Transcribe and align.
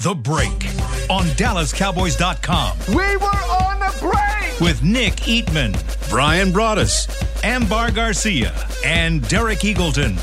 The 0.00 0.14
Break 0.14 0.52
on 1.10 1.24
DallasCowboys.com. 1.34 2.78
We 2.90 3.16
were 3.16 3.26
on 3.26 3.80
the 3.80 3.98
break! 4.00 4.60
With 4.60 4.80
Nick 4.80 5.14
Eatman, 5.14 5.74
Bryan 6.08 6.52
Broaddus, 6.52 7.08
Ambar 7.42 7.90
Garcia, 7.90 8.54
and 8.84 9.28
Derek 9.28 9.58
Eagleton. 9.58 10.16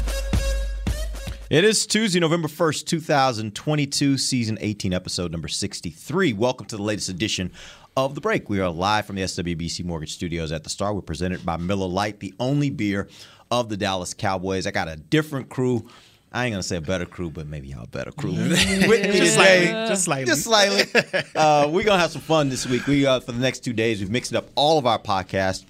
It 1.49 1.65
is 1.65 1.85
Tuesday, 1.85 2.21
November 2.21 2.47
1st, 2.47 2.85
2022, 2.85 4.17
season 4.17 4.57
18, 4.61 4.93
episode 4.93 5.33
number 5.33 5.49
63. 5.49 6.31
Welcome 6.31 6.67
to 6.67 6.77
the 6.77 6.81
latest 6.81 7.09
edition 7.09 7.51
of 7.97 8.15
The 8.15 8.21
Break. 8.21 8.49
We 8.49 8.61
are 8.61 8.69
live 8.69 9.05
from 9.05 9.17
the 9.17 9.23
SWBC 9.23 9.83
Mortgage 9.83 10.13
Studios 10.13 10.53
at 10.53 10.63
the 10.63 10.69
Star. 10.69 10.93
We're 10.93 11.01
presented 11.01 11.45
by 11.45 11.57
Miller 11.57 11.87
Lite, 11.87 12.21
the 12.21 12.33
only 12.39 12.69
beer 12.69 13.09
of 13.51 13.67
the 13.67 13.75
Dallas 13.75 14.13
Cowboys. 14.13 14.67
I 14.67 14.71
got 14.71 14.87
a 14.87 14.95
different 14.95 15.49
crew. 15.49 15.89
I 16.35 16.45
ain't 16.45 16.53
gonna 16.53 16.63
say 16.63 16.75
a 16.75 16.81
better 16.81 17.05
crew, 17.05 17.29
but 17.29 17.47
maybe 17.47 17.69
y'all 17.69 17.85
a 17.85 17.87
better 17.87 18.11
crew. 18.11 18.31
With 18.33 18.49
me 18.49 18.57
just 18.57 19.37
today, 19.37 19.67
slightly, 19.67 19.67
just 19.87 20.03
slightly, 20.03 20.25
just 20.25 20.43
slightly. 20.43 20.83
Uh, 21.35 21.69
we're 21.71 21.85
gonna 21.85 22.01
have 22.01 22.11
some 22.11 22.21
fun 22.21 22.49
this 22.49 22.67
week. 22.67 22.85
We 22.87 23.05
uh, 23.05 23.21
for 23.21 23.31
the 23.31 23.39
next 23.39 23.59
two 23.59 23.71
days, 23.71 24.01
we've 24.01 24.09
mixed 24.09 24.35
up 24.35 24.49
all 24.55 24.77
of 24.77 24.85
our 24.85 24.99
podcasts 24.99 25.63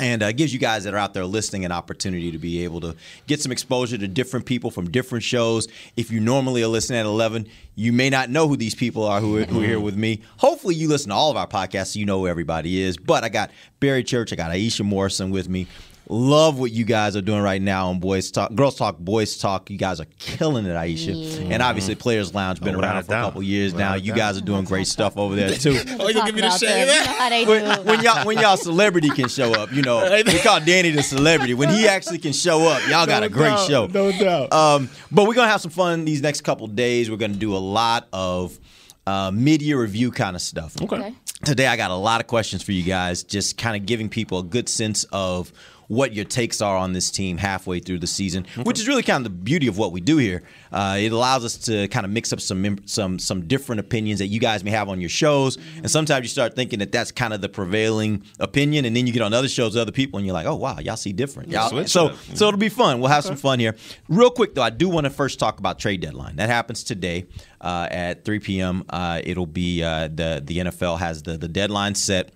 and 0.00 0.22
uh, 0.24 0.32
gives 0.32 0.52
you 0.52 0.58
guys 0.58 0.82
that 0.82 0.94
are 0.94 0.98
out 0.98 1.14
there 1.14 1.24
listening 1.24 1.64
an 1.64 1.70
opportunity 1.70 2.32
to 2.32 2.38
be 2.38 2.64
able 2.64 2.80
to 2.80 2.96
get 3.28 3.40
some 3.40 3.52
exposure 3.52 3.96
to 3.96 4.08
different 4.08 4.46
people 4.46 4.72
from 4.72 4.90
different 4.90 5.22
shows. 5.22 5.68
If 5.96 6.10
you 6.10 6.18
normally 6.18 6.64
are 6.64 6.68
listening 6.68 6.98
at 6.98 7.06
11, 7.06 7.46
you 7.76 7.92
may 7.92 8.10
not 8.10 8.30
know 8.30 8.48
who 8.48 8.56
these 8.56 8.74
people 8.74 9.04
are 9.04 9.20
who 9.20 9.38
are, 9.38 9.44
who 9.44 9.62
are 9.62 9.66
here 9.66 9.78
with 9.78 9.96
me. 9.96 10.22
Hopefully, 10.38 10.74
you 10.74 10.88
listen 10.88 11.10
to 11.10 11.14
all 11.14 11.30
of 11.30 11.36
our 11.36 11.46
podcasts 11.46 11.94
so 11.94 12.00
you 12.00 12.06
know 12.06 12.18
who 12.18 12.26
everybody 12.26 12.82
is. 12.82 12.96
But 12.96 13.22
I 13.22 13.28
got 13.28 13.52
Barry 13.78 14.02
Church, 14.02 14.32
I 14.32 14.36
got 14.36 14.50
Iisha 14.50 14.84
Morrison 14.84 15.30
with 15.30 15.48
me. 15.48 15.68
Love 16.08 16.58
what 16.58 16.70
you 16.70 16.84
guys 16.84 17.16
are 17.16 17.22
doing 17.22 17.40
right 17.40 17.62
now 17.62 17.88
on 17.88 17.98
Boys 17.98 18.30
Talk, 18.30 18.54
Girls 18.54 18.76
Talk, 18.76 18.98
Boys 18.98 19.38
Talk. 19.38 19.70
You 19.70 19.78
guys 19.78 20.00
are 20.00 20.06
killing 20.18 20.66
it, 20.66 20.74
Iisha. 20.74 21.14
Yeah. 21.14 21.54
And 21.54 21.62
obviously, 21.62 21.94
Players 21.94 22.34
Lounge 22.34 22.60
been 22.60 22.76
oh, 22.76 22.80
around 22.80 23.02
for 23.04 23.12
a 23.14 23.20
couple 23.22 23.42
years 23.42 23.72
without 23.72 23.90
now. 23.90 23.94
You 23.94 24.12
guys 24.12 24.36
are 24.36 24.42
doing 24.42 24.64
great 24.64 24.86
stuff 24.86 25.16
over 25.16 25.34
there 25.34 25.50
too. 25.50 25.70
oh, 25.98 26.08
you 26.08 26.14
gonna 26.14 26.26
give 26.26 26.34
me 26.34 26.42
the 26.42 26.50
shade? 26.50 26.90
When, 27.44 27.84
when, 27.84 28.02
y'all 28.02 28.24
when 28.26 28.38
y'all 28.38 28.56
celebrity 28.56 29.08
can 29.08 29.28
show 29.28 29.52
up, 29.52 29.72
you 29.72 29.82
know 29.82 30.22
we 30.26 30.38
call 30.40 30.60
Danny 30.60 30.90
the 30.90 31.02
celebrity. 31.02 31.54
When 31.54 31.70
he 31.70 31.88
actually 31.88 32.18
can 32.18 32.32
show 32.32 32.68
up, 32.68 32.82
y'all 32.88 33.06
got 33.06 33.20
no 33.20 33.26
a 33.26 33.28
great 33.28 33.50
doubt, 33.50 33.68
show. 33.68 33.86
No 33.86 34.12
doubt. 34.12 34.52
Um, 34.52 34.90
but 35.10 35.26
we're 35.26 35.34
gonna 35.34 35.50
have 35.50 35.60
some 35.60 35.70
fun 35.70 36.04
these 36.04 36.22
next 36.22 36.42
couple 36.42 36.66
days. 36.66 37.10
We're 37.10 37.16
gonna 37.16 37.34
do 37.34 37.56
a 37.56 37.58
lot 37.58 38.08
of 38.12 38.58
uh, 39.06 39.30
media 39.32 39.76
review 39.76 40.10
kind 40.10 40.36
of 40.36 40.42
stuff. 40.42 40.80
Okay. 40.80 41.14
Today 41.44 41.66
I 41.66 41.76
got 41.76 41.90
a 41.90 41.96
lot 41.96 42.20
of 42.20 42.26
questions 42.26 42.62
for 42.62 42.72
you 42.72 42.82
guys, 42.82 43.22
just 43.22 43.58
kind 43.58 43.76
of 43.76 43.86
giving 43.86 44.08
people 44.08 44.38
a 44.38 44.44
good 44.44 44.68
sense 44.68 45.04
of 45.12 45.52
what 45.88 46.14
your 46.14 46.24
takes 46.24 46.60
are 46.60 46.76
on 46.76 46.92
this 46.92 47.10
team 47.10 47.36
halfway 47.36 47.78
through 47.78 47.98
the 47.98 48.06
season, 48.06 48.46
okay. 48.52 48.62
which 48.62 48.80
is 48.80 48.88
really 48.88 49.02
kind 49.02 49.24
of 49.26 49.32
the 49.32 49.38
beauty 49.38 49.66
of 49.66 49.78
what 49.78 49.92
we 49.92 50.00
do 50.00 50.16
here. 50.16 50.42
Uh, 50.72 50.96
it 50.98 51.12
allows 51.12 51.44
us 51.44 51.56
to 51.56 51.88
kind 51.88 52.04
of 52.04 52.12
mix 52.12 52.32
up 52.32 52.40
some 52.40 52.78
some 52.86 53.18
some 53.18 53.46
different 53.46 53.80
opinions 53.80 54.18
that 54.18 54.26
you 54.26 54.40
guys 54.40 54.64
may 54.64 54.70
have 54.70 54.88
on 54.88 55.00
your 55.00 55.10
shows, 55.10 55.58
and 55.76 55.90
sometimes 55.90 56.24
you 56.24 56.28
start 56.28 56.54
thinking 56.54 56.78
that 56.78 56.92
that's 56.92 57.12
kind 57.12 57.32
of 57.32 57.40
the 57.40 57.48
prevailing 57.48 58.22
opinion, 58.40 58.84
and 58.84 58.96
then 58.96 59.06
you 59.06 59.12
get 59.12 59.22
on 59.22 59.32
other 59.32 59.48
shows 59.48 59.74
with 59.74 59.82
other 59.82 59.92
people, 59.92 60.18
and 60.18 60.26
you're 60.26 60.34
like, 60.34 60.46
oh 60.46 60.56
wow, 60.56 60.78
y'all 60.78 60.96
see 60.96 61.12
different. 61.12 61.50
Y'all, 61.50 61.86
so 61.86 62.14
so 62.34 62.48
it'll 62.48 62.58
be 62.58 62.68
fun. 62.68 63.00
We'll 63.00 63.10
have 63.10 63.24
okay. 63.24 63.34
some 63.34 63.36
fun 63.36 63.58
here. 63.58 63.76
Real 64.08 64.30
quick 64.30 64.54
though, 64.54 64.62
I 64.62 64.70
do 64.70 64.88
want 64.88 65.04
to 65.04 65.10
first 65.10 65.38
talk 65.38 65.58
about 65.58 65.78
trade 65.78 66.00
deadline. 66.00 66.36
That 66.36 66.48
happens 66.48 66.82
today 66.84 67.26
uh, 67.60 67.88
at 67.90 68.24
3 68.24 68.38
p.m. 68.40 68.84
Uh, 68.88 69.20
it'll 69.24 69.46
be 69.46 69.82
uh, 69.82 70.08
the 70.08 70.42
the 70.44 70.58
NFL 70.58 70.98
has 70.98 71.22
the 71.22 71.36
the 71.36 71.48
deadline 71.48 71.94
set 71.94 72.32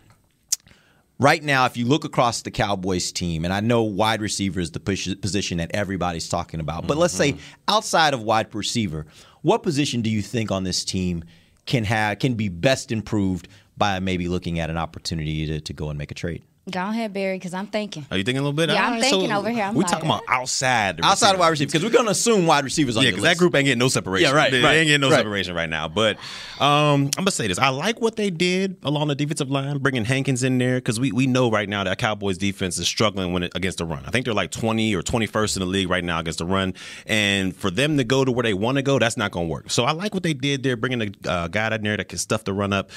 right 1.19 1.43
now, 1.43 1.67
if 1.67 1.77
you 1.77 1.85
look 1.85 2.05
across 2.05 2.43
the 2.43 2.51
Cowboys 2.51 3.13
team, 3.13 3.45
and 3.45 3.53
I 3.53 3.61
know 3.61 3.83
wide 3.83 4.21
receiver 4.21 4.61
is 4.61 4.71
the 4.71 4.81
position 4.81 5.59
that 5.59 5.71
everybody's 5.75 6.29
talking 6.29 6.61
about, 6.61 6.87
but 6.87 6.95
mm-hmm. 6.95 7.03
let's 7.03 7.15
say 7.15 7.33
mm-hmm. 7.33 7.43
outside 7.69 8.15
of 8.15 8.23
wide 8.23 8.55
receiver, 8.55 9.07
what 9.43 9.63
position 9.63 10.03
do 10.03 10.11
you 10.11 10.23
think 10.23 10.51
on 10.51 10.65
this 10.65 10.85
team 10.85 11.25
can 11.67 11.85
have 11.85 12.19
can 12.19 12.35
be 12.35 12.49
best 12.49 12.91
improved 12.91 13.49
by 13.77 14.01
maybe 14.01 14.29
looking 14.29 14.59
at 14.59 14.71
an 14.71 14.77
opportunity 14.77 15.47
to, 15.47 15.61
to 15.61 15.73
go 15.73 15.91
and 15.91 15.99
make 15.99 16.11
a 16.11 16.15
trade? 16.15 16.43
Go 16.71 16.81
ahead, 16.81 17.15
Barry, 17.15 17.37
because 17.37 17.55
I'm 17.55 17.67
thinking. 17.67 18.05
Are 18.11 18.19
you 18.19 18.25
thinking 18.25 18.41
a 18.41 18.43
little 18.43 18.53
bit? 18.53 18.69
Yeah, 18.69 18.89
I'm 18.89 19.01
thinking 19.01 19.31
so 19.31 19.37
over 19.37 19.49
here. 19.49 19.65
I'm 19.65 19.75
we 19.75 19.85
like, 19.85 19.91
talking 19.91 20.07
about 20.07 20.23
outside. 20.29 21.01
outside 21.03 21.33
of 21.33 21.41
wide 21.41 21.49
receivers 21.49 21.73
because 21.73 21.85
we're 21.85 21.93
going 21.93 22.05
to 22.05 22.11
assume 22.11 22.47
wide 22.47 22.65
receivers 22.65 22.97
on 22.97 23.05
yeah, 23.05 23.11
because 23.11 23.23
that 23.25 23.39
group 23.39 23.55
ain't 23.55 23.65
getting 23.65 23.79
no 23.79 23.89
separation. 23.89 24.29
Yeah, 24.29 24.37
right. 24.37 24.51
They, 24.51 24.63
right, 24.63 24.77
ain't 24.77 24.87
getting 24.87 25.01
no 25.01 25.09
right. 25.09 25.17
separation 25.17 25.55
right 25.55 25.69
now. 25.69 25.89
But 25.89 26.17
um, 26.61 27.11
I'm 27.17 27.25
gonna 27.25 27.31
say 27.31 27.47
this: 27.47 27.59
I 27.59 27.69
like 27.71 28.01
what 28.01 28.17
they 28.17 28.31
did 28.31 28.77
along 28.83 29.09
the 29.09 29.15
defensive 29.15 29.51
line, 29.51 29.79
bringing 29.79 30.05
Hankins 30.05 30.43
in 30.43 30.59
there 30.59 30.77
because 30.77 31.01
we 31.01 31.11
we 31.13 31.27
know 31.27 31.51
right 31.51 31.69
now 31.69 31.85
that 31.85 31.99
Cowboys 31.99 32.37
defense 32.37 32.79
is 32.79 32.87
struggling 32.87 33.33
when 33.33 33.45
it, 33.45 33.53
against 33.55 33.79
the 33.79 33.87
run. 33.87 34.05
I 34.05 34.11
think 34.11 34.27
they're 34.27 34.35
like 34.35 34.51
20 34.51 34.95
or 34.95 35.03
21st 35.03 35.57
in 35.57 35.61
the 35.61 35.67
league 35.67 35.89
right 35.89 36.05
now 36.05 36.19
against 36.19 36.41
the 36.41 36.47
run, 36.47 36.75
and 37.07 37.57
for 37.57 37.71
them 37.71 37.97
to 37.97 38.05
go 38.05 38.25
to 38.25 38.33
where 38.33 38.43
they 38.43 38.55
want 38.55 38.77
to 38.77 38.83
go, 38.83 38.99
that's 38.99 39.17
not 39.17 39.31
going 39.31 39.47
to 39.47 39.53
work. 39.53 39.71
So 39.71 39.85
I 39.85 39.93
like 39.93 40.13
what 40.13 40.23
they 40.23 40.35
did 40.35 40.63
there, 40.63 40.77
bringing 40.77 41.03
a 41.03 41.29
uh, 41.29 41.49
guy 41.49 41.75
in 41.75 41.83
there 41.83 41.97
that 41.97 42.09
can 42.09 42.19
stuff 42.19 42.45
the 42.45 42.53
run 42.53 42.73
up 42.73 42.91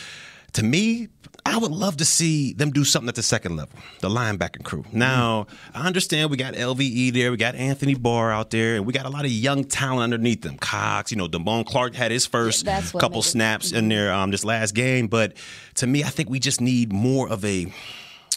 to 0.54 0.64
me, 0.64 1.08
I 1.52 1.58
would 1.58 1.72
love 1.72 1.98
to 1.98 2.06
see 2.06 2.54
them 2.54 2.72
do 2.72 2.86
something 2.86 3.10
at 3.10 3.16
the 3.16 3.24
second 3.24 3.58
level, 3.58 3.78
the 4.00 4.08
linebacking 4.08 4.64
crew. 4.64 4.86
Now, 4.94 5.48
I 5.76 5.86
understand 5.86 6.32
we 6.32 6.38
got 6.38 6.54
LVE 6.54 7.12
there, 7.12 7.30
we 7.30 7.36
got 7.36 7.56
Anthony 7.56 7.94
Barr 7.94 8.32
out 8.32 8.52
there, 8.52 8.78
and 8.78 8.86
we 8.86 8.94
got 8.94 9.06
a 9.06 9.10
lot 9.10 9.26
of 9.26 9.32
young 9.32 9.66
talent 9.66 10.14
underneath 10.14 10.44
them. 10.44 10.58
Cox, 10.58 11.12
you 11.12 11.18
know, 11.18 11.28
Damone 11.28 11.66
Clark 11.66 11.94
had 11.94 12.10
his 12.10 12.26
first 12.26 12.66
yeah, 12.66 12.82
couple 12.98 13.22
snaps 13.22 13.68
mm-hmm. 13.68 13.78
in 13.80 13.90
there 13.90 14.14
um, 14.14 14.32
this 14.32 14.46
last 14.46 14.74
game, 14.74 15.08
but 15.08 15.34
to 15.76 15.88
me, 15.88 16.06
I 16.06 16.10
think 16.10 16.30
we 16.30 16.40
just 16.40 16.62
need 16.62 16.94
more 16.94 17.28
of 17.28 17.44
a 17.44 17.68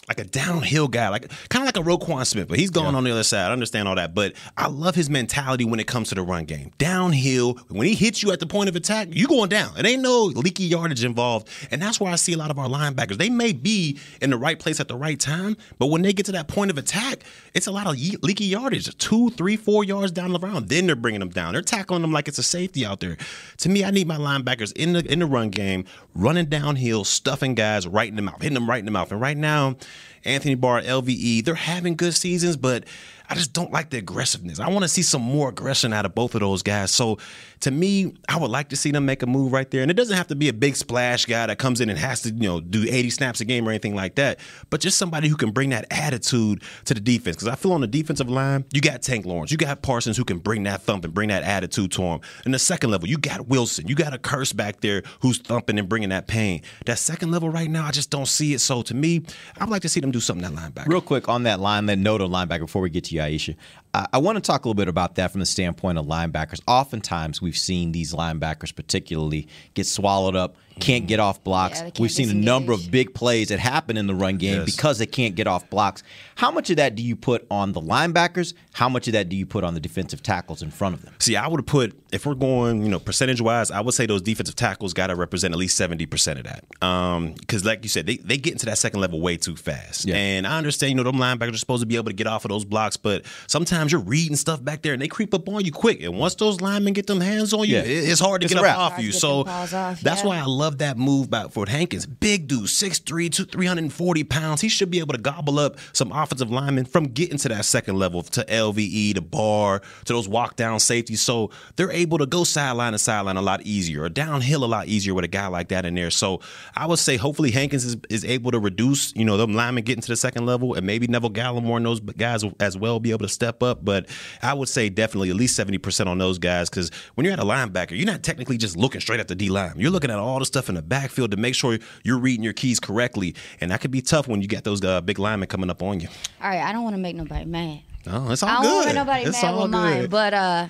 like 0.07 0.19
a 0.19 0.23
downhill 0.23 0.87
guy, 0.87 1.09
like 1.09 1.29
kind 1.49 1.67
of 1.67 1.75
like 1.75 1.77
a 1.77 1.87
Roquan 1.87 2.25
Smith, 2.25 2.47
but 2.47 2.59
he's 2.59 2.69
going 2.69 2.91
yeah. 2.91 2.97
on 2.97 3.03
the 3.03 3.11
other 3.11 3.23
side. 3.23 3.49
I 3.49 3.53
understand 3.53 3.87
all 3.87 3.95
that, 3.95 4.13
but 4.13 4.33
I 4.57 4.67
love 4.67 4.95
his 4.95 5.09
mentality 5.09 5.65
when 5.65 5.79
it 5.79 5.87
comes 5.87 6.09
to 6.09 6.15
the 6.15 6.21
run 6.21 6.45
game. 6.45 6.71
Downhill, 6.77 7.53
when 7.69 7.87
he 7.87 7.95
hits 7.95 8.21
you 8.21 8.31
at 8.31 8.39
the 8.39 8.45
point 8.45 8.69
of 8.69 8.75
attack, 8.75 9.07
you 9.11 9.27
going 9.27 9.49
down. 9.49 9.77
It 9.77 9.85
ain't 9.85 10.01
no 10.01 10.25
leaky 10.25 10.65
yardage 10.65 11.03
involved, 11.03 11.49
and 11.71 11.81
that's 11.81 11.99
where 11.99 12.11
I 12.11 12.15
see 12.15 12.33
a 12.33 12.37
lot 12.37 12.51
of 12.51 12.59
our 12.59 12.67
linebackers. 12.67 13.17
They 13.17 13.29
may 13.29 13.51
be 13.51 13.99
in 14.21 14.29
the 14.29 14.37
right 14.37 14.59
place 14.59 14.79
at 14.79 14.87
the 14.87 14.95
right 14.95 15.19
time, 15.19 15.57
but 15.79 15.87
when 15.87 16.01
they 16.03 16.13
get 16.13 16.25
to 16.27 16.31
that 16.33 16.47
point 16.47 16.69
of 16.71 16.77
attack, 16.77 17.23
it's 17.53 17.67
a 17.67 17.71
lot 17.71 17.87
of 17.87 17.95
leaky 18.23 18.45
yardage, 18.45 18.95
two, 18.97 19.31
three, 19.31 19.57
four 19.57 19.83
yards 19.83 20.11
down 20.11 20.33
the 20.33 20.39
round. 20.39 20.69
Then 20.69 20.85
they're 20.85 20.95
bringing 20.95 21.19
them 21.19 21.29
down. 21.29 21.53
They're 21.53 21.61
tackling 21.61 22.01
them 22.01 22.11
like 22.11 22.27
it's 22.27 22.37
a 22.37 22.43
safety 22.43 22.85
out 22.85 22.99
there. 22.99 23.17
To 23.57 23.69
me, 23.69 23.83
I 23.83 23.91
need 23.91 24.07
my 24.07 24.17
linebackers 24.17 24.71
in 24.73 24.93
the 24.93 25.11
in 25.11 25.19
the 25.19 25.25
run 25.25 25.49
game, 25.49 25.85
running 26.13 26.45
downhill, 26.45 27.03
stuffing 27.03 27.55
guys 27.55 27.87
right 27.87 28.09
in 28.09 28.15
the 28.15 28.21
mouth, 28.21 28.41
hitting 28.41 28.53
them 28.53 28.69
right 28.69 28.79
in 28.79 28.85
the 28.85 28.91
mouth. 28.91 29.11
And 29.11 29.19
right 29.19 29.37
now. 29.37 29.75
Anthony 30.25 30.55
Barr, 30.55 30.81
LVE, 30.81 31.45
they're 31.45 31.55
having 31.55 31.95
good 31.95 32.15
seasons, 32.15 32.57
but 32.57 32.83
I 33.29 33.35
just 33.35 33.53
don't 33.53 33.71
like 33.71 33.89
the 33.89 33.97
aggressiveness. 33.97 34.59
I 34.59 34.69
want 34.69 34.83
to 34.83 34.87
see 34.87 35.01
some 35.01 35.21
more 35.21 35.49
aggression 35.49 35.93
out 35.93 36.05
of 36.05 36.15
both 36.15 36.35
of 36.35 36.41
those 36.41 36.61
guys. 36.61 36.91
So 36.91 37.17
to 37.61 37.71
me, 37.71 38.13
I 38.29 38.37
would 38.37 38.51
like 38.51 38.69
to 38.69 38.75
see 38.75 38.91
them 38.91 39.05
make 39.05 39.23
a 39.23 39.27
move 39.27 39.51
right 39.51 39.69
there. 39.69 39.81
And 39.81 39.89
it 39.89 39.95
doesn't 39.95 40.15
have 40.15 40.27
to 40.27 40.35
be 40.35 40.49
a 40.49 40.53
big 40.53 40.75
splash 40.75 41.25
guy 41.25 41.45
that 41.47 41.57
comes 41.57 41.81
in 41.81 41.89
and 41.89 41.97
has 41.97 42.21
to, 42.21 42.29
you 42.29 42.47
know, 42.47 42.59
do 42.59 42.83
80 42.83 43.09
snaps 43.09 43.41
a 43.41 43.45
game 43.45 43.67
or 43.67 43.71
anything 43.71 43.95
like 43.95 44.15
that, 44.15 44.39
but 44.69 44.81
just 44.81 44.97
somebody 44.97 45.27
who 45.27 45.35
can 45.35 45.51
bring 45.51 45.69
that 45.69 45.85
attitude 45.89 46.61
to 46.85 46.93
the 46.93 46.99
defense. 46.99 47.37
Because 47.37 47.47
I 47.47 47.55
feel 47.55 47.73
on 47.73 47.81
the 47.81 47.87
defensive 47.87 48.29
line, 48.29 48.65
you 48.73 48.81
got 48.81 49.01
Tank 49.01 49.25
Lawrence, 49.25 49.51
you 49.51 49.57
got 49.57 49.81
Parsons 49.81 50.17
who 50.17 50.25
can 50.25 50.39
bring 50.39 50.63
that 50.63 50.81
thump 50.81 51.05
and 51.05 51.13
bring 51.13 51.29
that 51.29 51.43
attitude 51.43 51.91
to 51.93 52.01
him. 52.01 52.19
And 52.43 52.53
the 52.53 52.59
second 52.59 52.91
level, 52.91 53.07
you 53.07 53.17
got 53.17 53.47
Wilson, 53.47 53.87
you 53.87 53.95
got 53.95 54.13
a 54.13 54.17
curse 54.17 54.53
back 54.53 54.81
there 54.81 55.03
who's 55.21 55.39
thumping 55.39 55.79
and 55.79 55.89
bringing 55.89 56.09
that 56.09 56.27
pain. 56.27 56.61
That 56.85 56.99
second 56.99 57.31
level 57.31 57.49
right 57.49 57.69
now, 57.69 57.85
I 57.85 57.91
just 57.91 58.09
don't 58.09 58.27
see 58.27 58.53
it. 58.53 58.59
So 58.59 58.81
to 58.83 58.93
me, 58.93 59.23
I'd 59.59 59.69
like 59.69 59.81
to 59.83 59.89
see 59.89 59.99
them 59.99 60.11
do 60.11 60.19
something 60.19 60.53
that 60.53 60.61
linebacker. 60.61 60.87
Real 60.87 61.01
quick 61.01 61.27
on 61.29 61.43
that 61.43 61.59
line, 61.59 61.85
that 61.87 61.97
note 61.97 62.21
on 62.21 62.29
linebacker 62.29 62.59
before 62.61 62.81
we 62.81 62.89
get 62.89 63.05
to 63.05 63.14
Iisha. 63.17 63.55
I 63.93 64.17
want 64.17 64.35
to 64.35 64.41
talk 64.41 64.65
a 64.65 64.67
little 64.67 64.75
bit 64.75 64.89
about 64.89 65.15
that 65.15 65.31
from 65.31 65.39
the 65.39 65.45
standpoint 65.45 65.97
of 65.97 66.05
linebackers. 66.05 66.59
Oftentimes, 66.67 67.41
we've 67.41 67.57
seen 67.57 67.93
these 67.93 68.13
linebackers, 68.13 68.75
particularly, 68.75 69.47
get 69.73 69.87
swallowed 69.87 70.35
up 70.35 70.57
can't 70.79 71.07
get 71.07 71.19
off 71.19 71.43
blocks. 71.43 71.79
Yeah, 71.81 71.91
We've 71.99 72.11
seen 72.11 72.25
disengage. 72.27 72.43
a 72.43 72.45
number 72.45 72.73
of 72.73 72.91
big 72.91 73.13
plays 73.13 73.47
that 73.49 73.59
happen 73.59 73.97
in 73.97 74.07
the 74.07 74.15
run 74.15 74.37
game 74.37 74.59
Yes. 74.61 74.75
because 74.75 74.97
they 74.97 75.05
can't 75.05 75.35
get 75.35 75.47
off 75.47 75.69
blocks. 75.69 76.03
How 76.35 76.51
much 76.51 76.69
of 76.69 76.77
that 76.77 76.95
do 76.95 77.03
you 77.03 77.15
put 77.15 77.45
on 77.49 77.71
the 77.71 77.81
linebackers? 77.81 78.53
How 78.73 78.89
much 78.89 79.07
of 79.07 79.13
that 79.13 79.29
do 79.29 79.35
you 79.37 79.45
put 79.45 79.63
on 79.63 79.73
the 79.73 79.79
defensive 79.79 80.21
tackles 80.21 80.61
in 80.61 80.71
front 80.71 80.95
of 80.95 81.01
them? 81.03 81.13
See, 81.19 81.35
I 81.37 81.47
would 81.47 81.59
have 81.61 81.65
put 81.65 81.97
if 82.11 82.25
we're 82.25 82.33
going, 82.35 82.83
you 82.83 82.89
know, 82.89 82.99
percentage 82.99 83.41
wise, 83.41 83.71
I 83.71 83.81
would 83.81 83.93
say 83.93 84.05
those 84.05 84.21
defensive 84.21 84.55
tackles 84.55 84.93
got 84.93 85.07
to 85.07 85.15
represent 85.15 85.53
at 85.53 85.57
least 85.57 85.75
seventy 85.77 86.05
percent 86.05 86.39
of 86.39 86.45
that. 86.45 86.63
Um, 86.85 87.33
because, 87.33 87.63
like 87.65 87.83
you 87.83 87.89
said, 87.89 88.05
they, 88.05 88.17
they 88.17 88.37
get 88.37 88.53
into 88.53 88.65
that 88.67 88.77
second 88.77 88.99
level 89.01 89.19
way 89.21 89.37
too 89.37 89.55
fast. 89.55 90.05
Yeah. 90.05 90.15
And 90.15 90.47
I 90.47 90.57
understand, 90.57 90.91
you 90.91 90.95
know, 90.95 91.03
them 91.03 91.15
linebackers 91.15 91.53
are 91.53 91.57
supposed 91.57 91.81
to 91.81 91.87
be 91.87 91.95
able 91.95 92.05
to 92.05 92.13
get 92.13 92.27
off 92.27 92.43
of 92.45 92.49
those 92.49 92.65
blocks, 92.65 92.95
but 92.97 93.25
sometimes 93.47 93.91
you're 93.91 94.01
reading 94.01 94.35
stuff 94.35 94.63
back 94.63 94.81
there 94.81 94.93
and 94.93 95.01
they 95.01 95.07
creep 95.07 95.33
up 95.33 95.47
on 95.49 95.63
you 95.63 95.71
quick. 95.71 96.01
And 96.01 96.17
once 96.17 96.35
those 96.35 96.59
linemen 96.61 96.93
get 96.93 97.07
them 97.07 97.21
hands 97.21 97.53
on 97.53 97.67
you, 97.67 97.75
Yeah. 97.77 97.81
it's 97.83 98.19
hard 98.19 98.41
to 98.41 98.45
It's 98.45 98.53
get 98.53 98.63
up 98.63 98.77
off 98.77 98.91
Hard 98.93 98.99
to 99.01 99.05
you. 99.05 99.11
So 99.11 99.41
off, 99.45 99.71
that's 100.01 100.21
yeah. 100.21 100.25
why 100.25 100.37
I 100.39 100.45
love 100.45 100.64
love 100.65 100.79
that 100.79 100.97
move 100.97 101.29
by 101.29 101.43
Ford 101.47 101.69
Hankins. 101.69 102.07
Big 102.07 102.47
dude, 102.47 102.67
6'3", 102.67 103.29
two- 103.29 103.45
340 103.45 104.23
pounds. 104.23 104.61
He 104.61 104.67
should 104.67 104.89
be 104.89 104.97
able 104.97 105.13
to 105.13 105.21
gobble 105.21 105.59
up 105.59 105.77
some 105.93 106.11
offensive 106.11 106.49
linemen 106.49 106.85
from 106.85 107.05
getting 107.05 107.37
to 107.37 107.49
that 107.49 107.65
second 107.65 107.97
level 107.99 108.23
to 108.23 108.43
LVE, 108.45 109.13
to 109.13 109.21
Barr, 109.21 109.83
to 110.05 110.13
those 110.13 110.27
walk 110.27 110.55
down 110.55 110.79
safeties. 110.79 111.21
So 111.21 111.51
they're 111.75 111.91
able 111.91 112.17
to 112.17 112.25
go 112.25 112.43
sideline 112.43 112.93
to 112.93 112.97
sideline 112.99 113.37
a 113.37 113.43
lot 113.43 113.61
easier 113.61 114.05
or 114.05 114.09
downhill 114.09 114.63
a 114.63 114.65
lot 114.65 114.87
easier 114.87 115.13
with 115.13 115.23
a 115.23 115.27
guy 115.27 115.45
like 115.45 115.67
that 115.67 115.85
in 115.85 115.93
there. 115.93 116.09
So 116.09 116.41
I 116.75 116.87
would 116.87 116.97
say 116.97 117.15
hopefully 117.17 117.51
Hankins 117.51 117.85
is, 117.85 117.97
is 118.09 118.25
able 118.25 118.49
to 118.49 118.57
reduce, 118.59 119.15
you 119.15 119.23
know, 119.23 119.37
them 119.37 119.53
linemen 119.53 119.83
getting 119.83 120.01
to 120.01 120.07
the 120.07 120.15
second 120.15 120.47
level 120.47 120.73
and 120.73 120.83
maybe 120.83 121.05
Neville 121.05 121.29
Gallimore 121.29 121.77
and 121.77 121.85
those 121.85 121.99
guys 121.99 122.43
as 122.59 122.75
well 122.75 122.99
be 122.99 123.11
able 123.11 123.27
to 123.27 123.29
step 123.29 123.61
up. 123.61 123.85
But 123.85 124.07
I 124.41 124.55
would 124.55 124.67
say 124.69 124.89
definitely 124.89 125.29
at 125.29 125.35
least 125.35 125.59
70% 125.59 126.07
on 126.07 126.17
those 126.17 126.39
guys 126.39 126.71
because 126.71 126.89
when 127.13 127.25
you're 127.25 127.33
at 127.33 127.39
a 127.39 127.43
linebacker, 127.43 127.91
you're 127.91 128.07
not 128.07 128.23
technically 128.23 128.57
just 128.57 128.75
looking 128.75 128.99
straight 128.99 129.19
at 129.19 129.27
the 129.27 129.35
D 129.35 129.49
line. 129.49 129.73
You're 129.77 129.91
looking 129.91 130.09
at 130.09 130.17
all 130.17 130.39
the 130.39 130.45
stuff 130.45 130.54
in 130.69 130.75
the 130.75 130.81
backfield 130.81 131.31
to 131.31 131.37
make 131.37 131.55
sure 131.55 131.77
you're 132.03 132.17
reading 132.19 132.43
your 132.43 132.53
keys 132.53 132.79
correctly. 132.79 133.35
And 133.61 133.71
that 133.71 133.81
could 133.81 133.91
be 133.91 134.01
tough 134.01 134.27
when 134.27 134.41
you 134.41 134.47
get 134.47 134.63
those 134.63 134.83
uh, 134.83 135.01
big 135.01 135.19
linemen 135.19 135.47
coming 135.47 135.69
up 135.69 135.81
on 135.83 135.99
you. 135.99 136.07
All 136.41 136.49
right, 136.49 136.61
I 136.61 136.71
don't 136.71 136.83
want 136.83 136.95
to 136.95 137.01
make 137.01 137.15
nobody 137.15 137.45
mad. 137.45 137.81
Oh, 138.07 138.31
it's 138.31 138.43
all 138.43 138.49
I 138.49 138.53
don't 138.63 138.65
want 138.75 138.81
to 138.83 138.87
make 138.87 138.95
nobody 138.95 139.23
it's 139.25 139.41
mad 139.43 139.53
all 139.53 139.61
with 139.63 139.71
good. 139.71 139.77
mine, 139.77 140.07
but 140.09 140.33
uh, 140.33 140.67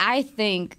I 0.00 0.22
think. 0.22 0.76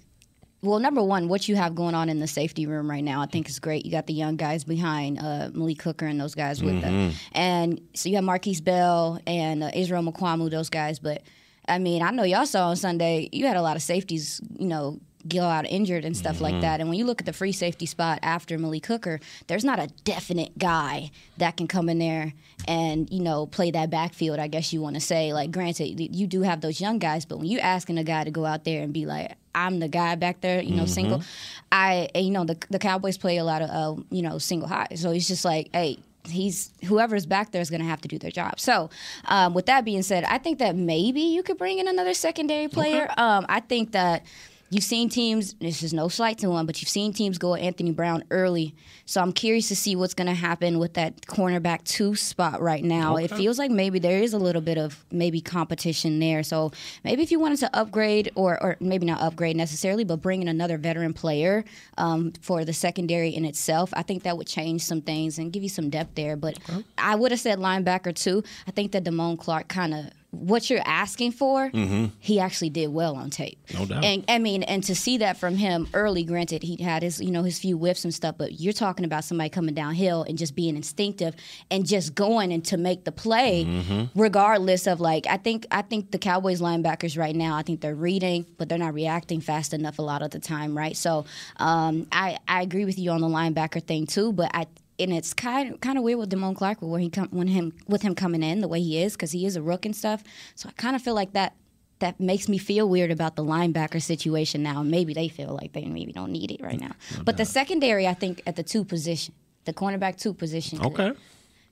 Well, 0.64 0.80
number 0.80 1.04
one, 1.04 1.28
what 1.28 1.48
you 1.48 1.56
have 1.56 1.76
going 1.76 1.94
on 1.94 2.10
in 2.10 2.20
the 2.20 2.26
safety 2.28 2.66
room 2.66 2.90
right 2.90 3.04
now, 3.04 3.22
I 3.22 3.28
think 3.28 3.48
is 3.48 3.60
great. 3.60 3.86
You 3.86 3.92
got 3.92 4.08
the 4.08 4.14
young 4.14 4.38
guys 4.38 4.64
behind 4.64 5.20
uh, 5.20 5.52
Malik 5.54 5.84
Hooker 5.84 6.08
and 6.08 6.20
those 6.20 6.34
guys 6.34 6.64
with 6.64 6.74
Mm-hmm. 6.76 6.82
them, 6.82 7.12
and 7.34 7.82
so 7.94 8.10
you 8.10 8.16
have 8.16 8.26
Markquese 8.26 8.64
Bell 8.64 9.20
and 9.28 9.64
uh, 9.64 9.70
Israel 9.76 10.02
Mukuamu, 10.02 10.50
those 10.50 10.72
guys. 10.72 10.98
But 10.98 11.22
I 11.68 11.78
mean, 11.78 12.02
I 12.02 12.10
know 12.10 12.24
y'all 12.24 12.48
saw 12.48 12.70
on 12.70 12.76
Sunday, 12.76 13.30
you 13.32 13.46
had 13.46 13.56
a 13.56 13.62
lot 13.62 13.76
of 13.76 13.84
safeties, 13.84 14.42
you 14.58 14.68
know, 14.68 15.00
go 15.30 15.44
out 15.44 15.66
injured 15.68 16.06
and 16.06 16.16
stuff 16.16 16.36
Mm-hmm. 16.36 16.44
like 16.44 16.62
that. 16.62 16.80
And 16.80 16.90
when 16.90 16.98
you 17.00 17.06
look 17.06 17.20
at 17.22 17.26
the 17.26 17.34
free 17.34 17.52
safety 17.52 17.86
spot 17.86 18.20
after 18.22 18.58
Malik 18.58 18.86
Hooker, 18.86 19.20
there's 19.48 19.64
not 19.66 19.80
a 19.80 19.88
definite 20.04 20.58
guy 20.58 21.12
that 21.38 21.58
can 21.58 21.68
come 21.68 21.90
in 21.90 22.00
there 22.00 22.34
and 22.68 23.10
you 23.12 23.22
know 23.22 23.46
play 23.48 23.72
that 23.72 23.90
backfield. 23.90 24.40
I 24.40 24.48
guess 24.48 24.72
you 24.74 24.82
want 24.82 24.96
to 24.96 25.02
say. 25.02 25.34
Like, 25.34 25.52
granted, 25.52 26.00
you 26.16 26.28
do 26.28 26.42
have 26.42 26.62
those 26.62 26.80
young 26.82 27.00
guys, 27.00 27.26
but 27.26 27.38
when 27.38 27.48
you're 27.48 27.62
asking 27.62 27.98
a 27.98 28.04
guy 28.04 28.24
to 28.24 28.32
go 28.32 28.46
out 28.46 28.64
there 28.64 28.82
and 28.84 28.94
be 28.94 29.06
like, 29.06 29.34
I'm 29.56 29.80
the 29.80 29.88
guy 29.88 30.16
back 30.16 30.42
there, 30.42 30.62
you 30.62 30.76
know, 30.76 30.86
single. 30.86 31.24
I, 31.72 32.10
you 32.16 32.30
know, 32.32 32.46
the 32.46 32.58
the 32.70 32.80
Cowboys 32.80 33.18
play 33.18 33.38
a 33.38 33.44
lot 33.44 33.62
of, 33.62 33.70
uh, 33.70 34.02
you 34.12 34.22
know, 34.22 34.38
single 34.38 34.68
high. 34.68 34.88
So 34.96 35.12
it's 35.12 35.28
just 35.28 35.44
like, 35.46 35.70
hey, 35.74 35.98
he's 36.26 36.72
whoever's 36.86 37.26
back 37.26 37.52
there 37.52 37.62
is 37.62 37.70
going 37.70 37.82
to 37.82 37.88
have 37.88 38.02
to 38.02 38.08
do 38.08 38.20
their 38.20 38.32
job. 38.32 38.60
So, 38.60 38.90
um, 39.26 39.54
with 39.54 39.66
that 39.68 39.86
being 39.86 40.04
said, 40.04 40.24
I 40.26 40.38
think 40.38 40.60
that 40.60 40.76
maybe 40.76 41.22
you 41.22 41.42
could 41.44 41.58
bring 41.58 41.80
in 41.80 41.88
another 41.88 42.14
secondary 42.14 42.68
player. 42.68 43.08
Um, 43.18 43.46
I 43.50 43.60
think 43.62 43.94
that. 43.94 44.26
You've 44.70 44.84
seen 44.84 45.08
teams, 45.08 45.54
this 45.62 45.82
is 45.82 45.94
no 45.94 46.10
slight 46.10 46.38
to 46.40 46.50
them, 46.50 46.66
but 46.66 46.82
you've 46.82 46.90
seen 46.90 47.14
teams 47.14 47.38
go 47.38 47.56
Anthony 47.56 47.92
Brown 47.92 48.26
early. 48.32 48.76
So 49.06 49.22
I'm 49.22 49.32
curious 49.32 49.70
to 49.70 49.78
see 49.78 49.96
what's 49.96 50.14
going 50.14 50.28
to 50.28 50.34
happen 50.34 50.78
with 50.78 50.96
that 50.96 51.22
cornerback 51.22 51.86
two 51.86 52.16
spot 52.16 52.62
right 52.62 52.84
now. 52.84 53.16
It 53.16 53.32
feels 53.32 53.58
like 53.58 53.72
maybe 53.72 54.00
there 54.00 54.22
is 54.22 54.34
a 54.34 54.38
little 54.38 54.62
bit 54.62 54.78
of 54.78 55.06
maybe 55.10 55.40
competition 55.40 56.20
there. 56.20 56.44
So 56.44 56.72
maybe 57.06 57.24
if 57.24 57.32
you 57.32 57.40
wanted 57.40 57.60
to 57.60 57.74
upgrade, 57.74 58.32
or, 58.36 58.62
or 58.62 58.76
maybe 58.82 59.06
not 59.06 59.22
upgrade 59.22 59.56
necessarily, 59.56 60.04
but 60.04 60.22
bring 60.22 60.42
in 60.42 60.50
another 60.50 60.78
veteran 60.78 61.14
player 61.14 61.64
um, 61.98 62.34
for 62.42 62.66
the 62.66 62.74
secondary 62.74 63.30
in 63.30 63.46
itself, 63.46 63.94
I 63.94 64.04
think 64.04 64.24
that 64.24 64.38
would 64.38 64.48
change 64.48 64.82
some 64.82 65.02
things 65.02 65.40
and 65.40 65.54
give 65.54 65.64
you 65.64 65.70
some 65.70 65.90
depth 65.90 66.16
there. 66.16 66.36
But 66.36 66.60
I 66.98 67.16
would 67.16 67.32
have 67.32 67.40
said 67.40 67.60
linebacker 67.60 68.14
too. 68.14 68.44
I 68.68 68.72
think 68.72 68.92
that 68.92 69.06
Damone 69.06 69.40
Clark 69.40 69.70
kind 69.70 69.94
of 69.94 70.12
what 70.32 70.70
you're 70.70 70.82
asking 70.86 71.32
for, 71.32 71.72
he 72.20 72.40
actually 72.40 72.70
did 72.70 72.90
well 72.90 73.16
on 73.16 73.30
tape. 73.30 73.58
No 73.74 73.86
doubt. 73.86 74.04
And 74.04 74.26
I 74.28 74.40
mean, 74.40 74.64
and 74.64 74.84
to 74.84 74.94
see 74.94 75.20
that 75.20 75.38
from 75.38 75.56
him 75.56 75.88
early, 75.94 76.24
granted, 76.24 76.64
he 76.64 76.82
had 76.84 77.02
his, 77.02 77.22
you 77.22 77.32
know, 77.32 77.44
his 77.44 77.60
few 77.60 77.78
whiffs 77.78 78.04
and 78.04 78.14
stuff, 78.14 78.36
but 78.38 78.60
you're 78.60 78.74
talking 78.74 79.06
about 79.06 79.24
somebody 79.24 79.50
coming 79.50 79.74
downhill 79.74 80.24
and 80.24 80.38
just 80.38 80.54
being 80.54 80.76
instinctive 80.76 81.34
and 81.72 81.88
just 81.88 82.14
going 82.14 82.52
and 82.52 82.64
to 82.66 82.78
make 82.78 83.06
the 83.06 83.12
play, 83.12 84.10
regardless 84.16 84.86
of 84.86 85.00
like, 85.00 85.26
I 85.28 85.38
think, 85.38 85.66
I 85.72 85.82
think 85.82 86.12
the 86.12 86.20
Cowboys 86.20 86.60
linebackers 86.62 87.18
right 87.18 87.36
now, 87.36 87.56
I 87.56 87.62
think 87.62 87.82
they're 87.82 87.96
reading, 87.96 88.46
but 88.58 88.68
they're 88.70 88.78
not 88.78 88.94
reacting 88.94 89.40
fast 89.42 89.74
enough 89.74 89.98
a 89.98 90.02
lot 90.02 90.22
of 90.22 90.32
the 90.32 90.40
time, 90.40 90.78
right? 90.78 90.96
So, 90.96 91.26
um, 91.58 92.08
I, 92.12 92.38
I 92.48 92.62
agree 92.62 92.86
with 92.86 93.00
you 93.00 93.12
on 93.12 93.22
the 93.22 93.28
linebacker 93.28 93.82
thing 93.82 94.06
too, 94.08 94.34
but 94.34 94.52
I, 94.54 94.68
and 95.00 95.14
it's 95.14 95.34
kind 95.34 95.74
of, 95.74 95.82
kind 95.82 95.98
of 95.98 96.04
weird 96.04 96.20
with 96.20 96.30
Damone 96.32 96.56
Clark 96.56 96.82
where 96.82 97.00
he 97.00 97.10
come 97.10 97.28
when 97.30 97.48
him 97.48 97.74
with 97.88 98.02
him 98.02 98.16
coming 98.16 98.44
in 98.44 98.62
the 98.62 98.68
way 98.68 98.82
he 98.82 99.02
is 99.02 99.14
because 99.14 99.32
he 99.32 99.46
is 99.46 99.56
a 99.56 99.62
rook 99.62 99.86
and 99.86 99.96
stuff. 99.96 100.24
So 100.56 100.70
I 100.70 100.72
kind 100.74 100.96
of 100.96 101.02
feel 101.02 101.14
like 101.16 101.34
that 101.34 101.56
that 102.00 102.20
makes 102.20 102.48
me 102.48 102.58
feel 102.60 102.88
weird 102.88 103.10
about 103.10 103.36
the 103.36 103.44
linebacker 103.44 104.02
situation 104.02 104.62
now. 104.62 104.82
And 104.82 104.92
maybe 104.92 105.14
they 105.14 105.30
feel 105.30 105.58
like 105.60 105.74
they 105.74 105.86
maybe 105.86 106.12
don't 106.12 106.32
need 106.32 106.52
it 106.52 106.62
right 106.62 106.80
now. 106.80 106.92
but 107.26 107.38
the 107.38 107.46
secondary, 107.46 108.08
I 108.08 108.14
think, 108.14 108.42
at 108.46 108.56
the 108.56 108.64
two 108.64 108.84
position, 108.86 109.34
the 109.66 109.74
cornerback 109.74 110.18
two 110.20 110.34
position, 110.34 110.78
could, 110.80 111.00
Okay. 111.00 111.20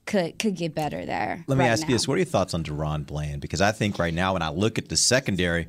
could 0.06 0.40
could 0.40 0.56
get 0.56 0.74
better 0.76 1.06
there. 1.06 1.44
Let 1.48 1.58
me 1.58 1.66
ask 1.66 1.84
now. 1.84 1.90
you 1.90 1.96
this: 1.96 2.08
What 2.08 2.16
are 2.16 2.18
your 2.18 2.26
thoughts 2.26 2.54
on 2.54 2.64
DaRon 2.64 3.06
Bland? 3.06 3.42
Because 3.42 3.62
I 3.62 3.72
think 3.72 3.98
right 4.00 4.14
now, 4.14 4.34
when 4.34 4.42
I 4.42 4.50
look 4.50 4.78
at 4.78 4.90
the 4.90 4.98
secondary, 4.98 5.68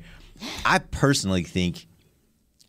I 0.65 0.77
personally 0.79 1.43
think, 1.43 1.86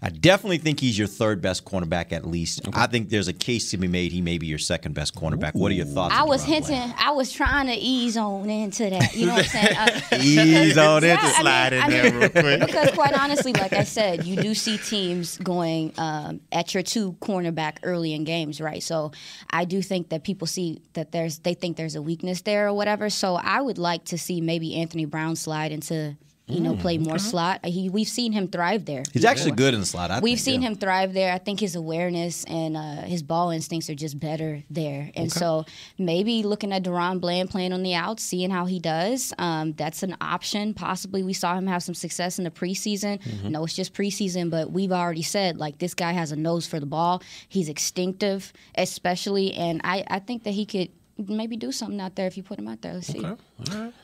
I 0.00 0.10
definitely 0.10 0.58
think 0.58 0.78
he's 0.78 0.96
your 0.96 1.08
third 1.08 1.40
best 1.42 1.64
cornerback 1.64 2.12
at 2.12 2.24
least. 2.24 2.60
I 2.72 2.86
think 2.86 3.08
there's 3.08 3.26
a 3.26 3.32
case 3.32 3.72
to 3.72 3.76
be 3.78 3.88
made 3.88 4.12
he 4.12 4.20
may 4.20 4.38
be 4.38 4.46
your 4.46 4.58
second 4.58 4.94
best 4.94 5.16
cornerback. 5.16 5.54
What 5.54 5.72
are 5.72 5.74
your 5.74 5.86
thoughts? 5.86 6.14
I 6.14 6.20
on 6.22 6.28
was 6.28 6.44
hinting. 6.44 6.76
Bland? 6.76 6.94
I 6.98 7.10
was 7.10 7.32
trying 7.32 7.66
to 7.66 7.74
ease 7.74 8.16
on 8.16 8.48
into 8.48 8.90
that. 8.90 9.12
You 9.16 9.26
know 9.26 9.34
what 9.34 9.42
I'm 9.42 9.48
saying? 9.50 9.76
Uh, 9.76 10.00
Ease 10.22 10.78
on 10.78 11.02
Yeah, 11.02 11.14
into 11.14 11.24
I 11.24 11.26
mean- 11.26 11.40
Slide 11.40 11.72
in 11.72 11.82
I 11.82 11.90
there 11.90 12.04
mean, 12.12 12.20
real 12.20 12.28
quick. 12.30 12.60
because 12.60 12.90
quite 12.92 13.18
honestly, 13.18 13.52
like 13.54 13.72
I 13.72 13.82
said, 13.98 14.24
you 14.24 14.36
do 14.36 14.54
see 14.54 14.78
teams 14.78 15.36
going 15.38 15.92
um, 15.98 16.42
at 16.52 16.74
your 16.74 16.84
two 16.84 17.14
cornerback 17.14 17.78
early 17.82 18.12
in 18.14 18.22
games, 18.22 18.60
right? 18.60 18.82
So 18.84 19.10
I 19.50 19.64
do 19.64 19.82
think 19.82 20.10
that 20.10 20.22
people 20.22 20.46
see 20.46 20.80
that 20.92 21.10
there's 21.10 21.40
they 21.40 21.54
think 21.54 21.76
there's 21.76 21.96
a 21.96 22.02
weakness 22.02 22.42
there 22.42 22.68
or 22.68 22.72
whatever. 22.72 23.10
So 23.10 23.34
I 23.34 23.60
would 23.60 23.78
like 23.78 24.04
to 24.06 24.18
see 24.18 24.40
maybe 24.40 24.76
Anthony 24.76 25.06
Brown 25.06 25.34
slide 25.34 25.72
into 25.72 26.16
you 26.48 26.60
know 26.60 26.76
play 26.76 26.98
more 26.98 27.18
slot. 27.18 27.64
He 27.64 27.88
we've 27.88 28.08
seen 28.08 28.32
him 28.32 28.48
thrive 28.48 28.84
there. 28.84 29.02
He's 29.12 29.24
actually 29.24 29.52
good 29.52 29.74
in 29.74 29.80
the 29.80 29.86
slot. 29.86 30.10
I 30.10 30.20
We've 30.20 30.38
think, 30.38 30.44
seen 30.44 30.62
yeah. 30.62 30.68
him 30.68 30.74
thrive 30.76 31.12
there. 31.12 31.32
I 31.32 31.38
think 31.38 31.60
his 31.60 31.76
awareness 31.76 32.44
and 32.44 32.76
uh, 32.76 33.02
his 33.02 33.22
ball 33.22 33.50
instincts 33.50 33.90
are 33.90 33.94
just 33.94 34.18
better 34.18 34.62
there. 34.70 35.10
And 35.14 35.30
so 35.30 35.66
maybe 35.98 36.42
looking 36.42 36.72
at 36.72 36.82
DaRon 36.82 37.20
Bland 37.20 37.50
playing 37.50 37.72
on 37.72 37.82
the 37.82 37.94
outs, 37.94 38.22
seeing 38.22 38.50
how 38.50 38.66
he 38.66 38.78
does, 38.78 39.32
um, 39.38 39.72
that's 39.74 40.02
an 40.02 40.16
option. 40.20 40.74
Possibly 40.74 41.22
we 41.22 41.32
saw 41.32 41.56
him 41.56 41.66
have 41.66 41.82
some 41.82 41.94
success 41.94 42.38
in 42.38 42.44
the 42.44 42.50
preseason. 42.50 43.20
Mm-hmm. 43.22 43.50
No, 43.50 43.64
it's 43.64 43.74
just 43.74 43.94
preseason, 43.94 44.50
but 44.50 44.72
we've 44.72 44.92
already 44.92 45.22
said 45.22 45.58
like 45.58 45.78
this 45.78 45.94
guy 45.94 46.12
has 46.12 46.32
a 46.32 46.36
nose 46.36 46.66
for 46.66 46.80
the 46.80 46.86
ball. 46.86 47.22
He's 47.48 47.68
instinctive, 47.68 48.52
especially, 48.76 49.52
and 49.54 49.80
I, 49.84 50.04
I 50.08 50.18
think 50.18 50.44
that 50.44 50.52
he 50.52 50.66
could 50.66 50.90
maybe 51.26 51.56
do 51.56 51.73
something 51.73 52.00
out 52.00 52.15
there 52.15 52.26
if 52.26 52.37
you 52.37 52.43
put 52.43 52.59
him 52.59 52.69
out 52.69 52.81
there. 52.82 52.94
Let's 52.94 53.09
see. 53.09 53.20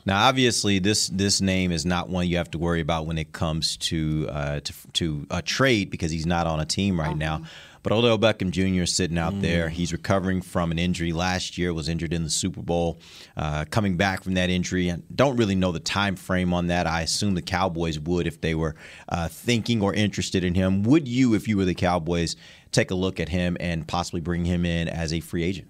Now, 0.05 0.27
obviously, 0.27 0.79
this 0.79 1.07
this 1.07 1.41
name 1.41 1.71
is 1.71 1.85
not 1.85 2.09
one 2.09 2.27
you 2.27 2.37
have 2.37 2.51
to 2.51 2.57
worry 2.57 2.81
about 2.81 3.05
when 3.05 3.17
it 3.17 3.31
comes 3.31 3.77
to 3.77 4.27
uh, 4.29 4.59
to, 4.59 4.73
to 4.93 5.27
a 5.29 5.41
trade 5.41 5.89
because 5.89 6.11
he's 6.11 6.25
not 6.25 6.47
on 6.47 6.59
a 6.59 6.65
team 6.65 6.99
right 6.99 7.17
now. 7.17 7.43
But 7.85 7.93
Odell 7.93 8.17
Beckham 8.17 8.49
Jr. 8.49 8.81
is 8.81 8.95
sitting 8.95 9.19
out 9.19 9.39
there. 9.41 9.69
He's 9.69 9.93
recovering 9.93 10.41
from 10.41 10.71
an 10.71 10.79
injury 10.79 11.13
last 11.13 11.55
year. 11.55 11.71
Was 11.71 11.87
injured 11.87 12.13
in 12.13 12.23
the 12.23 12.31
Super 12.31 12.63
Bowl. 12.63 12.99
Uh, 13.37 13.65
coming 13.69 13.95
back 13.95 14.23
from 14.23 14.33
that 14.33 14.49
injury, 14.49 14.91
I 14.91 14.97
don't 15.13 15.37
really 15.37 15.53
know 15.53 15.71
the 15.71 15.79
time 15.79 16.15
frame 16.15 16.51
on 16.51 16.65
that. 16.67 16.87
I 16.87 17.01
assume 17.01 17.35
the 17.35 17.43
Cowboys 17.43 17.99
would 17.99 18.25
if 18.25 18.41
they 18.41 18.55
were 18.55 18.75
uh, 19.07 19.27
thinking 19.27 19.83
or 19.83 19.93
interested 19.93 20.43
in 20.43 20.55
him. 20.55 20.81
Would 20.81 21.07
you, 21.07 21.35
if 21.35 21.47
you 21.47 21.57
were 21.57 21.65
the 21.65 21.75
Cowboys, 21.75 22.35
take 22.71 22.89
a 22.89 22.95
look 22.95 23.19
at 23.19 23.29
him 23.29 23.55
and 23.59 23.87
possibly 23.87 24.19
bring 24.19 24.45
him 24.45 24.65
in 24.65 24.87
as 24.87 25.13
a 25.13 25.19
free 25.19 25.43
agent? 25.43 25.67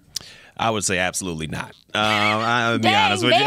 I 0.58 0.70
would 0.70 0.84
say 0.84 0.98
absolutely 0.98 1.48
not. 1.48 1.72
Um, 1.94 2.02
I'll 2.02 2.78
be 2.78 2.88
honest 2.88 3.24
with 3.24 3.34
you. 3.34 3.44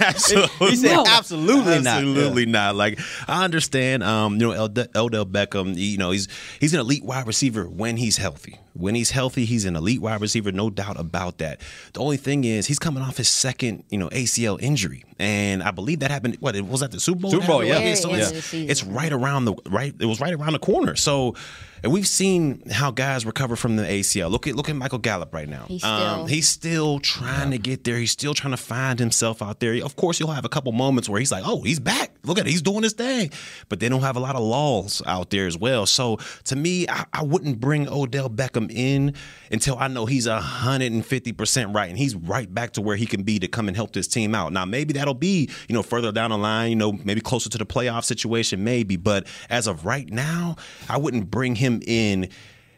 Absolutely 0.00 0.66
He 0.70 0.76
said 0.76 0.94
not. 0.94 1.08
absolutely 1.08 1.80
not. 1.80 1.86
Absolutely 1.98 2.46
not. 2.46 2.74
Like 2.74 2.98
I 3.28 3.44
understand, 3.44 4.02
um, 4.02 4.34
you 4.34 4.48
know, 4.48 4.68
Elde- 4.68 4.94
Odell 4.96 5.26
Beckham. 5.26 5.76
You 5.76 5.98
know, 5.98 6.10
he's 6.10 6.28
he's 6.60 6.74
an 6.74 6.80
elite 6.80 7.04
wide 7.04 7.26
receiver 7.26 7.64
when 7.68 7.96
he's 7.96 8.16
healthy. 8.16 8.56
When 8.78 8.94
he's 8.94 9.10
healthy, 9.10 9.44
he's 9.44 9.64
an 9.64 9.76
elite 9.76 10.00
wide 10.00 10.20
receiver, 10.20 10.52
no 10.52 10.70
doubt 10.70 10.98
about 10.98 11.38
that. 11.38 11.60
The 11.92 12.00
only 12.00 12.16
thing 12.16 12.44
is, 12.44 12.66
he's 12.66 12.78
coming 12.78 13.02
off 13.02 13.16
his 13.16 13.28
second, 13.28 13.84
you 13.90 13.98
know, 13.98 14.08
ACL 14.10 14.60
injury, 14.62 15.04
and 15.18 15.62
I 15.62 15.70
believe 15.72 15.98
that 16.00 16.10
happened. 16.10 16.36
What 16.40 16.54
it 16.56 16.64
was 16.64 16.82
at 16.82 16.92
the 16.92 17.00
Super 17.00 17.20
Bowl. 17.22 17.30
Super 17.32 17.46
Bowl, 17.46 17.60
It 17.62 17.68
happened? 17.68 17.88
yeah. 17.88 17.94
So 17.96 18.08
Very 18.10 18.20
it's, 18.22 18.28
end 18.28 18.36
of 18.38 18.42
the 18.44 18.48
season. 18.48 18.70
it's 18.70 18.84
right 18.84 19.12
around 19.12 19.44
the 19.46 19.54
right. 19.68 19.92
It 19.98 20.06
was 20.06 20.20
right 20.20 20.32
around 20.32 20.52
the 20.54 20.58
corner. 20.60 20.94
So. 20.96 21.34
And 21.80 21.92
we've 21.92 22.08
seen 22.08 22.68
how 22.72 22.90
guys 22.90 23.24
recover 23.24 23.54
from 23.54 23.76
the 23.76 23.84
ACL. 23.84 24.32
Look 24.32 24.48
at 24.48 24.56
look 24.56 24.68
at 24.68 24.74
Michael 24.74 24.98
Gallup 24.98 25.32
right 25.32 25.48
now. 25.48 25.64
He's 25.68 25.84
Um, 25.84 26.00
still- 26.00 26.26
he's 26.26 26.48
still 26.48 26.98
trying 26.98 27.52
to 27.52 27.58
get 27.58 27.84
there. 27.84 27.96
He's 27.98 28.10
still 28.10 28.34
trying 28.34 28.50
to 28.50 28.56
find 28.56 28.98
himself 28.98 29.40
out 29.40 29.60
there. 29.60 29.80
Of 29.84 29.94
course, 29.94 30.18
you'll 30.18 30.32
have 30.32 30.44
a 30.44 30.48
couple 30.48 30.72
moments 30.72 31.08
where 31.08 31.20
he's 31.20 31.30
like, 31.30 31.44
"Oh, 31.46 31.62
he's 31.62 31.78
back. 31.78 32.10
Look 32.24 32.36
at 32.40 32.48
it. 32.48 32.50
He's 32.50 32.62
doing 32.62 32.82
his 32.82 32.94
thing." 32.94 33.30
But 33.68 33.78
they 33.78 33.88
don't 33.88 34.00
have 34.00 34.16
a 34.16 34.20
lot 34.20 34.34
of 34.34 34.42
lulls 34.42 35.02
out 35.06 35.30
there 35.30 35.46
as 35.46 35.56
well. 35.56 35.86
So 35.86 36.18
to 36.46 36.56
me, 36.56 36.88
I, 36.88 37.04
I 37.12 37.22
wouldn't 37.22 37.60
bring 37.60 37.88
Odell 37.88 38.28
Beckham 38.28 38.67
in 38.70 39.14
until 39.50 39.78
I 39.78 39.88
know 39.88 40.06
he's 40.06 40.26
hundred 40.26 40.92
and 40.92 41.04
fifty 41.04 41.32
percent 41.32 41.74
right, 41.74 41.88
and 41.88 41.98
he's 41.98 42.14
right 42.14 42.52
back 42.52 42.72
to 42.72 42.82
where 42.82 42.96
he 42.96 43.06
can 43.06 43.22
be 43.22 43.38
to 43.38 43.48
come 43.48 43.68
and 43.68 43.76
help 43.76 43.92
this 43.92 44.08
team 44.08 44.34
out. 44.34 44.52
Now, 44.52 44.64
maybe 44.64 44.92
that'll 44.94 45.14
be 45.14 45.50
you 45.68 45.74
know 45.74 45.82
further 45.82 46.12
down 46.12 46.30
the 46.30 46.38
line. 46.38 46.70
You 46.70 46.76
know, 46.76 46.92
maybe 46.92 47.20
closer 47.20 47.48
to 47.50 47.58
the 47.58 47.66
playoff 47.66 48.04
situation, 48.04 48.64
maybe. 48.64 48.96
But 48.96 49.26
as 49.50 49.66
of 49.66 49.84
right 49.84 50.08
now, 50.10 50.56
I 50.88 50.98
wouldn't 50.98 51.30
bring 51.30 51.54
him 51.54 51.80
in 51.86 52.28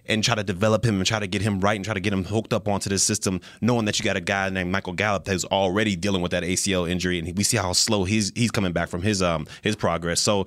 and 0.07 0.25
try 0.25 0.35
to 0.35 0.43
develop 0.43 0.85
him 0.85 0.97
and 0.97 1.07
try 1.07 1.21
to 1.21 1.27
get 1.27 1.41
him 1.41 1.61
right 1.61 1.77
and 1.77 1.85
try 1.85 1.95
to 1.95 2.01
get 2.01 2.13
him 2.13 2.25
hooked 2.25 2.53
up 2.53 2.67
onto 2.67 2.91
this 2.91 3.03
system, 3.03 3.41
knowing 3.61 3.85
that 3.85 3.99
you 3.99 4.05
got 4.05 4.17
a 4.17 4.21
guy 4.21 4.49
named 4.51 4.73
Michael 4.73 4.93
Gallup 4.93 5.25
that's 5.25 5.45
already 5.45 5.95
dealing 5.95 6.21
with 6.21 6.33
that 6.33 6.43
ACL 6.43 6.91
injury, 6.91 7.19
and 7.19 7.37
we 7.37 7.45
see 7.45 7.57
how 7.57 7.73
slow 7.73 8.05
he's 8.05 8.33
he's 8.35 8.51
coming 8.51 8.73
back 8.73 8.89
from 8.89 9.03
his 9.03 9.23
um 9.23 9.47
his 9.63 9.77
progress. 9.77 10.21
So 10.21 10.47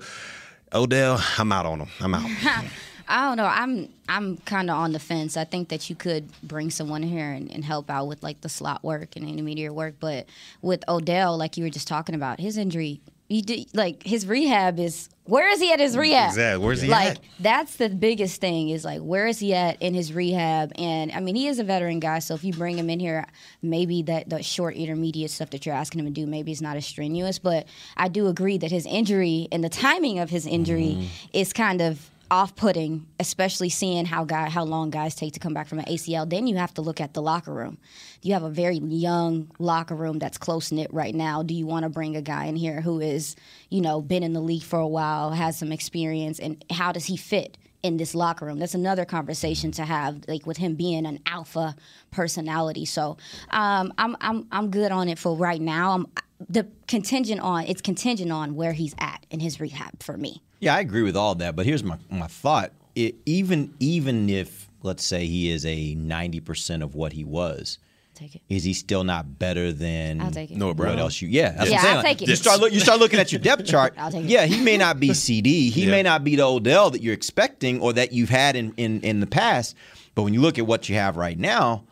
Odell, 0.72 1.22
I'm 1.38 1.52
out 1.52 1.66
on 1.66 1.80
him. 1.80 1.88
I'm 2.00 2.14
out. 2.14 2.30
I 3.08 3.26
don't 3.28 3.36
know. 3.36 3.46
I'm 3.46 3.88
I'm 4.08 4.36
kind 4.38 4.70
of 4.70 4.76
on 4.76 4.92
the 4.92 4.98
fence. 4.98 5.36
I 5.36 5.44
think 5.44 5.68
that 5.68 5.88
you 5.90 5.96
could 5.96 6.28
bring 6.42 6.70
someone 6.70 7.02
here 7.02 7.30
and, 7.30 7.50
and 7.50 7.64
help 7.64 7.90
out 7.90 8.06
with 8.06 8.22
like 8.22 8.40
the 8.42 8.48
slot 8.48 8.82
work 8.84 9.16
and 9.16 9.28
intermediate 9.28 9.74
work, 9.74 9.94
but 10.00 10.26
with 10.62 10.82
Odell, 10.88 11.36
like 11.36 11.56
you 11.56 11.64
were 11.64 11.70
just 11.70 11.88
talking 11.88 12.14
about, 12.14 12.40
his 12.40 12.56
injury, 12.56 13.00
you 13.28 13.64
like 13.72 14.02
his 14.02 14.26
rehab 14.26 14.78
is 14.78 15.08
where 15.24 15.48
is 15.48 15.58
he 15.58 15.72
at 15.72 15.80
his 15.80 15.96
rehab? 15.96 16.28
Exactly. 16.28 16.64
Where's 16.64 16.82
he 16.82 16.88
like, 16.88 17.12
at? 17.12 17.20
that's 17.40 17.76
the 17.76 17.88
biggest 17.88 18.42
thing 18.42 18.68
is 18.68 18.84
like 18.84 19.00
where 19.00 19.26
is 19.26 19.38
he 19.38 19.54
at 19.54 19.80
in 19.80 19.94
his 19.94 20.12
rehab? 20.12 20.70
And 20.76 21.10
I 21.12 21.20
mean, 21.20 21.34
he 21.34 21.48
is 21.48 21.58
a 21.58 21.64
veteran 21.64 21.98
guy, 22.00 22.18
so 22.18 22.34
if 22.34 22.44
you 22.44 22.52
bring 22.52 22.78
him 22.78 22.90
in 22.90 23.00
here, 23.00 23.24
maybe 23.62 24.02
that 24.02 24.28
the 24.28 24.42
short 24.42 24.76
intermediate 24.76 25.30
stuff 25.30 25.48
that 25.50 25.64
you're 25.64 25.74
asking 25.74 26.00
him 26.00 26.06
to 26.06 26.12
do, 26.12 26.26
maybe 26.26 26.52
it's 26.52 26.60
not 26.60 26.76
as 26.76 26.84
strenuous. 26.86 27.38
But 27.38 27.66
I 27.96 28.08
do 28.08 28.26
agree 28.28 28.58
that 28.58 28.70
his 28.70 28.84
injury 28.84 29.48
and 29.50 29.64
the 29.64 29.70
timing 29.70 30.18
of 30.18 30.28
his 30.30 30.46
injury 30.46 30.96
Mm-hmm. 30.98 31.06
is 31.32 31.52
kind 31.54 31.80
of 31.80 32.10
off-putting, 32.34 33.06
especially 33.20 33.68
seeing 33.68 34.04
how 34.04 34.24
guy 34.24 34.48
how 34.48 34.64
long 34.64 34.90
guys 34.90 35.14
take 35.14 35.32
to 35.32 35.38
come 35.38 35.54
back 35.54 35.68
from 35.68 35.78
an 35.78 35.84
ACL. 35.84 36.28
Then 36.28 36.48
you 36.48 36.56
have 36.56 36.74
to 36.74 36.82
look 36.82 37.00
at 37.00 37.14
the 37.14 37.22
locker 37.22 37.54
room. 37.54 37.78
You 38.22 38.32
have 38.32 38.42
a 38.42 38.50
very 38.50 38.78
young 38.78 39.52
locker 39.60 39.94
room 39.94 40.18
that's 40.18 40.36
close 40.36 40.72
knit 40.72 40.92
right 40.92 41.14
now. 41.14 41.44
Do 41.44 41.54
you 41.54 41.64
want 41.64 41.84
to 41.84 41.88
bring 41.88 42.16
a 42.16 42.22
guy 42.22 42.46
in 42.46 42.56
here 42.56 42.80
who 42.80 42.98
is, 42.98 43.36
you 43.70 43.80
know, 43.80 44.02
been 44.02 44.24
in 44.24 44.32
the 44.32 44.40
league 44.40 44.64
for 44.64 44.80
a 44.80 44.88
while, 44.88 45.30
has 45.30 45.56
some 45.56 45.70
experience, 45.70 46.40
and 46.40 46.64
how 46.70 46.90
does 46.90 47.04
he 47.06 47.16
fit? 47.16 47.56
in 47.84 47.98
this 47.98 48.14
locker 48.14 48.46
room. 48.46 48.58
That's 48.58 48.74
another 48.74 49.04
conversation 49.04 49.70
to 49.72 49.84
have, 49.84 50.24
like 50.26 50.46
with 50.46 50.56
him 50.56 50.74
being 50.74 51.04
an 51.04 51.20
alpha 51.26 51.76
personality. 52.10 52.86
So 52.86 53.18
um, 53.50 53.92
I'm 53.98 54.16
I'm 54.22 54.46
I'm 54.50 54.70
good 54.70 54.90
on 54.90 55.10
it 55.10 55.18
for 55.18 55.36
right 55.36 55.60
now. 55.60 55.90
I'm 55.90 56.06
the 56.48 56.66
contingent 56.88 57.42
on 57.42 57.64
it's 57.64 57.82
contingent 57.82 58.32
on 58.32 58.54
where 58.54 58.72
he's 58.72 58.94
at 58.98 59.26
in 59.30 59.38
his 59.38 59.60
rehab 59.60 60.02
for 60.02 60.16
me. 60.16 60.40
Yeah, 60.64 60.74
I 60.76 60.80
agree 60.80 61.02
with 61.02 61.16
all 61.16 61.34
that, 61.36 61.54
but 61.56 61.66
here's 61.66 61.84
my 61.84 61.98
my 62.10 62.26
thought. 62.26 62.72
It, 62.94 63.16
even 63.26 63.74
even 63.80 64.28
if 64.28 64.68
let's 64.82 65.04
say 65.04 65.26
he 65.26 65.50
is 65.50 65.64
a 65.66 65.94
ninety 65.94 66.40
percent 66.40 66.82
of 66.82 66.94
what 66.94 67.12
he 67.12 67.24
was, 67.24 67.78
Take 68.14 68.36
it. 68.36 68.42
is 68.48 68.62
he 68.64 68.72
still 68.72 69.02
not 69.04 69.38
better 69.38 69.72
than 69.72 70.20
I'll 70.20 70.30
take 70.30 70.50
it. 70.52 70.56
Noah 70.56 70.74
Brown. 70.74 70.90
what 70.90 70.98
else 71.00 71.20
you? 71.20 71.28
Yeah, 71.28 71.50
that's 71.50 71.70
Yeah, 71.70 71.76
what 71.76 71.78
I'm 71.78 71.82
saying. 71.84 71.96
I'll 71.96 72.02
take 72.04 72.22
it. 72.22 72.28
You 72.28 72.36
start 72.36 72.60
look, 72.60 72.72
you 72.72 72.80
start 72.80 73.00
looking 73.00 73.18
at 73.18 73.32
your 73.32 73.40
depth 73.40 73.66
chart. 73.72 73.94
I'll 73.98 74.10
take 74.12 74.24
it. 74.24 74.30
Yeah, 74.30 74.46
he 74.46 74.62
may 74.62 74.76
not 74.76 75.00
be 75.00 75.10
CeeDee. 75.10 75.70
He 75.70 75.84
Yeah. 75.84 75.90
may 75.90 76.02
not 76.02 76.22
be 76.24 76.36
the 76.36 76.44
Odell 76.44 76.90
that 76.90 77.02
you're 77.02 77.14
expecting 77.14 77.80
or 77.80 77.92
that 77.94 78.12
you've 78.12 78.30
had 78.30 78.54
in, 78.56 78.72
in 78.76 79.00
in 79.02 79.20
the 79.20 79.26
past. 79.26 79.74
But 80.14 80.22
when 80.22 80.32
you 80.34 80.40
look 80.40 80.58
at 80.58 80.66
what 80.66 80.88
you 80.88 80.94
have 80.94 81.16
right 81.16 81.38
now, 81.38 81.84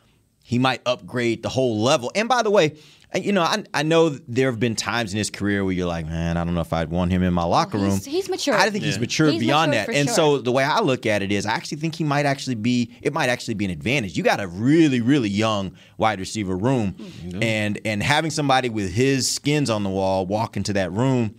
he 0.43 0.59
might 0.59 0.83
upgrade 0.87 1.43
the 1.43 1.49
whole 1.49 1.81
level. 1.81 2.11
And 2.15 2.29
by 2.29 2.43
the 2.43 2.51
way. 2.51 2.77
You 3.15 3.33
know, 3.33 3.43
I, 3.43 3.63
I 3.75 3.83
know 3.83 4.09
there 4.09 4.51
have 4.51 4.59
been 4.59 4.75
times 4.75 5.13
in 5.13 5.19
his 5.19 5.29
career 5.29 5.63
where 5.65 5.75
you're 5.75 5.87
like, 5.87 6.07
man, 6.07 6.39
I 6.39 6.45
don't 6.45 6.55
know 6.55 6.63
if 6.63 6.73
I'd 6.73 6.89
want 6.89 7.11
him 7.11 7.23
in 7.23 7.35
my 7.35 7.45
locker 7.45 7.77
room. 7.77 7.91
he's- 7.91 8.07
he's 8.07 8.31
matured. 8.31 8.57
I 8.57 8.71
think 8.71 8.85
he's 8.85 8.99
matured 8.99 9.33
He's 9.35 9.41
beyond 9.43 9.73
matured 9.73 9.89
that. 9.89 9.95
And 10.01 10.09
sure. 10.09 10.15
so 10.15 10.39
the 10.39 10.51
way 10.51 10.65
I 10.65 10.81
look 10.81 11.05
at 11.05 11.21
it 11.21 11.31
is, 11.31 11.45
I 11.45 11.53
actually 11.53 11.77
think 11.77 11.95
he 11.95 12.05
might 12.05 12.25
actually 12.25 12.55
be. 12.55 12.91
It 13.03 13.13
might 13.13 13.29
actually 13.29 13.53
be 13.53 13.67
an 13.67 13.71
advantage. 13.71 14.17
You 14.17 14.23
got 14.23 14.41
a 14.41 14.47
really, 14.47 15.03
really 15.03 15.29
young 15.29 15.77
wide 15.99 16.21
receiver 16.21 16.57
room, 16.57 16.95
mm-hmm. 16.95 17.43
and 17.43 17.79
and 17.85 18.03
having 18.03 18.31
somebody 18.31 18.71
with 18.71 18.91
his 18.91 19.31
skins 19.31 19.69
on 19.69 19.83
the 19.83 19.91
wall 19.91 20.25
walk 20.25 20.57
into 20.57 20.73
that 20.73 20.91
room, 20.91 21.35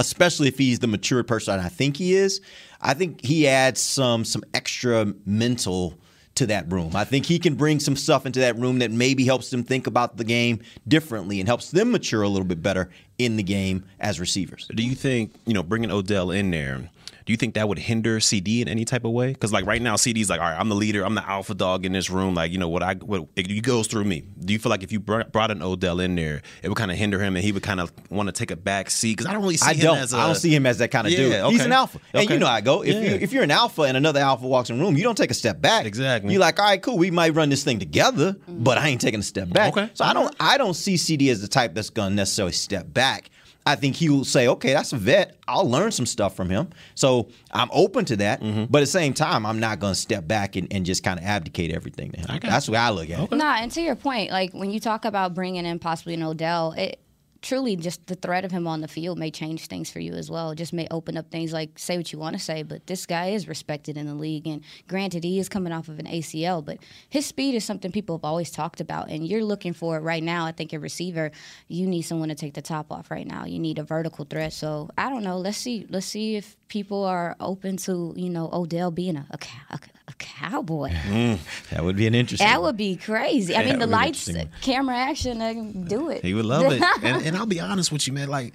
especially 0.00 0.48
if 0.48 0.58
he's 0.58 0.80
the 0.80 0.86
matured 0.86 1.26
person 1.26 1.60
I 1.60 1.70
think 1.70 1.96
he 1.96 2.14
is, 2.14 2.42
I 2.82 2.92
think 2.92 3.24
he 3.24 3.48
adds 3.48 3.80
some 3.80 4.26
some 4.26 4.44
extra 4.52 5.14
mental 5.24 5.98
to 6.36 6.46
that 6.46 6.70
room. 6.70 6.94
I 6.94 7.04
think 7.04 7.26
he 7.26 7.38
can 7.38 7.54
bring 7.54 7.80
some 7.80 7.96
stuff 7.96 8.26
into 8.26 8.40
that 8.40 8.56
room 8.56 8.80
that 8.80 8.90
maybe 8.90 9.24
helps 9.24 9.50
them 9.50 9.62
think 9.62 9.86
about 9.86 10.16
the 10.16 10.24
game 10.24 10.60
differently 10.86 11.40
and 11.40 11.48
helps 11.48 11.70
them 11.70 11.92
mature 11.92 12.22
a 12.22 12.28
little 12.28 12.46
bit 12.46 12.62
better 12.62 12.90
in 13.18 13.36
the 13.36 13.42
game 13.42 13.84
as 14.00 14.18
receivers. 14.18 14.68
Do 14.74 14.82
you 14.82 14.94
think 14.94 15.32
you 15.46 15.54
know 15.54 15.62
bringing 15.62 15.90
Odell 15.90 16.30
in 16.30 16.50
there? 16.50 16.90
Do 17.26 17.32
you 17.32 17.38
think 17.38 17.54
that 17.54 17.66
would 17.68 17.78
hinder 17.78 18.18
CeeDee 18.18 18.60
in 18.60 18.68
any 18.68 18.84
type 18.84 19.04
of 19.04 19.12
way? 19.12 19.32
Because 19.32 19.50
like 19.52 19.64
right 19.64 19.80
now, 19.80 19.94
CeeDee's 19.94 20.28
like, 20.28 20.40
all 20.40 20.46
right, 20.46 20.58
I'm 20.60 20.68
the 20.68 20.74
leader, 20.74 21.04
I'm 21.04 21.14
the 21.14 21.26
alpha 21.26 21.54
dog 21.54 21.86
in 21.86 21.92
this 21.92 22.10
room. 22.10 22.34
Like 22.34 22.52
you 22.52 22.58
know 22.58 22.68
what 22.68 22.82
I 22.82 22.94
what 22.94 23.28
it 23.34 23.62
goes 23.62 23.86
through 23.86 24.04
me. 24.04 24.24
Do 24.44 24.52
you 24.52 24.58
feel 24.58 24.68
like 24.70 24.82
if 24.82 24.92
you 24.92 25.00
brought 25.00 25.32
brought 25.32 25.50
an 25.50 25.62
Odell 25.62 26.00
in 26.00 26.16
there, 26.16 26.42
it 26.62 26.68
would 26.68 26.76
kind 26.76 26.90
of 26.90 26.98
hinder 26.98 27.18
him 27.18 27.34
and 27.36 27.44
he 27.44 27.50
would 27.52 27.62
kind 27.62 27.80
of 27.80 27.92
want 28.10 28.26
to 28.28 28.32
take 28.32 28.50
a 28.50 28.56
back 28.56 28.90
seat? 28.90 29.12
Because 29.12 29.26
I 29.26 29.32
don't 29.32 29.42
really 29.42 29.56
see 29.56 29.70
I 29.70 29.74
him 29.74 29.80
don't. 29.80 29.98
as 29.98 30.12
a, 30.12 30.18
I 30.18 30.26
don't 30.26 30.34
see 30.34 30.54
him 30.54 30.66
as 30.66 30.78
that 30.78 30.90
kind 30.90 31.06
of 31.06 31.12
Yeah, 31.14 31.42
dude. 31.44 31.52
He's 31.52 31.64
an 31.64 31.72
alpha, 31.72 31.98
and 32.12 32.28
you 32.28 32.38
know 32.38 32.46
how 32.46 32.52
I 32.54 32.60
go. 32.60 32.82
If 32.82 32.94
Yeah. 32.94 33.00
you 33.00 33.14
if 33.20 33.32
you're 33.32 33.42
an 33.44 33.50
alpha 33.50 33.82
and 33.82 33.96
another 33.96 34.20
alpha 34.20 34.46
walks 34.46 34.68
in 34.68 34.76
the 34.78 34.84
room, 34.84 34.96
you 34.96 35.02
don't 35.02 35.16
take 35.16 35.30
a 35.30 35.34
step 35.34 35.60
back. 35.62 35.86
Exactly. 35.86 36.30
You're 36.32 36.40
like, 36.40 36.58
all 36.58 36.66
right, 36.66 36.82
cool. 36.82 36.98
We 36.98 37.10
might 37.10 37.34
run 37.34 37.48
this 37.48 37.64
thing 37.64 37.78
together, 37.78 38.36
but 38.48 38.76
I 38.76 38.88
ain't 38.88 39.00
taking 39.00 39.20
a 39.20 39.24
step 39.24 39.48
back. 39.48 39.72
Okay. 39.76 39.88
So 39.94 40.04
I 40.04 40.12
don't. 40.12 40.34
I 40.38 40.58
don't 40.58 40.74
see 40.74 40.94
CeeDee 40.96 41.30
as 41.30 41.40
the 41.40 41.48
type 41.48 41.74
that's 41.74 41.88
gonna 41.90 42.14
necessarily 42.14 42.52
step 42.52 42.92
back. 42.92 43.30
I 43.66 43.76
think 43.76 43.96
he 43.96 44.10
will 44.10 44.24
say, 44.24 44.46
okay, 44.48 44.72
that's 44.74 44.92
a 44.92 44.96
vet. 44.96 45.38
I'll 45.48 45.68
learn 45.68 45.90
some 45.90 46.04
stuff 46.04 46.36
from 46.36 46.50
him. 46.50 46.68
So 46.94 47.30
I'm 47.50 47.70
open 47.72 48.04
to 48.06 48.16
that. 48.16 48.42
Mm-hmm. 48.42 48.64
But 48.68 48.78
at 48.78 48.82
the 48.82 48.86
same 48.86 49.14
time, 49.14 49.46
I'm 49.46 49.58
not 49.58 49.80
going 49.80 49.94
to 49.94 49.98
step 49.98 50.28
back 50.28 50.56
and, 50.56 50.68
and 50.70 50.84
just 50.84 51.02
kind 51.02 51.18
of 51.18 51.24
abdicate 51.24 51.72
everything 51.72 52.12
to 52.12 52.20
him. 52.20 52.40
That's 52.42 52.66
the 52.66 52.72
way 52.72 52.78
I 52.78 52.90
look 52.90 53.08
at 53.08 53.20
it. 53.20 53.32
Nah, 53.32 53.56
and 53.56 53.72
to 53.72 53.80
your 53.80 53.96
point, 53.96 54.30
like 54.30 54.52
when 54.52 54.70
you 54.70 54.80
talk 54.80 55.04
about 55.06 55.34
bringing 55.34 55.64
in 55.64 55.78
possibly 55.78 56.14
an 56.14 56.22
Odell, 56.22 56.72
it 56.72 57.00
truly 57.44 57.76
just 57.76 58.06
the 58.06 58.14
threat 58.14 58.44
of 58.44 58.50
him 58.50 58.66
on 58.66 58.80
the 58.80 58.88
field 58.88 59.18
may 59.18 59.30
change 59.30 59.66
things 59.66 59.90
for 59.90 60.00
you 60.00 60.14
as 60.14 60.30
well. 60.30 60.50
It 60.50 60.56
just 60.56 60.72
may 60.72 60.88
open 60.90 61.16
up 61.16 61.30
things 61.30 61.52
like 61.52 61.78
say 61.78 61.96
what 61.98 62.10
you 62.12 62.18
want 62.18 62.34
to 62.34 62.42
say, 62.42 62.62
but 62.62 62.86
this 62.86 63.04
guy 63.04 63.28
is 63.28 63.46
respected 63.46 63.96
in 63.98 64.06
the 64.06 64.14
league. 64.14 64.46
And 64.46 64.62
granted, 64.88 65.24
he 65.24 65.38
is 65.38 65.48
coming 65.48 65.72
off 65.72 65.88
of 65.88 65.98
an 65.98 66.06
ACL, 66.06 66.64
but 66.64 66.78
his 67.08 67.26
speed 67.26 67.54
is 67.54 67.64
something 67.64 67.92
people 67.92 68.16
have 68.16 68.24
always 68.24 68.50
talked 68.50 68.80
about. 68.80 69.10
And 69.10 69.26
you're 69.26 69.44
looking 69.44 69.74
for 69.74 69.98
it 69.98 70.00
right 70.00 70.22
now. 70.22 70.46
I 70.46 70.52
think 70.52 70.72
a 70.72 70.78
receiver, 70.78 71.30
you 71.68 71.86
need 71.86 72.02
someone 72.02 72.30
to 72.30 72.34
take 72.34 72.54
the 72.54 72.62
top 72.62 72.90
off 72.90 73.10
right 73.10 73.26
now. 73.26 73.44
You 73.44 73.58
need 73.58 73.78
a 73.78 73.84
vertical 73.84 74.24
threat. 74.24 74.54
So 74.54 74.88
I 74.96 75.10
don't 75.10 75.22
know. 75.22 75.36
Let's 75.36 75.58
see. 75.58 75.86
Let's 75.90 76.06
see 76.06 76.36
if 76.36 76.56
people 76.68 77.04
are 77.04 77.36
open 77.38 77.76
to 77.76 78.12
you 78.16 78.28
know 78.28 78.50
Odell 78.52 78.90
being 78.90 79.16
a 79.16 79.26
a, 79.30 79.38
cow- 79.38 79.78
a, 80.08 80.12
cowboy. 80.18 80.90
Mm, 81.04 81.38
that 81.70 81.84
would 81.84 81.96
be 81.96 82.06
an 82.06 82.14
interesting. 82.14 82.46
That 82.46 82.62
would 82.62 82.76
be 82.76 82.96
crazy. 82.96 83.54
I 83.54 83.64
mean, 83.64 83.78
the 83.78 83.86
that 83.86 83.88
would 83.88 83.88
be 83.88 83.92
lights, 83.92 84.30
camera 84.62 84.96
action, 84.96 85.38
they 85.38 85.54
can 85.54 85.84
do 85.84 86.08
it. 86.08 86.24
He 86.24 86.34
would 86.34 86.46
love 86.46 86.72
it. 86.72 86.82
and, 87.02 87.22
and 87.26 87.33
I'll 87.36 87.46
be 87.46 87.60
honest 87.60 87.92
with 87.92 88.06
you, 88.06 88.12
man. 88.12 88.28
Like, 88.28 88.54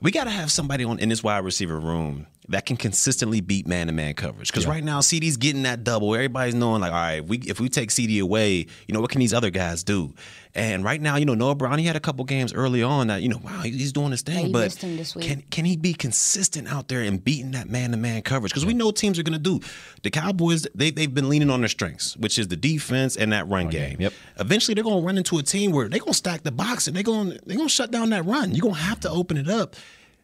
we 0.00 0.10
got 0.10 0.24
to 0.24 0.30
have 0.30 0.50
somebody 0.50 0.84
on 0.84 0.98
in 0.98 1.08
this 1.08 1.22
wide 1.22 1.44
receiver 1.44 1.78
room 1.78 2.26
that 2.48 2.66
can 2.66 2.76
consistently 2.76 3.40
beat 3.40 3.66
man 3.66 3.86
to 3.86 3.92
man 3.92 4.14
coverage. 4.14 4.50
Because 4.50 4.66
right 4.66 4.84
now, 4.84 5.00
CeeDee's 5.00 5.38
getting 5.38 5.62
that 5.62 5.82
double. 5.82 6.14
Everybody's 6.14 6.54
knowing, 6.54 6.80
like, 6.80 6.92
all 6.92 6.98
right, 6.98 7.22
if 7.22 7.28
we, 7.28 7.38
if 7.38 7.60
we 7.60 7.68
take 7.68 7.88
CeeDee 7.90 8.22
away, 8.22 8.66
you 8.86 8.92
know, 8.92 9.00
what 9.00 9.10
can 9.10 9.20
these 9.20 9.32
other 9.32 9.50
guys 9.50 9.82
do? 9.82 10.12
And 10.56 10.84
right 10.84 11.00
now, 11.00 11.16
you 11.16 11.24
know, 11.24 11.34
Noah 11.34 11.56
Brown, 11.56 11.78
he 11.78 11.86
had 11.86 11.96
a 11.96 12.00
couple 12.00 12.24
games 12.24 12.54
early 12.54 12.82
on 12.82 13.08
that, 13.08 13.22
you 13.22 13.28
know, 13.28 13.40
wow, 13.42 13.62
he's 13.62 13.92
doing 13.92 14.12
his 14.12 14.22
thing. 14.22 14.46
you 14.46 14.52
but 14.52 14.64
missed 14.64 14.82
him 14.82 14.96
this 14.96 15.16
week. 15.16 15.26
can 15.26 15.42
can 15.50 15.64
he 15.64 15.76
be 15.76 15.92
consistent 15.92 16.68
out 16.68 16.86
there 16.86 17.00
and 17.00 17.24
beating 17.24 17.50
that 17.52 17.68
man 17.68 17.90
to 17.90 17.96
man 17.96 18.22
coverage? 18.22 18.52
Because 18.52 18.64
we 18.64 18.72
know 18.72 18.92
teams 18.92 19.18
are 19.18 19.24
going 19.24 19.32
to 19.32 19.38
do. 19.38 19.60
The 20.04 20.10
Cowboys, 20.10 20.64
they, 20.72 20.92
they've 20.92 21.12
been 21.12 21.28
leaning 21.28 21.50
on 21.50 21.60
their 21.60 21.68
strengths, 21.68 22.16
which 22.16 22.38
is 22.38 22.46
the 22.48 22.56
defense 22.56 23.16
and 23.16 23.32
that 23.32 23.48
run 23.48 23.68
game. 23.68 23.96
Yep. 23.98 24.12
Eventually, 24.38 24.74
they're 24.74 24.84
going 24.84 25.00
to 25.00 25.06
run 25.06 25.18
into 25.18 25.38
a 25.38 25.42
team 25.42 25.72
where 25.72 25.88
they're 25.88 25.98
going 25.98 26.12
to 26.12 26.16
stack 26.16 26.44
the 26.44 26.52
box 26.52 26.86
and 26.86 26.94
they're 26.94 27.02
going 27.02 27.30
they're 27.46 27.56
going 27.56 27.68
to 27.68 27.74
shut 27.74 27.90
down 27.90 28.10
that 28.10 28.24
run. 28.24 28.52
You're 28.52 28.62
going 28.62 28.74
to 28.74 28.80
have 28.80 29.00
to 29.00 29.10
open 29.10 29.36
it 29.36 29.48
up. 29.48 29.74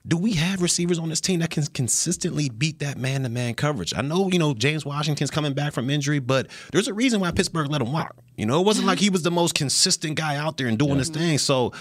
Do 0.07 0.17
we 0.17 0.33
have 0.33 0.63
receivers 0.63 0.99
on 0.99 1.11
this 1.11 1.21
team 1.21 1.41
that 1.41 1.51
can 1.51 1.67
consistently 1.67 2.49
beat 2.49 2.79
that 2.79 2.97
man 2.97 3.23
to 3.25 3.29
man 3.29 3.55
coverage? 3.55 3.93
I 3.95 4.01
know, 4.01 4.31
you 4.31 4.39
know, 4.39 4.55
James 4.55 4.85
Washington's 4.87 5.31
coming 5.31 5.53
back 5.53 5.75
from 5.75 5.91
injury, 5.91 6.21
but 6.21 6.47
there's 6.73 6.89
a 6.89 6.95
reason 6.95 7.21
why 7.21 7.31
Pittsburgh 7.33 7.71
let 7.71 7.83
him 7.83 7.93
walk. 7.93 8.17
You 8.41 8.47
know, 8.47 8.59
it 8.59 8.65
wasn't 8.65 8.87
like 8.87 8.97
mm-hmm. 8.97 9.05
he 9.05 9.11
was 9.11 9.23
the 9.23 9.31
most 9.31 9.55
consistent 9.55 10.15
guy 10.15 10.37
out 10.37 10.57
there 10.57 10.67
and 10.67 10.79
doing 10.79 10.97
this 10.97 11.11
thing. 11.11 11.37
So, 11.37 11.75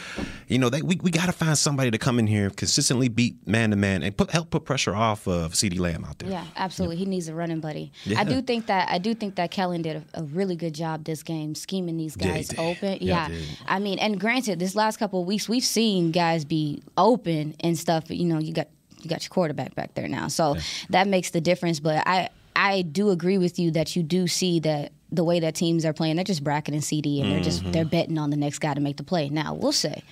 you 0.50 0.60
know, 0.60 0.70
they, 0.70 0.82
we, 0.82 1.00
we 1.02 1.10
got 1.10 1.28
to 1.28 1.32
find 1.32 1.58
somebody 1.58 1.90
to 1.90 1.98
come 1.98 2.20
in 2.20 2.28
here, 2.28 2.50
consistently 2.50 3.08
beat 3.08 3.48
man 3.48 3.70
to 3.70 3.78
man, 3.78 4.04
and 4.04 4.16
put 4.16 4.30
help 4.32 4.50
put 4.50 4.66
pressure 4.66 4.94
off 4.94 5.26
of 5.26 5.54
CeeDee 5.54 5.80
Lamb 5.80 6.04
out 6.04 6.20
there. 6.20 6.30
Yeah, 6.30 6.44
absolutely. 6.58 6.98
He 6.98 7.06
needs 7.06 7.30
a 7.30 7.34
running 7.34 7.62
buddy. 7.62 7.94
I 8.18 8.26
do 8.26 8.42
think 8.42 8.66
that 8.66 8.90
I 8.90 8.98
do 8.98 9.14
think 9.14 9.36
that 9.36 9.52
Kellen 9.52 9.84
did 9.84 10.04
a, 10.14 10.20
a 10.20 10.24
really 10.24 10.58
good 10.58 10.76
job 10.76 11.06
this 11.06 11.24
game 11.24 11.56
scheming 11.56 11.96
these 11.96 12.18
guys 12.18 12.54
open. 12.58 12.98
Yeah, 13.00 13.30
Yeah. 13.30 13.40
I 13.66 13.80
mean, 13.80 13.98
and 13.98 14.20
granted, 14.20 14.60
this 14.60 14.76
last 14.76 14.98
couple 14.98 15.22
of 15.22 15.28
weeks 15.28 15.48
we've 15.48 15.64
seen 15.64 16.12
guys 16.12 16.44
be 16.44 16.84
open 16.98 17.56
and 17.62 17.80
stuff. 17.80 18.04
But, 18.10 18.18
you 18.18 18.26
know, 18.26 18.38
you 18.38 18.52
got 18.54 18.68
you 19.02 19.10
got 19.10 19.24
your 19.24 19.30
quarterback 19.30 19.76
back 19.76 19.94
there 19.94 20.10
now, 20.10 20.28
so 20.28 20.58
that 20.90 21.08
makes 21.08 21.30
the 21.30 21.40
difference. 21.40 21.80
But 21.80 22.06
I 22.06 22.32
I 22.54 22.82
do 22.82 23.12
agree 23.12 23.38
with 23.38 23.58
you 23.60 23.72
that 23.72 23.96
you 23.96 24.04
do 24.04 24.28
see 24.28 24.60
that 24.60 24.92
the 25.12 25.24
way 25.24 25.40
that 25.40 25.56
teams 25.56 25.86
are 25.86 25.94
playing, 25.94 26.16
they're 26.16 26.26
just 26.26 26.44
bracketing 26.44 26.82
CeeDee 26.82 27.22
and 27.22 27.32
they're 27.32 27.42
just 27.42 27.72
they're 27.72 27.86
betting 27.86 28.18
on 28.18 28.30
the 28.30 28.38
next 28.38 28.60
guy 28.60 28.74
to 28.74 28.82
make 28.82 28.98
the 28.98 29.04
play. 29.04 29.30
Now 29.30 29.54
we'll 29.54 29.72
say 29.72 30.04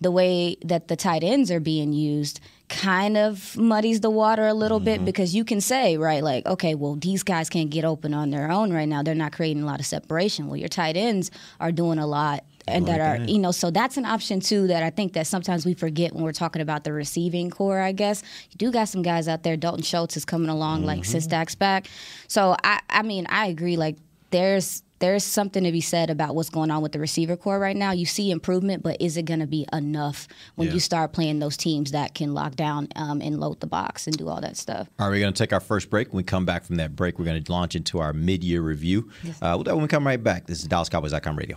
the 0.00 0.10
way 0.10 0.56
that 0.64 0.88
the 0.88 0.96
tight 0.96 1.24
ends 1.24 1.50
are 1.50 1.60
being 1.60 1.92
used 1.92 2.40
kind 2.68 3.16
of 3.16 3.56
muddies 3.56 4.00
the 4.00 4.10
water 4.10 4.46
a 4.46 4.54
little 4.54 4.78
bit 4.78 5.04
because 5.04 5.34
you 5.34 5.42
can 5.42 5.60
say 5.60 5.96
right 5.96 6.22
like 6.22 6.44
okay 6.44 6.74
well 6.74 6.94
these 6.96 7.22
guys 7.22 7.48
can't 7.48 7.70
get 7.70 7.82
open 7.82 8.12
on 8.12 8.30
their 8.30 8.50
own 8.50 8.70
right 8.72 8.88
now 8.88 9.02
they're 9.02 9.14
not 9.14 9.32
creating 9.32 9.62
a 9.62 9.66
lot 9.66 9.80
of 9.80 9.86
separation 9.86 10.46
well 10.46 10.56
your 10.56 10.68
tight 10.68 10.94
ends 10.94 11.30
are 11.60 11.72
doing 11.72 11.98
a 11.98 12.06
lot 12.06 12.44
and 12.68 12.86
that 12.86 13.00
are 13.00 13.24
you 13.24 13.38
know 13.38 13.50
so 13.50 13.70
that's 13.70 13.96
an 13.96 14.04
option 14.04 14.40
too 14.40 14.66
that 14.66 14.82
I 14.82 14.90
think 14.90 15.14
that 15.14 15.26
sometimes 15.26 15.64
we 15.64 15.74
forget 15.74 16.12
when 16.12 16.22
we're 16.22 16.32
talking 16.32 16.62
about 16.62 16.84
the 16.84 16.92
receiving 16.92 17.50
corps. 17.50 17.80
I 17.80 17.92
guess 17.92 18.22
you 18.50 18.56
do 18.56 18.70
got 18.70 18.88
some 18.88 19.02
guys 19.02 19.28
out 19.28 19.42
there. 19.42 19.56
Dalton 19.56 19.82
Schultz 19.82 20.16
is 20.16 20.24
coming 20.24 20.48
along 20.48 20.84
like 20.84 21.04
since 21.04 21.26
Dak's 21.26 21.54
back. 21.54 21.88
So 22.26 22.56
I 22.62 22.80
I 22.90 23.02
mean 23.02 23.26
I 23.28 23.46
agree. 23.46 23.76
Like 23.76 23.96
there's 24.30 24.82
there's 25.00 25.22
something 25.22 25.62
to 25.62 25.70
be 25.70 25.80
said 25.80 26.10
about 26.10 26.34
what's 26.34 26.50
going 26.50 26.72
on 26.72 26.82
with 26.82 26.90
the 26.90 26.98
receiver 26.98 27.36
corps 27.36 27.60
right 27.60 27.76
now. 27.76 27.92
You 27.92 28.04
see 28.04 28.32
improvement, 28.32 28.82
but 28.82 29.00
is 29.00 29.16
it 29.16 29.26
going 29.26 29.38
to 29.38 29.46
be 29.46 29.64
enough 29.72 30.26
when 30.56 30.66
Yeah. 30.68 30.74
you 30.74 30.80
start 30.80 31.12
playing 31.12 31.38
those 31.38 31.56
teams 31.56 31.92
that 31.92 32.14
can 32.14 32.34
lock 32.34 32.56
down 32.56 32.88
um, 32.96 33.20
and 33.22 33.38
load 33.38 33.60
the 33.60 33.68
box 33.68 34.08
and 34.08 34.16
do 34.18 34.28
all 34.28 34.40
that 34.40 34.56
stuff? 34.56 34.88
All 34.98 35.06
right, 35.06 35.12
we're 35.14 35.20
going 35.20 35.32
to 35.32 35.38
take 35.40 35.52
our 35.52 35.60
first 35.60 35.88
break. 35.88 36.08
When 36.08 36.16
we 36.16 36.22
come 36.24 36.44
back 36.44 36.64
from 36.64 36.76
that 36.76 36.96
break, 36.96 37.16
we're 37.16 37.26
going 37.26 37.40
to 37.40 37.52
launch 37.52 37.76
into 37.76 38.00
our 38.00 38.12
mid-year 38.12 38.60
review. 38.60 39.08
Uh, 39.24 39.30
we'll 39.54 39.58
do 39.58 39.64
that 39.70 39.76
when 39.76 39.82
we 39.82 39.88
come 39.88 40.04
right 40.04 40.20
back. 40.20 40.48
This 40.48 40.62
is 40.62 40.66
DallasCowboys.com 40.68 41.36
radio. 41.36 41.56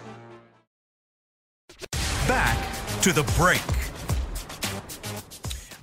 Back 2.27 2.57
to 3.01 3.11
the 3.11 3.23
break. 3.35 3.61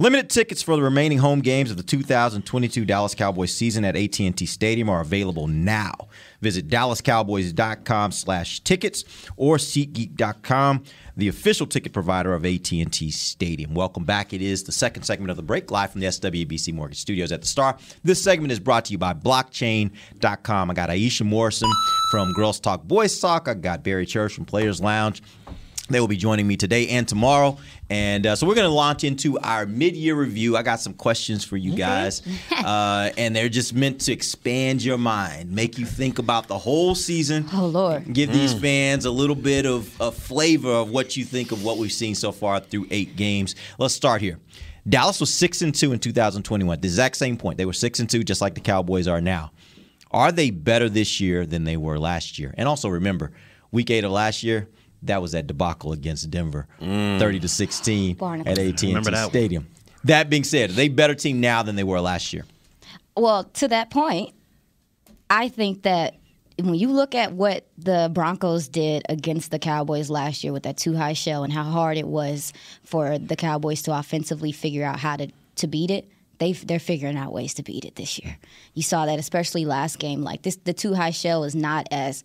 Limited 0.00 0.30
tickets 0.30 0.62
for 0.62 0.76
the 0.76 0.82
remaining 0.82 1.18
home 1.18 1.40
games 1.40 1.72
of 1.72 1.76
the 1.76 1.82
2022 1.82 2.84
Dallas 2.84 3.16
Cowboys 3.16 3.52
season 3.52 3.84
at 3.84 3.96
AT&T 3.96 4.46
Stadium 4.46 4.88
are 4.88 5.00
available 5.00 5.48
now. 5.48 5.92
Visit 6.40 6.68
dallascowboys.com/tickets 6.68 9.04
or 9.36 9.56
SeatGeek.com, 9.56 10.84
the 11.16 11.26
official 11.26 11.66
ticket 11.66 11.92
provider 11.92 12.32
of 12.32 12.46
AT&T 12.46 13.10
Stadium. 13.10 13.74
Welcome 13.74 14.04
back. 14.04 14.32
It 14.32 14.40
is 14.40 14.62
the 14.62 14.70
second 14.70 15.02
segment 15.02 15.32
of 15.32 15.36
the 15.36 15.42
break, 15.42 15.72
live 15.72 15.90
from 15.90 16.00
the 16.00 16.06
SWBC 16.06 16.72
Mortgage 16.72 17.00
Studios 17.00 17.32
at 17.32 17.40
the 17.40 17.48
Star. 17.48 17.76
This 18.04 18.22
segment 18.22 18.52
is 18.52 18.60
brought 18.60 18.84
to 18.84 18.92
you 18.92 18.98
by 18.98 19.14
Blockchain.com. 19.14 20.70
I 20.70 20.74
got 20.74 20.90
Iisha 20.90 21.26
Morrison 21.26 21.68
from 22.12 22.32
Girls 22.34 22.60
Talk 22.60 22.84
Boys 22.84 23.18
Talk. 23.18 23.48
I 23.48 23.54
got 23.54 23.82
Barry 23.82 24.06
Church 24.06 24.34
from 24.34 24.44
Players 24.44 24.80
Lounge. 24.80 25.22
They 25.88 26.00
will 26.00 26.08
be 26.08 26.16
joining 26.16 26.46
me 26.46 26.56
today 26.56 26.88
and 26.88 27.08
tomorrow. 27.08 27.56
And 27.90 28.26
uh, 28.26 28.36
so 28.36 28.46
we're 28.46 28.54
going 28.54 28.68
to 28.68 28.74
launch 28.74 29.04
into 29.04 29.38
our 29.38 29.64
mid 29.64 29.96
year 29.96 30.14
review. 30.14 30.56
I 30.56 30.62
got 30.62 30.80
some 30.80 30.92
questions 30.92 31.44
for 31.44 31.56
you 31.56 31.74
guys, 31.74 32.22
uh, 32.52 33.10
and 33.16 33.34
they're 33.34 33.48
just 33.48 33.74
meant 33.74 34.00
to 34.02 34.12
expand 34.12 34.84
your 34.84 34.98
mind, 34.98 35.50
make 35.50 35.78
you 35.78 35.86
think 35.86 36.18
about 36.18 36.46
the 36.48 36.58
whole 36.58 36.94
season. 36.94 37.46
Oh, 37.54 37.66
Lord. 37.66 38.12
Give 38.12 38.32
these 38.32 38.52
fans 38.52 39.04
a 39.06 39.10
little 39.10 39.36
bit 39.36 39.64
of 39.66 39.94
a 40.00 40.12
flavor 40.12 40.70
of 40.70 40.90
what 40.90 41.16
you 41.16 41.24
think 41.24 41.52
of 41.52 41.64
what 41.64 41.78
we've 41.78 41.92
seen 41.92 42.14
so 42.14 42.32
far 42.32 42.60
through 42.60 42.86
eight 42.90 43.16
games. 43.16 43.54
Let's 43.78 43.94
start 43.94 44.20
here. 44.20 44.38
Dallas 44.88 45.20
was 45.20 45.32
6 45.32 45.62
and 45.62 45.74
2 45.74 45.92
in 45.92 45.98
2021. 45.98 46.80
The 46.80 46.86
exact 46.86 47.16
same 47.16 47.36
point. 47.36 47.58
They 47.58 47.66
were 47.66 47.72
6 47.72 48.00
and 48.00 48.08
2, 48.08 48.24
just 48.24 48.40
like 48.40 48.54
the 48.54 48.60
Cowboys 48.60 49.06
are 49.06 49.20
now. 49.20 49.52
Are 50.10 50.32
they 50.32 50.50
better 50.50 50.88
this 50.88 51.20
year 51.20 51.44
than 51.44 51.64
they 51.64 51.76
were 51.76 51.98
last 51.98 52.38
year? 52.38 52.54
And 52.56 52.66
also 52.66 52.88
remember, 52.88 53.32
week 53.70 53.90
eight 53.90 54.04
of 54.04 54.12
last 54.12 54.42
year, 54.42 54.68
that 55.02 55.22
was 55.22 55.32
that 55.32 55.46
debacle 55.46 55.92
against 55.92 56.30
Denver, 56.30 56.66
mm. 56.80 57.18
thirty 57.18 57.40
to 57.40 57.48
sixteen 57.48 58.14
Barnacle. 58.16 58.52
at 58.52 58.58
AT&T 58.58 58.86
Remember 58.88 59.10
that 59.10 59.24
one. 59.24 59.30
Stadium. 59.30 59.68
That 60.04 60.30
being 60.30 60.44
said, 60.44 60.70
they 60.70 60.88
better 60.88 61.14
team 61.14 61.40
now 61.40 61.62
than 61.62 61.76
they 61.76 61.84
were 61.84 62.00
last 62.00 62.32
year? 62.32 62.44
Well, 63.16 63.44
to 63.44 63.68
that 63.68 63.90
point, 63.90 64.34
I 65.28 65.48
think 65.48 65.82
that 65.82 66.14
when 66.58 66.74
you 66.74 66.88
look 66.88 67.14
at 67.14 67.32
what 67.32 67.66
the 67.76 68.10
Broncos 68.12 68.68
did 68.68 69.02
against 69.08 69.50
the 69.50 69.58
Cowboys 69.58 70.10
last 70.10 70.42
year 70.42 70.52
with 70.52 70.64
that 70.64 70.76
two 70.76 70.96
high 70.96 71.12
shell 71.12 71.44
and 71.44 71.52
how 71.52 71.64
hard 71.64 71.96
it 71.96 72.06
was 72.06 72.52
for 72.84 73.18
the 73.18 73.36
Cowboys 73.36 73.82
to 73.82 73.96
offensively 73.96 74.52
figure 74.52 74.84
out 74.84 74.98
how 74.98 75.16
to, 75.16 75.28
to 75.56 75.66
beat 75.66 75.90
it, 75.90 76.08
they 76.38 76.52
they're 76.52 76.78
figuring 76.78 77.16
out 77.16 77.32
ways 77.32 77.54
to 77.54 77.62
beat 77.62 77.84
it 77.84 77.96
this 77.96 78.18
year. 78.18 78.38
You 78.74 78.82
saw 78.82 79.06
that 79.06 79.18
especially 79.18 79.64
last 79.64 79.98
game. 79.98 80.22
Like 80.22 80.42
this, 80.42 80.56
the 80.56 80.72
two 80.72 80.94
high 80.94 81.10
shell 81.10 81.44
is 81.44 81.54
not 81.54 81.88
as. 81.90 82.24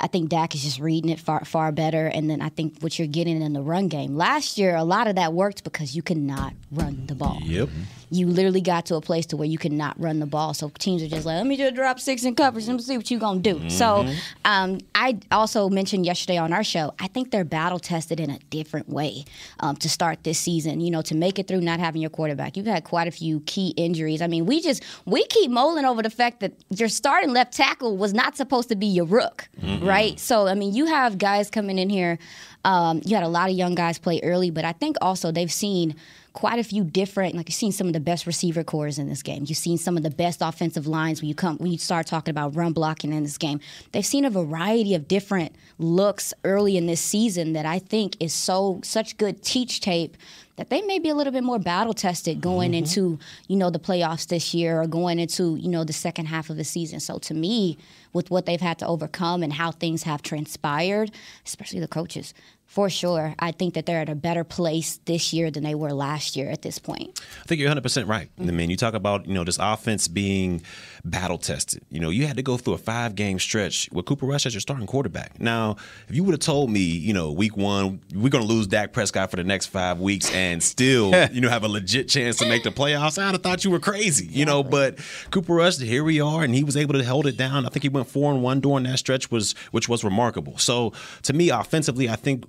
I 0.00 0.06
think 0.06 0.30
Dak 0.30 0.54
is 0.54 0.62
just 0.62 0.80
reading 0.80 1.10
it 1.10 1.20
far 1.20 1.44
far 1.44 1.72
better, 1.72 2.06
and 2.06 2.28
then 2.30 2.40
I 2.40 2.48
think 2.48 2.80
what 2.80 2.98
you're 2.98 3.06
getting 3.06 3.42
in 3.42 3.52
the 3.52 3.60
run 3.60 3.88
game. 3.88 4.16
Last 4.16 4.56
year, 4.56 4.74
a 4.74 4.84
lot 4.84 5.06
of 5.06 5.16
that 5.16 5.34
worked 5.34 5.62
because 5.62 5.94
you 5.94 6.02
cannot 6.02 6.54
run 6.70 7.06
the 7.06 7.14
ball. 7.14 7.38
Yep. 7.42 7.68
You 8.10 8.26
literally 8.26 8.60
got 8.60 8.86
to 8.86 8.96
a 8.96 9.00
place 9.00 9.26
to 9.26 9.36
where 9.36 9.46
you 9.48 9.56
could 9.58 9.72
not 9.72 9.98
run 10.00 10.18
the 10.20 10.26
ball. 10.26 10.52
So 10.54 10.70
teams 10.78 11.02
are 11.02 11.08
just 11.08 11.24
like, 11.26 11.36
let 11.36 11.46
me 11.46 11.56
just 11.56 11.74
drop 11.74 12.00
six 12.00 12.22
and 12.22 12.30
in 12.30 12.34
coverage 12.34 12.66
and 12.68 12.80
see 12.82 12.96
what 12.96 13.10
you 13.10 13.18
gonna 13.18 13.40
do. 13.40 13.68
So 13.70 14.04
Mhm. 14.04 14.16
um, 14.44 14.78
I 14.94 15.18
also 15.30 15.68
mentioned 15.68 16.06
yesterday 16.06 16.36
on 16.36 16.52
our 16.52 16.64
show, 16.64 16.92
I 16.98 17.06
think 17.08 17.30
they're 17.30 17.44
battle 17.44 17.78
tested 17.78 18.18
in 18.20 18.30
a 18.30 18.38
different 18.50 18.88
way 18.88 19.24
um, 19.60 19.76
to 19.76 19.88
start 19.88 20.24
this 20.24 20.38
season. 20.38 20.80
You 20.80 20.90
know, 20.90 21.02
to 21.02 21.14
make 21.14 21.38
it 21.38 21.46
through 21.48 21.60
not 21.60 21.78
having 21.80 22.00
your 22.00 22.10
quarterback. 22.10 22.56
You've 22.56 22.66
had 22.66 22.84
quite 22.84 23.08
a 23.08 23.10
few 23.12 23.40
key 23.40 23.68
injuries. 23.76 24.20
I 24.22 24.26
mean, 24.26 24.46
we 24.46 24.60
just 24.60 24.82
we 25.06 25.24
keep 25.26 25.50
mulling 25.50 25.84
over 25.84 26.02
the 26.02 26.10
fact 26.10 26.40
that 26.40 26.52
your 26.70 26.88
starting 26.88 27.32
left 27.32 27.52
tackle 27.52 27.96
was 27.96 28.12
not 28.14 28.36
supposed 28.36 28.68
to 28.70 28.76
be 28.76 28.86
your 28.86 29.04
rook, 29.06 29.48
Mhm. 29.62 29.86
right? 29.86 30.18
So 30.18 30.46
I 30.48 30.54
mean, 30.54 30.74
you 30.74 30.86
have 30.86 31.18
guys 31.18 31.50
coming 31.50 31.78
in 31.78 31.90
here. 31.90 32.18
Um, 32.64 33.00
you 33.04 33.14
had 33.14 33.24
a 33.24 33.28
lot 33.28 33.48
of 33.50 33.56
young 33.56 33.74
guys 33.74 33.98
play 33.98 34.20
early, 34.22 34.50
but 34.50 34.64
I 34.64 34.72
think 34.72 34.96
also 35.00 35.32
they've 35.32 35.50
seen 35.52 35.94
quite 36.32 36.58
a 36.58 36.64
few 36.64 36.84
different 36.84 37.34
like 37.34 37.48
you've 37.48 37.54
seen 37.54 37.72
some 37.72 37.86
of 37.86 37.92
the 37.92 38.00
best 38.00 38.26
receiver 38.26 38.62
cores 38.62 38.98
in 38.98 39.08
this 39.08 39.22
game. 39.22 39.44
You've 39.46 39.58
seen 39.58 39.78
some 39.78 39.96
of 39.96 40.02
the 40.02 40.10
best 40.10 40.40
offensive 40.42 40.86
lines 40.86 41.20
when 41.20 41.28
you 41.28 41.34
come 41.34 41.56
when 41.58 41.72
you 41.72 41.78
start 41.78 42.06
talking 42.06 42.30
about 42.30 42.54
run 42.54 42.72
blocking 42.72 43.12
in 43.12 43.22
this 43.22 43.38
game. 43.38 43.60
They've 43.92 44.06
seen 44.06 44.24
a 44.24 44.30
variety 44.30 44.94
of 44.94 45.08
different 45.08 45.54
looks 45.78 46.32
early 46.44 46.76
in 46.76 46.86
this 46.86 47.00
season 47.00 47.54
that 47.54 47.66
I 47.66 47.78
think 47.78 48.16
is 48.20 48.32
so 48.32 48.80
such 48.84 49.16
good 49.16 49.42
teach 49.42 49.80
tape 49.80 50.16
that 50.56 50.68
they 50.68 50.82
may 50.82 50.98
be 50.98 51.08
a 51.08 51.14
little 51.14 51.32
bit 51.32 51.42
more 51.42 51.58
battle 51.58 51.94
tested 51.94 52.40
going 52.42 52.72
mm-hmm. 52.72 52.78
into, 52.78 53.18
you 53.48 53.56
know, 53.56 53.70
the 53.70 53.78
playoffs 53.78 54.26
this 54.26 54.52
year 54.52 54.82
or 54.82 54.86
going 54.86 55.18
into, 55.18 55.56
you 55.56 55.68
know, 55.68 55.84
the 55.84 55.92
second 55.94 56.26
half 56.26 56.50
of 56.50 56.58
the 56.58 56.64
season. 56.64 57.00
So 57.00 57.18
to 57.20 57.32
me, 57.32 57.78
with 58.12 58.30
what 58.30 58.44
they've 58.44 58.60
had 58.60 58.78
to 58.80 58.86
overcome 58.86 59.42
and 59.42 59.54
how 59.54 59.70
things 59.70 60.02
have 60.02 60.20
transpired, 60.20 61.12
especially 61.46 61.80
the 61.80 61.88
coaches, 61.88 62.34
for 62.70 62.88
sure, 62.88 63.34
I 63.40 63.50
think 63.50 63.74
that 63.74 63.84
they're 63.84 64.00
at 64.00 64.08
a 64.08 64.14
better 64.14 64.44
place 64.44 65.00
this 65.04 65.32
year 65.32 65.50
than 65.50 65.64
they 65.64 65.74
were 65.74 65.92
last 65.92 66.36
year 66.36 66.48
at 66.50 66.62
this 66.62 66.78
point. 66.78 67.20
I 67.42 67.46
think 67.48 67.58
you're 67.58 67.68
100 67.68 67.82
percent 67.82 68.06
right. 68.06 68.30
Mm-hmm. 68.36 68.48
I 68.48 68.52
mean, 68.52 68.70
you 68.70 68.76
talk 68.76 68.94
about 68.94 69.26
you 69.26 69.34
know 69.34 69.42
this 69.42 69.58
offense 69.60 70.06
being 70.06 70.62
battle 71.04 71.36
tested. 71.36 71.82
You 71.90 71.98
know, 71.98 72.10
you 72.10 72.28
had 72.28 72.36
to 72.36 72.44
go 72.44 72.56
through 72.56 72.74
a 72.74 72.78
five 72.78 73.16
game 73.16 73.40
stretch 73.40 73.88
with 73.90 74.06
Cooper 74.06 74.24
Rush 74.24 74.46
as 74.46 74.54
your 74.54 74.60
starting 74.60 74.86
quarterback. 74.86 75.40
Now, 75.40 75.78
if 76.08 76.14
you 76.14 76.22
would 76.22 76.30
have 76.30 76.40
told 76.40 76.70
me, 76.70 76.78
you 76.78 77.12
know, 77.12 77.32
week 77.32 77.56
one 77.56 78.02
we're 78.14 78.28
going 78.28 78.46
to 78.46 78.48
lose 78.48 78.68
Dak 78.68 78.92
Prescott 78.92 79.32
for 79.32 79.36
the 79.36 79.42
next 79.42 79.66
five 79.66 79.98
weeks 79.98 80.32
and 80.32 80.62
still 80.70 81.12
you 81.32 81.40
know 81.40 81.48
have 81.48 81.64
a 81.64 81.68
legit 81.68 82.08
chance 82.08 82.36
to 82.36 82.48
make 82.48 82.62
the 82.62 82.70
playoffs, 82.70 83.20
I'd 83.20 83.32
have 83.32 83.42
thought 83.42 83.64
you 83.64 83.72
were 83.72 83.80
crazy. 83.80 84.26
You 84.26 84.44
know, 84.44 84.62
but 84.62 85.00
Cooper 85.32 85.54
Rush, 85.54 85.78
here 85.78 86.04
we 86.04 86.20
are, 86.20 86.44
and 86.44 86.54
he 86.54 86.62
was 86.62 86.76
able 86.76 86.94
to 86.94 87.04
hold 87.04 87.26
it 87.26 87.36
down. 87.36 87.66
I 87.66 87.70
think 87.70 87.82
he 87.82 87.88
went 87.88 88.06
four 88.06 88.32
and 88.32 88.44
one 88.44 88.60
during 88.60 88.84
that 88.84 89.00
stretch 89.00 89.28
was 89.28 89.56
which 89.72 89.88
was 89.88 90.04
remarkable. 90.04 90.56
So 90.58 90.92
to 91.22 91.32
me, 91.32 91.50
offensively, 91.50 92.08
I 92.08 92.14
think 92.14 92.44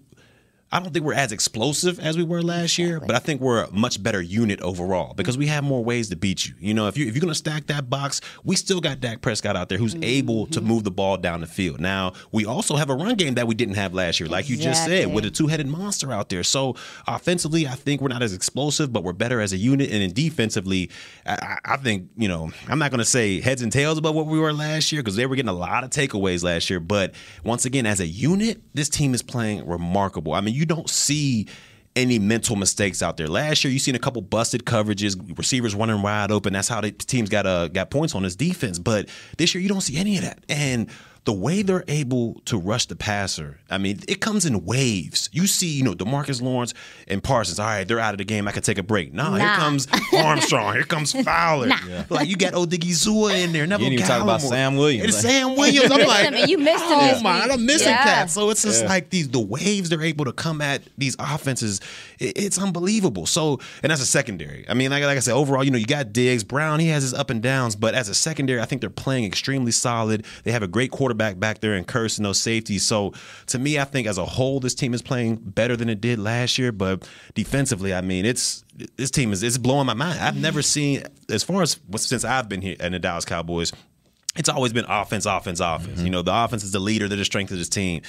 I 0.74 0.80
don't 0.80 0.94
think 0.94 1.06
we're 1.06 1.14
as 1.14 1.34
explosive 1.34 2.00
as 2.00 2.18
we 2.18 2.24
were 2.24 2.42
last 2.42 2.78
year, 2.78 3.02
but 3.02 3.14
I 3.14 3.20
think 3.20 3.42
we're 3.42 3.64
a 3.64 3.72
much 3.72 4.02
better 4.02 4.22
unit 4.22 4.62
overall 4.62 5.14
because 5.14 5.38
we 5.38 5.48
have 5.48 5.66
more 5.66 5.84
ways 5.84 6.08
to 6.10 6.16
beat 6.16 6.48
you. 6.48 6.56
You 6.60 6.74
know, 6.74 6.88
if 6.88 6.98
you 6.98 7.08
if 7.08 7.14
you're 7.14 7.22
gonna 7.22 7.36
stack 7.36 7.68
that 7.68 7.90
box, 7.90 8.22
we 8.46 8.56
still 8.56 8.80
got 8.80 9.02
Dak 9.02 9.22
Prescott 9.22 9.58
out 9.58 9.68
there 9.68 9.78
who's 9.78 9.96
mm-hmm. 9.96 10.06
able 10.06 10.48
to 10.48 10.62
move 10.62 10.86
the 10.86 10.92
ball 10.92 11.18
down 11.18 11.42
the 11.42 11.48
field. 11.48 11.82
Now 11.82 12.14
we 12.32 12.46
also 12.46 12.78
have 12.78 12.90
a 12.90 12.96
run 12.96 13.16
game 13.16 13.34
that 13.34 13.48
we 13.48 13.56
didn't 13.56 13.76
have 13.76 13.94
last 13.94 14.22
year, 14.22 14.30
like 14.30 14.48
you 14.48 14.56
just 14.56 14.86
said, 14.86 15.14
with 15.14 15.26
a 15.26 15.32
two 15.32 15.48
headed 15.48 15.68
monster 15.68 16.14
out 16.14 16.30
there. 16.30 16.44
So 16.44 16.78
offensively, 17.06 17.68
I 17.68 17.76
think 17.76 18.00
we're 18.00 18.08
not 18.08 18.24
as 18.24 18.34
explosive, 18.34 18.94
but 18.94 19.04
we're 19.04 19.12
better 19.12 19.42
as 19.42 19.52
a 19.52 19.58
unit. 19.58 19.92
And 19.92 20.02
then 20.02 20.14
defensively, 20.14 20.90
I, 21.26 21.58
I 21.66 21.74
I 21.74 21.78
think 21.78 22.10
you 22.16 22.30
know 22.30 22.50
I'm 22.70 22.80
not 22.80 22.92
gonna 22.92 23.04
say 23.04 23.42
heads 23.42 23.62
and 23.62 23.74
tails 23.74 23.98
about 23.98 24.16
what 24.16 24.28
we 24.28 24.40
were 24.40 24.54
last 24.54 24.94
year 24.94 25.02
because 25.02 25.18
they 25.18 25.26
were 25.26 25.36
getting 25.36 25.50
a 25.50 25.54
lot 25.54 25.84
of 25.84 25.90
takeaways 25.90 26.44
last 26.44 26.70
year. 26.70 26.80
But 26.80 27.14
once 27.44 27.66
again, 27.66 27.86
as 27.86 28.00
a 28.00 28.08
unit, 28.08 28.62
this 28.74 28.88
team 28.88 29.14
is 29.14 29.22
playing 29.22 29.68
remarkable. 29.68 30.34
I 30.34 30.40
mean, 30.40 30.56
you 30.61 30.61
don't 30.66 30.90
see 30.90 31.48
any 31.96 32.20
mental 32.20 32.56
mistakes 32.56 33.02
out 33.02 33.18
there. 33.18 33.28
Last 33.28 33.64
year, 33.64 33.74
you 33.74 33.80
seen 33.80 33.96
a 33.96 34.00
couple 34.00 34.22
busted 34.22 34.64
coverages, 34.66 35.38
receivers 35.38 35.76
running 35.76 36.02
wide 36.02 36.32
open. 36.32 36.54
That's 36.54 36.68
how 36.68 36.82
the 36.82 36.92
teams 36.92 37.30
got 37.30 37.46
uh, 37.46 37.68
got 37.68 37.90
points 37.90 38.16
on 38.16 38.24
this 38.24 38.36
defense. 38.36 38.80
But 38.80 39.10
this 39.38 39.54
year, 39.54 39.62
you 39.62 39.70
don't 39.70 39.82
see 39.82 39.98
any 39.98 40.18
of 40.18 40.24
that. 40.24 40.44
And 40.48 40.90
the 41.24 41.34
way 41.34 41.62
they're 41.62 41.84
able 41.88 42.42
to 42.46 42.58
rush 42.58 42.88
the 42.88 42.96
passer, 42.96 43.60
I 43.70 43.78
mean, 43.78 44.00
it 44.08 44.22
comes 44.22 44.44
in 44.46 44.66
waves. 44.66 45.30
You 45.32 45.46
see, 45.46 45.68
you 45.68 45.84
know, 45.84 45.94
Demarcus 45.94 46.42
Lawrence 46.42 46.74
and 47.08 47.24
Parsons. 47.24 47.60
All 47.60 47.68
right, 47.68 47.88
they're 47.88 48.00
out 48.00 48.16
of 48.16 48.18
the 48.18 48.24
game. 48.26 48.48
I 48.48 48.52
can 48.52 48.64
take 48.64 48.80
a 48.80 48.84
break. 48.84 49.14
No, 49.14 49.36
here 49.36 49.46
comes 49.56 49.88
Armstrong. 50.18 50.74
Here 50.74 50.84
comes 50.84 51.12
Fowler. 51.12 51.68
Nah. 51.68 51.78
Yeah. 51.88 52.06
Like 52.10 52.28
you 52.28 52.36
got 52.38 52.54
Odighizuwa 52.54 53.36
in 53.44 53.52
there. 53.54 53.68
Neville 53.68 53.86
You 53.92 53.98
didn't 53.98 54.06
even 54.06 54.08
talk 54.16 54.24
about 54.24 54.42
Sam 54.42 54.78
Williams. 54.78 55.04
And 55.06 55.14
Sam 55.14 55.56
Williams. 55.56 55.92
I'm 55.92 56.08
like, 56.08 56.32
missed 56.32 56.44
him. 56.44 56.50
You 56.50 56.58
missed 56.58 56.86
him 56.86 56.98
oh 57.00 57.22
my. 57.22 57.42
I'm 57.52 57.66
missing 57.68 57.90
Yeah. 57.90 58.04
Cat. 58.04 58.32
So 58.32 58.50
it's 58.50 58.64
just 58.64 58.82
Yeah. 58.84 58.90
like 58.90 59.12
these 59.12 59.30
the 59.30 59.40
waves 59.40 59.90
they're 59.90 60.02
able 60.02 60.26
to 60.26 60.34
come 60.34 60.60
at 60.60 60.82
these 60.98 61.16
offenses. 61.20 61.82
it- 62.20 62.32
it's 62.36 62.58
unbelievable. 62.58 63.28
So 63.28 63.60
and 63.84 63.92
that's 63.92 64.02
a 64.02 64.06
secondary, 64.08 64.66
I 64.68 64.74
mean, 64.74 64.90
like, 64.90 65.04
like 65.04 65.18
I 65.18 65.20
said, 65.20 65.34
overall, 65.36 65.64
you 65.64 65.70
know, 65.70 65.78
you 65.78 65.86
got 65.86 66.14
Diggs, 66.14 66.44
Brown. 66.44 66.80
He 66.80 66.88
has 66.88 67.04
his 67.04 67.14
up 67.14 67.30
and 67.30 67.44
downs, 67.44 67.76
but 67.76 67.94
as 67.94 68.10
a 68.10 68.16
secondary, 68.16 68.60
I 68.60 68.66
think 68.66 68.82
they're 68.82 68.90
playing 68.90 69.26
extremely 69.26 69.72
solid. 69.72 70.26
They 70.44 70.52
have 70.52 70.64
a 70.64 70.68
great 70.68 70.90
quarterback 70.90 71.11
back 71.14 71.60
there 71.60 71.74
and 71.74 71.88
Kearse 71.88 72.18
and 72.18 72.26
those 72.26 72.40
safeties. 72.40 72.86
So 72.86 73.14
to 73.48 73.60
me, 73.60 73.80
I 73.80 73.84
think 73.84 74.08
as 74.08 74.18
a 74.18 74.26
whole, 74.26 74.60
this 74.60 74.76
team 74.76 74.94
is 74.94 75.02
playing 75.02 75.36
better 75.38 75.76
than 75.76 75.90
it 75.90 76.02
did 76.02 76.20
last 76.20 76.58
year. 76.58 76.72
But 76.72 77.08
defensively, 77.34 77.94
I 77.94 78.02
mean, 78.02 78.26
it's 78.26 78.64
this 78.98 79.12
team 79.12 79.32
is 79.34 79.44
it's 79.44 79.58
blowing 79.58 79.86
my 79.86 79.94
mind. 79.94 80.20
I've 80.20 80.38
never 80.38 80.62
seen 80.62 81.04
as 81.30 81.44
far 81.44 81.62
as 81.62 81.80
since 81.98 82.24
I've 82.24 82.50
been 82.50 82.62
here 82.62 82.76
in 82.80 82.92
the 82.92 83.00
Dallas 83.00 83.26
Cowboys 83.26 83.72
it's 84.36 84.50
always 84.50 84.74
been 84.74 84.86
offense, 84.88 85.26
offense, 85.26 85.60
offense. 85.60 85.98
Mm-hmm. 85.98 86.06
You 86.06 86.12
know, 86.12 86.22
the 86.22 86.34
offense 86.34 86.64
is 86.64 86.72
the 86.72 86.80
leader, 86.80 87.08
they're 87.08 87.18
the 87.18 87.26
strength 87.26 87.52
of 87.52 87.58
this 87.58 87.70
team. 87.70 88.02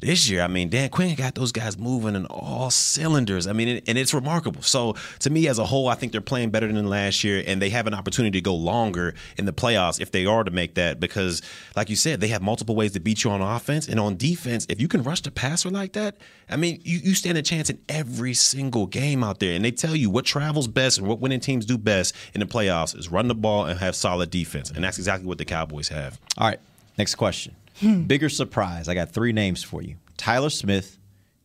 This 0.00 0.28
year, 0.28 0.42
I 0.42 0.46
mean, 0.48 0.68
Dan 0.68 0.90
Quinn 0.90 1.14
got 1.14 1.34
those 1.34 1.52
guys 1.52 1.78
moving 1.78 2.14
in 2.14 2.26
all 2.26 2.70
cylinders. 2.70 3.46
I 3.46 3.52
mean, 3.52 3.80
and- 3.86 3.96
it's 3.96 4.12
remarkable. 4.12 4.62
So, 4.62 4.94
to 5.20 5.30
me, 5.30 5.48
as 5.48 5.58
a 5.58 5.64
whole, 5.64 5.88
I 5.88 5.94
think 5.94 6.12
they're 6.12 6.20
playing 6.20 6.50
better 6.50 6.70
than 6.70 6.86
last 6.88 7.24
year, 7.24 7.42
and 7.46 7.62
they 7.62 7.70
have 7.70 7.86
an 7.86 7.94
opportunity 7.94 8.38
to 8.38 8.42
go 8.42 8.54
longer 8.54 9.14
in 9.38 9.46
the 9.46 9.52
playoffs 9.52 10.00
if 10.00 10.12
they 10.12 10.26
are 10.26 10.44
to 10.44 10.50
make 10.50 10.74
that. 10.74 11.00
Because, 11.00 11.40
like 11.74 11.88
you 11.88 11.96
said, 11.96 12.20
they 12.20 12.28
have 12.28 12.42
multiple 12.42 12.76
ways 12.76 12.92
to 12.92 13.00
beat 13.00 13.24
you 13.24 13.30
on 13.30 13.40
offense 13.40 13.88
and 13.88 13.98
on 13.98 14.16
defense. 14.16 14.66
If 14.68 14.80
you 14.80 14.88
can 14.88 15.02
rush 15.02 15.22
the 15.22 15.30
passer 15.30 15.70
like 15.70 15.94
that, 15.94 16.16
I 16.50 16.56
mean, 16.56 16.80
you, 16.84 16.98
you 16.98 17.14
stand 17.14 17.38
a 17.38 17.42
chance 17.42 17.70
in 17.70 17.78
every 17.88 18.34
single 18.34 18.86
game 18.86 19.24
out 19.24 19.40
there. 19.40 19.54
And 19.54 19.64
they 19.64 19.70
tell 19.70 19.96
you 19.96 20.10
what 20.10 20.24
travels 20.24 20.68
best 20.68 20.98
and 20.98 21.06
what 21.06 21.20
winning 21.20 21.40
teams 21.40 21.64
do 21.64 21.78
best 21.78 22.14
in 22.34 22.40
the 22.40 22.46
playoffs 22.46 22.96
is 22.96 23.10
run 23.10 23.28
the 23.28 23.34
ball 23.34 23.64
and 23.64 23.80
have 23.80 23.96
solid 23.96 24.30
defense. 24.30 24.70
And 24.70 24.84
that's 24.84 24.98
exactly 24.98 25.26
what 25.26 25.38
the 25.38 25.44
Cowboys 25.44 25.88
have. 25.88 26.20
All 26.36 26.46
right, 26.46 26.60
next 26.98 27.14
question. 27.14 27.56
Hmm. 27.80 28.02
Bigger 28.04 28.28
surprise. 28.28 28.88
I 28.88 28.94
got 28.94 29.12
three 29.12 29.32
names 29.32 29.62
for 29.62 29.82
you: 29.82 29.96
Tyler 30.16 30.50
Smith, 30.50 30.98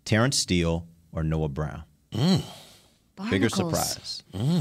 Terrence 0.05 0.37
Steele, 0.37 0.87
or 1.11 1.23
Noah 1.23 1.49
Brown. 1.49 1.83
Hmm. 2.13 2.37
Bigger 3.29 3.49
Barnacles. 3.49 3.53
surprise. 3.53 4.23
Hmm. 4.35 4.59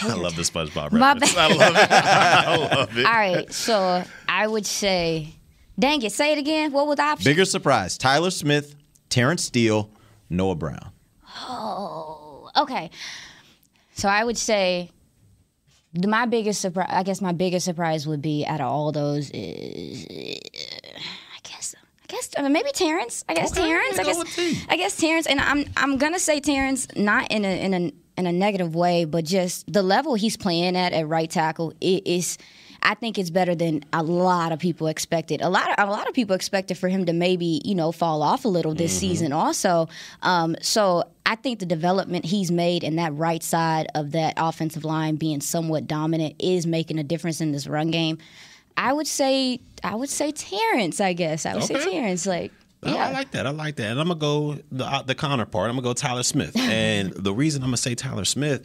I 0.00 0.14
love 0.14 0.36
the 0.36 0.42
SpongeBob 0.42 0.92
My 0.92 1.12
reference. 1.14 1.36
I 1.36 1.48
love 1.48 1.74
it. 1.76 1.90
I 1.90 2.56
love 2.56 2.98
it. 2.98 3.06
All 3.06 3.12
right, 3.12 3.52
so 3.52 4.04
I 4.28 4.46
would 4.46 4.66
say, 4.66 5.34
dang 5.78 6.02
it, 6.02 6.12
say 6.12 6.32
it 6.32 6.38
again. 6.38 6.70
What 6.72 6.86
was 6.86 6.96
the 6.96 7.02
option? 7.02 7.24
Bigger 7.30 7.44
surprise: 7.46 7.96
Tyler 7.98 8.30
Smith, 8.30 8.74
Terrence 9.08 9.44
Steele, 9.44 9.90
Noah 10.30 10.54
Brown. 10.54 10.92
Oh, 11.48 12.50
okay. 12.56 12.90
So 13.94 14.08
I 14.08 14.22
would 14.22 14.38
say 14.38 14.90
the- 14.90 14.97
my 16.06 16.26
biggest 16.26 16.60
surprise. 16.60 16.88
I 16.90 17.02
guess 17.02 17.20
my 17.20 17.32
biggest 17.32 17.64
surprise 17.64 18.06
would 18.06 18.22
be 18.22 18.44
out 18.46 18.60
of 18.60 18.66
all 18.70 18.92
those 18.92 19.30
is, 19.30 20.06
I 20.10 21.38
guess, 21.42 21.74
I 21.74 22.06
guess 22.06 22.30
uh, 22.36 22.48
maybe 22.48 22.70
Terrence. 22.72 23.24
I 23.28 23.34
guess 23.34 23.52
Okay, 23.52 23.62
Terrence. 23.68 23.98
I 23.98 24.04
guess. 24.04 24.66
I 24.68 24.76
guess 24.76 24.96
Terrence. 24.96 25.26
And 25.26 25.40
I'm 25.40 25.64
I'm 25.76 25.98
gonna 25.98 26.18
say 26.18 26.40
Terrence, 26.40 26.86
not 26.96 27.30
in 27.30 27.44
a 27.44 27.64
in 27.64 27.74
a 27.74 27.92
in 28.18 28.26
a 28.26 28.32
negative 28.32 28.74
way, 28.74 29.04
but 29.04 29.24
just 29.24 29.72
the 29.72 29.82
level 29.82 30.14
he's 30.14 30.36
playing 30.36 30.76
at 30.76 30.92
at 30.92 31.08
right 31.08 31.30
tackle 31.30 31.72
it 31.80 32.06
is. 32.06 32.38
I 32.82 32.94
think 32.94 33.18
it's 33.18 33.30
better 33.30 33.54
than 33.54 33.84
a 33.92 34.02
lot 34.02 34.52
of 34.52 34.58
people 34.58 34.86
expected. 34.86 35.42
A 35.42 35.48
lot 35.48 35.70
of 35.78 35.88
a 35.88 35.90
lot 35.90 36.08
of 36.08 36.14
people 36.14 36.34
expected 36.36 36.78
for 36.78 36.88
him 36.88 37.06
to 37.06 37.12
maybe 37.12 37.60
you 37.64 37.74
know 37.74 37.92
fall 37.92 38.22
off 38.22 38.44
a 38.44 38.48
little 38.48 38.74
this 38.74 38.96
season 38.98 39.32
also. 39.32 39.88
Um, 40.22 40.56
so 40.62 41.04
I 41.26 41.34
think 41.34 41.58
the 41.58 41.66
development 41.66 42.24
he's 42.24 42.50
made 42.50 42.84
in 42.84 42.96
that 42.96 43.14
right 43.14 43.42
side 43.42 43.88
of 43.94 44.12
that 44.12 44.34
offensive 44.36 44.84
line 44.84 45.16
being 45.16 45.40
somewhat 45.40 45.86
dominant 45.86 46.36
is 46.38 46.66
making 46.66 46.98
a 46.98 47.02
difference 47.04 47.40
in 47.40 47.52
this 47.52 47.66
run 47.66 47.90
game. 47.90 48.18
I 48.76 48.92
would 48.92 49.06
say 49.08 49.60
I 49.82 49.94
would 49.94 50.08
say 50.08 50.30
Terrence. 50.32 51.00
I 51.00 51.12
guess 51.12 51.44
I 51.46 51.54
would 51.54 51.64
say 51.64 51.74
Terrence. 51.90 52.26
Like 52.26 52.52
I- 52.82 52.92
yeah. 52.94 53.08
I 53.08 53.10
like 53.12 53.32
that. 53.32 53.44
I 53.44 53.50
like 53.50 53.74
that. 53.76 53.90
And 53.90 54.00
I'm 54.00 54.06
gonna 54.06 54.20
go 54.20 54.58
the 54.70 54.84
uh, 54.84 55.02
the 55.02 55.16
counterpart. 55.16 55.68
I'm 55.68 55.74
gonna 55.76 55.82
go 55.82 55.94
Tyler 55.94 56.22
Smith. 56.22 56.56
and 56.56 57.12
the 57.12 57.34
reason 57.34 57.62
I'm 57.62 57.68
gonna 57.68 57.76
say 57.76 57.96
Tyler 57.96 58.24
Smith 58.24 58.64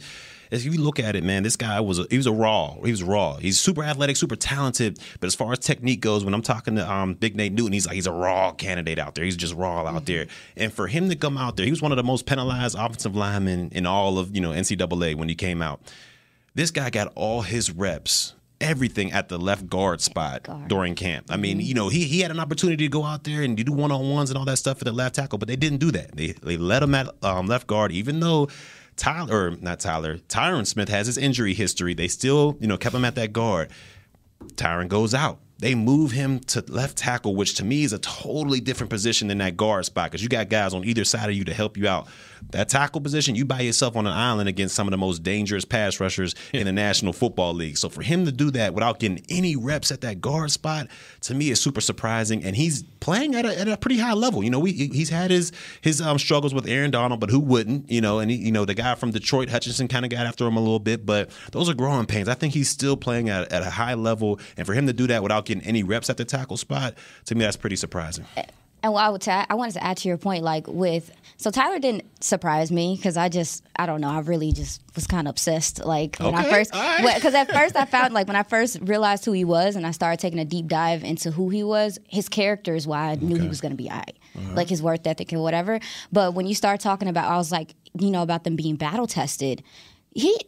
if 0.54 0.64
you 0.74 0.80
look 0.80 1.00
at 1.00 1.16
it, 1.16 1.24
man, 1.24 1.42
this 1.42 1.56
guy 1.56 1.80
was 1.80 1.98
a, 1.98 2.06
he 2.10 2.16
was 2.16 2.26
a 2.26 2.32
raw. 2.32 2.74
He 2.84 2.90
was 2.90 3.02
raw. 3.02 3.36
He's 3.36 3.58
super 3.58 3.82
athletic, 3.82 4.16
super 4.16 4.36
talented. 4.36 4.98
But 5.20 5.26
as 5.26 5.34
far 5.34 5.52
as 5.52 5.58
technique 5.58 6.00
goes, 6.00 6.24
when 6.24 6.34
I'm 6.34 6.42
talking 6.42 6.76
to 6.76 6.90
um, 6.90 7.14
Big 7.14 7.36
Nate 7.36 7.52
Newton, 7.52 7.72
he's 7.72 7.86
like 7.86 7.94
he's 7.94 8.06
a 8.06 8.12
raw 8.12 8.52
candidate 8.52 8.98
out 8.98 9.14
there. 9.14 9.24
He's 9.24 9.36
just 9.36 9.54
raw 9.54 9.86
out 9.86 10.06
there. 10.06 10.26
And 10.56 10.72
for 10.72 10.86
him 10.86 11.08
to 11.08 11.16
come 11.16 11.36
out 11.36 11.56
there, 11.56 11.64
he 11.64 11.70
was 11.70 11.82
one 11.82 11.92
of 11.92 11.96
the 11.96 12.04
most 12.04 12.26
penalized 12.26 12.76
offensive 12.78 13.16
linemen 13.16 13.70
in 13.72 13.86
all 13.86 14.18
of 14.18 14.34
you 14.34 14.40
know 14.40 14.50
NCAA 14.50 15.14
when 15.16 15.28
he 15.28 15.34
came 15.34 15.62
out. 15.62 15.80
This 16.54 16.70
guy 16.70 16.90
got 16.90 17.12
all 17.16 17.42
his 17.42 17.72
reps, 17.72 18.34
everything 18.60 19.10
at 19.10 19.28
the 19.28 19.38
left 19.38 19.68
guard 19.68 20.00
spot 20.00 20.46
during 20.68 20.94
camp. 20.94 21.26
I 21.30 21.36
mean, 21.36 21.60
you 21.60 21.74
know, 21.74 21.88
he 21.88 22.04
he 22.04 22.20
had 22.20 22.30
an 22.30 22.38
opportunity 22.38 22.84
to 22.84 22.88
go 22.88 23.04
out 23.04 23.24
there 23.24 23.42
and 23.42 23.56
do 23.56 23.72
one 23.72 23.90
on 23.90 24.08
ones 24.10 24.30
and 24.30 24.38
all 24.38 24.44
that 24.44 24.58
stuff 24.58 24.78
at 24.78 24.84
the 24.84 24.92
left 24.92 25.16
tackle, 25.16 25.38
but 25.38 25.48
they 25.48 25.56
didn't 25.56 25.78
do 25.78 25.90
that. 25.90 26.16
They 26.16 26.28
they 26.28 26.56
let 26.56 26.82
him 26.82 26.94
at 26.94 27.08
um, 27.24 27.46
left 27.46 27.66
guard, 27.66 27.92
even 27.92 28.20
though. 28.20 28.48
Tyler, 28.96 29.48
or 29.48 29.50
not 29.60 29.80
Tyler, 29.80 30.18
Tyron 30.28 30.66
Smith 30.66 30.88
has 30.88 31.06
his 31.06 31.18
injury 31.18 31.54
history. 31.54 31.94
They 31.94 32.08
still, 32.08 32.56
you 32.60 32.66
know, 32.66 32.76
kept 32.76 32.94
him 32.94 33.04
at 33.04 33.14
that 33.16 33.32
guard. 33.32 33.70
Tyron 34.54 34.88
goes 34.88 35.14
out. 35.14 35.38
They 35.58 35.74
move 35.74 36.10
him 36.10 36.40
to 36.40 36.64
left 36.68 36.98
tackle, 36.98 37.36
which 37.36 37.54
to 37.54 37.64
me 37.64 37.84
is 37.84 37.92
a 37.92 37.98
totally 37.98 38.60
different 38.60 38.90
position 38.90 39.28
than 39.28 39.38
that 39.38 39.56
guard 39.56 39.84
spot 39.84 40.10
because 40.10 40.22
you 40.22 40.28
got 40.28 40.48
guys 40.48 40.74
on 40.74 40.84
either 40.84 41.04
side 41.04 41.28
of 41.28 41.34
you 41.36 41.44
to 41.44 41.54
help 41.54 41.76
you 41.76 41.88
out. 41.88 42.08
That 42.50 42.68
tackle 42.68 43.00
position, 43.00 43.34
you 43.34 43.44
by 43.44 43.60
yourself 43.60 43.96
on 43.96 44.06
an 44.06 44.12
island 44.12 44.48
against 44.48 44.74
some 44.74 44.86
of 44.86 44.92
the 44.92 44.98
most 44.98 45.22
dangerous 45.22 45.64
pass 45.64 46.00
rushers 46.00 46.34
in 46.52 46.66
the 46.66 46.72
National 46.72 47.12
Football 47.12 47.54
League. 47.54 47.76
So 47.76 47.88
for 47.88 48.02
him 48.02 48.24
to 48.26 48.32
do 48.32 48.50
that 48.52 48.74
without 48.74 49.00
getting 49.00 49.24
any 49.28 49.56
reps 49.56 49.90
at 49.90 50.00
that 50.02 50.20
guard 50.20 50.50
spot, 50.50 50.88
to 51.22 51.34
me 51.34 51.50
is 51.50 51.60
super 51.60 51.80
surprising. 51.80 52.44
And 52.44 52.54
he's 52.54 52.82
playing 53.00 53.34
at 53.34 53.44
a, 53.44 53.58
at 53.58 53.68
a 53.68 53.76
pretty 53.76 53.98
high 53.98 54.12
level. 54.12 54.42
You 54.42 54.50
know, 54.50 54.60
we, 54.60 54.72
he's 54.72 55.10
had 55.10 55.30
his 55.30 55.52
his 55.80 56.00
um, 56.00 56.18
struggles 56.18 56.54
with 56.54 56.66
Aaron 56.66 56.90
Donald, 56.90 57.20
but 57.20 57.30
who 57.30 57.40
wouldn't? 57.40 57.90
You 57.90 58.00
know, 58.00 58.18
and 58.18 58.30
he, 58.30 58.36
you 58.36 58.52
know 58.52 58.64
the 58.64 58.74
guy 58.74 58.94
from 58.94 59.10
Detroit, 59.10 59.48
Hutchinson, 59.48 59.88
kind 59.88 60.04
of 60.04 60.10
got 60.10 60.26
after 60.26 60.46
him 60.46 60.56
a 60.56 60.60
little 60.60 60.78
bit, 60.78 61.04
but 61.04 61.30
those 61.52 61.68
are 61.68 61.74
growing 61.74 62.06
pains. 62.06 62.28
I 62.28 62.34
think 62.34 62.54
he's 62.54 62.68
still 62.68 62.96
playing 62.96 63.28
at, 63.28 63.52
at 63.52 63.62
a 63.62 63.70
high 63.70 63.94
level, 63.94 64.38
and 64.56 64.66
for 64.66 64.74
him 64.74 64.86
to 64.86 64.92
do 64.92 65.06
that 65.08 65.22
without 65.22 65.46
getting 65.46 65.64
any 65.64 65.82
reps 65.82 66.08
at 66.08 66.16
the 66.16 66.24
tackle 66.24 66.56
spot, 66.56 66.94
to 67.26 67.34
me 67.34 67.44
that's 67.44 67.56
pretty 67.56 67.76
surprising. 67.76 68.24
And 68.84 68.92
what 68.92 69.02
I 69.02 69.08
would 69.08 69.22
ta- 69.22 69.46
I 69.48 69.54
wanted 69.54 69.72
to 69.72 69.82
add 69.82 69.96
to 69.96 70.08
your 70.08 70.18
point, 70.18 70.44
like 70.44 70.66
with 70.68 71.10
so 71.38 71.50
Tyler 71.50 71.78
didn't 71.78 72.04
surprise 72.22 72.70
me 72.70 72.96
because 72.96 73.16
I 73.16 73.30
just 73.30 73.64
I 73.76 73.86
don't 73.86 74.02
know 74.02 74.10
I 74.10 74.18
really 74.20 74.52
just 74.52 74.82
was 74.94 75.06
kind 75.06 75.26
of 75.26 75.32
obsessed. 75.32 75.82
Like 75.82 76.18
when 76.18 76.34
I 76.34 76.50
first 76.50 76.74
all 76.74 76.82
right. 76.82 77.14
because 77.14 77.32
at 77.32 77.50
first 77.50 77.76
I 77.76 77.86
found 77.86 78.12
like 78.12 78.26
when 78.26 78.36
I 78.36 78.42
first 78.42 78.76
realized 78.82 79.24
who 79.24 79.32
he 79.32 79.42
was 79.42 79.76
and 79.76 79.86
I 79.86 79.90
started 79.92 80.20
taking 80.20 80.38
a 80.38 80.44
deep 80.44 80.66
dive 80.66 81.02
into 81.02 81.30
who 81.30 81.48
he 81.48 81.64
was, 81.64 81.98
his 82.08 82.28
character 82.28 82.74
is 82.74 82.86
why 82.86 83.12
I 83.12 83.14
knew 83.14 83.36
he 83.40 83.48
was 83.48 83.62
going 83.62 83.72
to 83.72 83.82
be 83.82 83.88
alright, 83.88 84.18
uh-huh. 84.36 84.52
like 84.52 84.68
his 84.68 84.82
work 84.82 85.06
ethic 85.06 85.32
and 85.32 85.40
whatever. 85.40 85.80
But 86.12 86.34
when 86.34 86.46
you 86.46 86.54
start 86.54 86.80
talking 86.80 87.08
about, 87.08 87.32
I 87.32 87.38
was 87.38 87.50
like, 87.50 87.74
you 87.98 88.10
know, 88.10 88.20
about 88.20 88.44
them 88.44 88.54
being 88.54 88.76
battle 88.76 89.06
tested. 89.06 89.62
He 90.14 90.38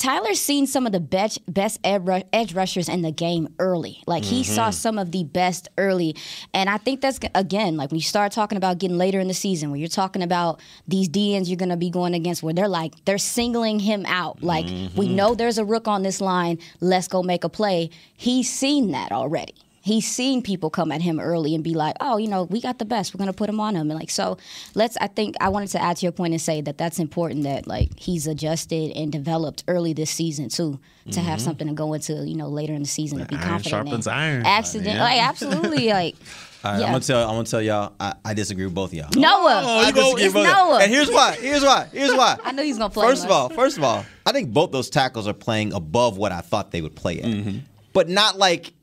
Tyler's 0.00 0.40
seen 0.40 0.66
some 0.66 0.86
of 0.86 0.92
the 0.92 0.98
best 0.98 1.40
best 1.52 1.78
edge 1.84 2.54
rushers 2.54 2.88
in 2.88 3.02
the 3.02 3.12
game 3.12 3.48
early. 3.58 4.02
Like 4.06 4.24
he 4.24 4.42
saw 4.44 4.70
Mhm. 4.70 4.74
some 4.74 4.98
of 4.98 5.12
the 5.12 5.24
best 5.24 5.68
early, 5.76 6.16
and 6.54 6.70
I 6.70 6.78
think 6.78 7.02
that's 7.02 7.20
again 7.34 7.76
like 7.76 7.90
when 7.90 7.98
you 7.98 8.02
start 8.04 8.32
talking 8.32 8.56
about 8.56 8.78
getting 8.78 8.96
later 8.96 9.20
in 9.20 9.28
the 9.28 9.34
season, 9.34 9.70
when 9.70 9.78
you're 9.78 9.90
talking 9.90 10.22
about 10.22 10.58
these 10.88 11.06
DNs 11.06 11.48
you're 11.50 11.58
going 11.58 11.68
to 11.68 11.76
be 11.76 11.90
going 11.90 12.14
against, 12.14 12.42
where 12.42 12.54
they're 12.54 12.66
like 12.66 12.94
they're 13.04 13.18
singling 13.18 13.78
him 13.78 14.06
out. 14.06 14.42
Like 14.42 14.64
we 14.96 15.06
Mhm. 15.06 15.10
know 15.10 15.34
there's 15.34 15.58
a 15.58 15.66
rook 15.66 15.86
on 15.86 16.02
this 16.02 16.22
line, 16.22 16.56
let's 16.80 17.06
go 17.06 17.22
make 17.22 17.44
a 17.44 17.50
play. 17.50 17.90
He's 18.16 18.48
seen 18.50 18.92
that 18.92 19.12
already. 19.12 19.52
He's 19.82 20.06
seen 20.06 20.42
people 20.42 20.68
come 20.68 20.92
at 20.92 21.00
him 21.00 21.18
early 21.18 21.54
and 21.54 21.64
be 21.64 21.72
like, 21.74 21.96
"Oh, 22.00 22.18
you 22.18 22.28
know, 22.28 22.42
we 22.44 22.60
got 22.60 22.78
the 22.78 22.84
best. 22.84 23.14
We're 23.14 23.18
gonna 23.18 23.32
put 23.32 23.48
him 23.48 23.58
on 23.60 23.74
him." 23.74 23.90
And 23.90 23.98
like, 23.98 24.10
so 24.10 24.36
let's. 24.74 24.96
I 25.00 25.06
think 25.06 25.36
I 25.40 25.48
wanted 25.48 25.68
to 25.70 25.82
add 25.82 25.96
to 25.98 26.02
your 26.06 26.12
point 26.12 26.34
and 26.34 26.40
say 26.40 26.60
that 26.60 26.76
that's 26.76 26.98
important 26.98 27.44
that 27.44 27.66
like 27.66 27.98
he's 27.98 28.26
adjusted 28.26 28.92
and 28.94 29.10
developed 29.10 29.64
early 29.68 29.92
this 29.94 30.10
season 30.10 30.50
too 30.50 30.78
to 31.12 31.20
have 31.20 31.38
Mhm. 31.38 31.42
something 31.42 31.68
to 31.68 31.72
go 31.72 31.94
into 31.94 32.12
you 32.28 32.36
know 32.36 32.48
later 32.48 32.74
in 32.74 32.82
the 32.82 32.88
season 32.88 33.18
to 33.20 33.24
be 33.24 33.36
Iron 33.36 33.48
confident 33.48 33.70
sharpens 33.86 34.06
in. 34.06 34.12
iron. 34.12 34.42
Accident, 34.44 34.96
Yeah. 34.96 35.02
like 35.02 35.22
absolutely, 35.30 35.88
like 35.88 36.14
All 36.62 36.72
right, 36.72 36.80
yeah. 36.80 36.84
I'm 36.86 36.92
gonna 36.92 37.00
tell. 37.04 37.22
I'm 37.28 37.34
gonna 37.36 37.44
tell 37.44 37.62
y'all. 37.62 37.92
I, 37.98 38.14
I 38.22 38.34
disagree 38.34 38.66
with 38.66 38.74
both 38.74 38.90
of 38.90 38.94
y'all. 38.94 39.08
Noah. 39.16 39.62
I 39.64 39.86
you 39.88 39.92
go- 39.94 40.02
disagree 40.14 40.24
with 40.24 40.34
both 40.34 40.46
of 40.46 40.52
y'all. 40.56 40.68
Noah. 40.72 40.82
And 40.82 40.92
here's 40.92 41.08
why. 41.10 41.36
Here's 41.40 41.62
why. 41.62 41.88
Here's 41.90 42.12
why. 42.14 42.36
I 42.44 42.52
know 42.52 42.62
he's 42.62 42.76
gonna 42.76 42.90
play. 42.90 43.06
First 43.08 43.24
of 43.24 43.30
all, 43.30 43.48
first 43.48 43.78
of 43.78 43.84
all, 43.84 44.04
I 44.26 44.32
think 44.32 44.52
both 44.52 44.72
those 44.72 44.90
tackles 44.90 45.26
are 45.26 45.32
playing 45.32 45.72
above 45.72 46.18
what 46.18 46.32
I 46.32 46.42
thought 46.42 46.70
they 46.70 46.82
would 46.82 46.94
play 46.94 47.18
at, 47.20 47.24
Mm-hmm. 47.24 47.58
but 47.94 48.10
not 48.10 48.36
like 48.36 48.74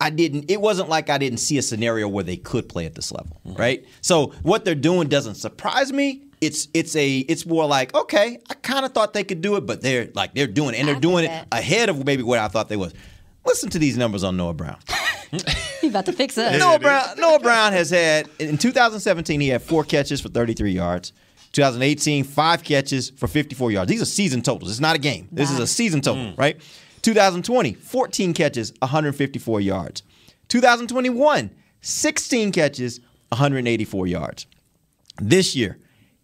I 0.00 0.10
didn't. 0.10 0.50
It 0.50 0.60
wasn't 0.60 0.88
like 0.88 1.08
I 1.08 1.18
didn't 1.18 1.38
see 1.38 1.56
a 1.58 1.62
scenario 1.62 2.06
where 2.08 2.24
they 2.24 2.36
could 2.36 2.68
play 2.68 2.84
at 2.86 2.94
this 2.94 3.12
level, 3.12 3.40
Mm-hmm. 3.46 3.58
right? 3.60 3.84
So 4.02 4.28
what 4.42 4.64
they're 4.64 4.74
doing 4.74 5.08
doesn't 5.08 5.36
surprise 5.36 5.92
me. 5.92 6.22
It's 6.42 6.68
it's 6.74 6.94
a 6.96 7.18
it's 7.20 7.46
more 7.46 7.66
like 7.66 7.94
okay, 7.94 8.38
I 8.50 8.54
kind 8.54 8.84
of 8.84 8.92
thought 8.92 9.14
they 9.14 9.24
could 9.24 9.40
do 9.40 9.56
it, 9.56 9.64
but 9.66 9.80
they're 9.80 10.10
like 10.14 10.34
they're 10.34 10.46
doing 10.46 10.74
it, 10.74 10.78
and 10.78 10.88
they're 10.88 11.00
doing 11.00 11.24
it 11.24 11.46
ahead 11.50 11.88
of 11.88 12.04
maybe 12.04 12.22
what 12.22 12.38
I 12.38 12.48
thought 12.48 12.68
they 12.68 12.76
was. 12.76 12.92
Listen 13.46 13.70
to 13.70 13.78
these 13.78 13.96
numbers 13.96 14.22
on 14.24 14.36
Noah 14.36 14.52
Brown. 14.54 14.76
he 15.80 15.88
about 15.88 16.04
to 16.06 16.12
fix 16.12 16.36
us. 16.38 16.58
Noah 16.58 16.78
Brown, 16.78 17.04
Noah 17.18 17.38
Brown 17.40 17.72
has 17.72 17.90
had 17.90 18.28
in 18.38 18.58
2017 18.58 19.40
he 19.40 19.48
had 19.48 19.62
four 19.62 19.82
catches 19.84 20.20
for 20.20 20.28
33 20.28 20.72
yards. 20.72 21.12
2018 21.52 22.24
five 22.24 22.62
catches 22.62 23.08
for 23.10 23.26
54 23.28 23.70
yards. 23.70 23.88
These 23.90 24.02
are 24.02 24.06
season 24.06 24.42
totals. 24.42 24.70
It's 24.70 24.80
not 24.80 24.94
a 24.94 24.98
game. 24.98 25.28
This 25.32 25.50
is 25.50 25.58
a 25.58 25.66
season 25.66 26.02
total, 26.02 26.34
right? 26.36 26.60
2020 27.06 27.74
14 27.74 28.34
catches, 28.34 28.72
154 28.80 29.60
yards. 29.60 30.02
2021 30.48 31.50
16 31.80 32.50
catches, 32.50 32.98
184 33.28 34.08
yards. 34.08 34.46
This 35.20 35.54
year, 35.54 35.78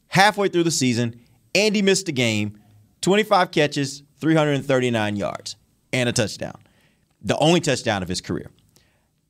halfway 0.09 0.49
through 0.49 0.65
the 0.65 0.73
season, 0.73 1.21
Andy 1.55 1.83
missed 1.83 2.09
a 2.09 2.13
game, 2.13 2.59
25 3.01 3.53
catches, 3.53 4.03
339 4.19 5.15
yards, 5.15 5.55
and 5.93 6.09
a 6.09 6.13
touchdown. 6.13 6.61
The 7.21 7.39
only 7.39 7.61
touchdown 7.61 8.03
of 8.03 8.09
his 8.09 8.21
career 8.21 8.51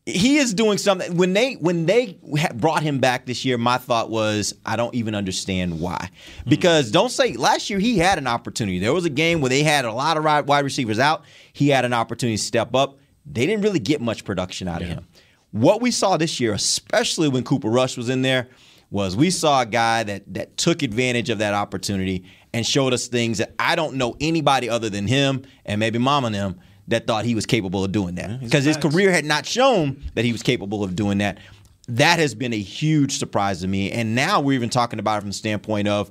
he 0.05 0.39
is 0.39 0.53
doing 0.53 0.79
something. 0.79 1.17
When 1.17 1.33
they 1.33 1.55
when 1.55 1.87
they 1.87 2.19
brought 2.55 2.83
him 2.83 2.99
back 2.99 3.27
this 3.27 3.45
year 3.45 3.57
my 3.57 3.79
thought 3.79 4.11
was 4.11 4.55
i 4.67 4.75
don't 4.77 4.95
even 4.95 5.15
understand 5.15 5.81
why. 5.81 6.11
Hmm. 6.45 6.51
Because 6.51 6.91
don't 6.91 7.11
say 7.11 7.35
last 7.35 7.71
year 7.71 7.79
he 7.79 7.99
had 7.99 8.19
an 8.19 8.27
opportunity. 8.27 8.79
There 8.79 8.93
was 8.93 9.05
a 9.05 9.11
game 9.11 9.41
where 9.41 9.51
they 9.51 9.63
had 9.63 9.85
a 9.85 9.93
lot 9.93 10.17
of 10.17 10.25
wide 10.25 10.65
receivers 10.65 10.99
out. 10.99 11.25
He 11.53 11.69
had 11.69 11.85
an 11.85 11.93
opportunity 11.93 12.37
to 12.37 12.43
step 12.43 12.75
up. 12.75 12.99
They 13.25 13.47
didn't 13.47 13.63
really 13.63 13.79
get 13.79 14.01
much 14.01 14.25
production 14.25 14.67
out 14.67 14.83
of 14.83 14.89
him. 14.89 15.07
What 15.53 15.81
we 15.81 15.91
saw 15.91 16.17
this 16.17 16.41
year 16.41 16.53
especially 16.53 17.29
when 17.29 17.45
cooper 17.45 17.69
rush 17.69 17.97
was 17.97 18.09
in 18.09 18.23
there 18.23 18.49
was 18.91 19.17
we 19.17 19.31
saw 19.31 19.63
a 19.63 19.67
guy 19.67 20.03
that 20.03 20.23
that 20.35 20.57
took 20.57 20.83
advantage 20.83 21.31
of 21.31 21.39
that 21.39 21.55
opportunity 21.55 22.25
and 22.53 22.67
showed 22.67 22.93
us 22.93 23.07
things 23.07 23.39
that 23.39 23.55
i 23.59 23.75
don't 23.75 23.95
know 23.95 24.15
anybody 24.21 24.69
other 24.69 24.91
than 24.91 25.07
him 25.07 25.43
and 25.65 25.81
maybe 25.81 25.99
mom 25.99 26.27
and 26.27 26.35
them 26.35 26.61
that 26.93 27.07
thought 27.07 27.25
he 27.25 27.35
was 27.35 27.45
capable 27.47 27.85
of 27.85 27.93
doing 27.93 28.15
that 28.15 28.41
because 28.41 28.65
his 28.65 28.77
career 28.77 29.11
had 29.11 29.25
not 29.25 29.45
shown 29.45 30.03
that 30.15 30.25
he 30.25 30.33
was 30.33 30.43
capable 30.43 30.83
of 30.85 30.97
doing 30.97 31.19
that. 31.19 31.39
That 31.89 32.19
has 32.21 32.35
been 32.35 32.53
a 32.53 32.59
huge 32.61 33.19
surprise 33.19 33.61
to 33.61 33.69
me. 33.69 33.91
And 33.91 34.15
now 34.15 34.41
we're 34.41 34.53
even 34.53 34.71
talking 34.71 34.99
about 34.99 35.19
it 35.19 35.21
from 35.23 35.31
the 35.31 35.35
standpoint 35.35 35.89
of 35.89 36.11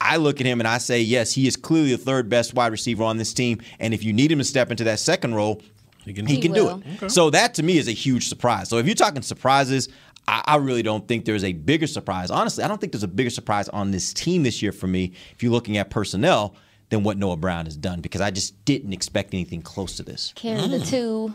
I 0.00 0.16
look 0.16 0.40
at 0.40 0.46
him 0.46 0.60
and 0.60 0.68
I 0.68 0.78
say, 0.78 1.00
yes, 1.00 1.32
he 1.32 1.48
is 1.48 1.56
clearly 1.56 1.90
the 1.90 1.98
third 1.98 2.28
best 2.28 2.54
wide 2.54 2.70
receiver 2.70 3.02
on 3.02 3.16
this 3.16 3.34
team. 3.34 3.60
And 3.80 3.92
if 3.92 4.04
you 4.04 4.12
need 4.12 4.30
him 4.30 4.38
to 4.38 4.44
step 4.44 4.70
into 4.70 4.84
that 4.84 5.00
second 5.00 5.34
role, 5.34 5.60
he 6.04 6.12
can, 6.14 6.26
He 6.26 6.40
do 6.40 6.52
will. 6.52 6.78
it. 6.78 6.84
Okay. 6.96 7.08
So 7.08 7.30
that 7.30 7.54
to 7.54 7.62
me 7.62 7.78
is 7.78 7.88
a 7.88 7.92
huge 7.92 8.28
surprise. 8.28 8.68
So 8.68 8.78
if 8.78 8.86
you're 8.86 8.94
talking 8.94 9.22
surprises, 9.22 9.88
I, 10.26 10.42
I 10.46 10.56
really 10.56 10.82
don't 10.82 11.06
think 11.08 11.24
there's 11.24 11.44
a 11.44 11.52
bigger 11.52 11.86
surprise. 11.86 12.30
Honestly, 12.30 12.64
I 12.64 12.68
don't 12.68 12.80
think 12.80 12.92
there's 12.92 13.02
a 13.02 13.08
bigger 13.08 13.30
surprise 13.30 13.68
on 13.70 13.90
this 13.90 14.14
team 14.14 14.42
this 14.44 14.62
year 14.62 14.72
for 14.72 14.86
me. 14.86 15.12
If 15.32 15.42
you're 15.42 15.52
looking 15.52 15.76
at 15.76 15.90
personnel, 15.90 16.54
than 16.90 17.02
what 17.02 17.18
Noah 17.18 17.36
Brown 17.36 17.66
has 17.66 17.76
done 17.76 18.00
because 18.00 18.20
I 18.20 18.30
just 18.30 18.64
didn't 18.64 18.92
expect 18.92 19.34
anything 19.34 19.62
close 19.62 19.96
to 19.96 20.02
this. 20.02 20.32
Carry 20.36 20.66
the 20.68 20.80
two. 20.80 21.34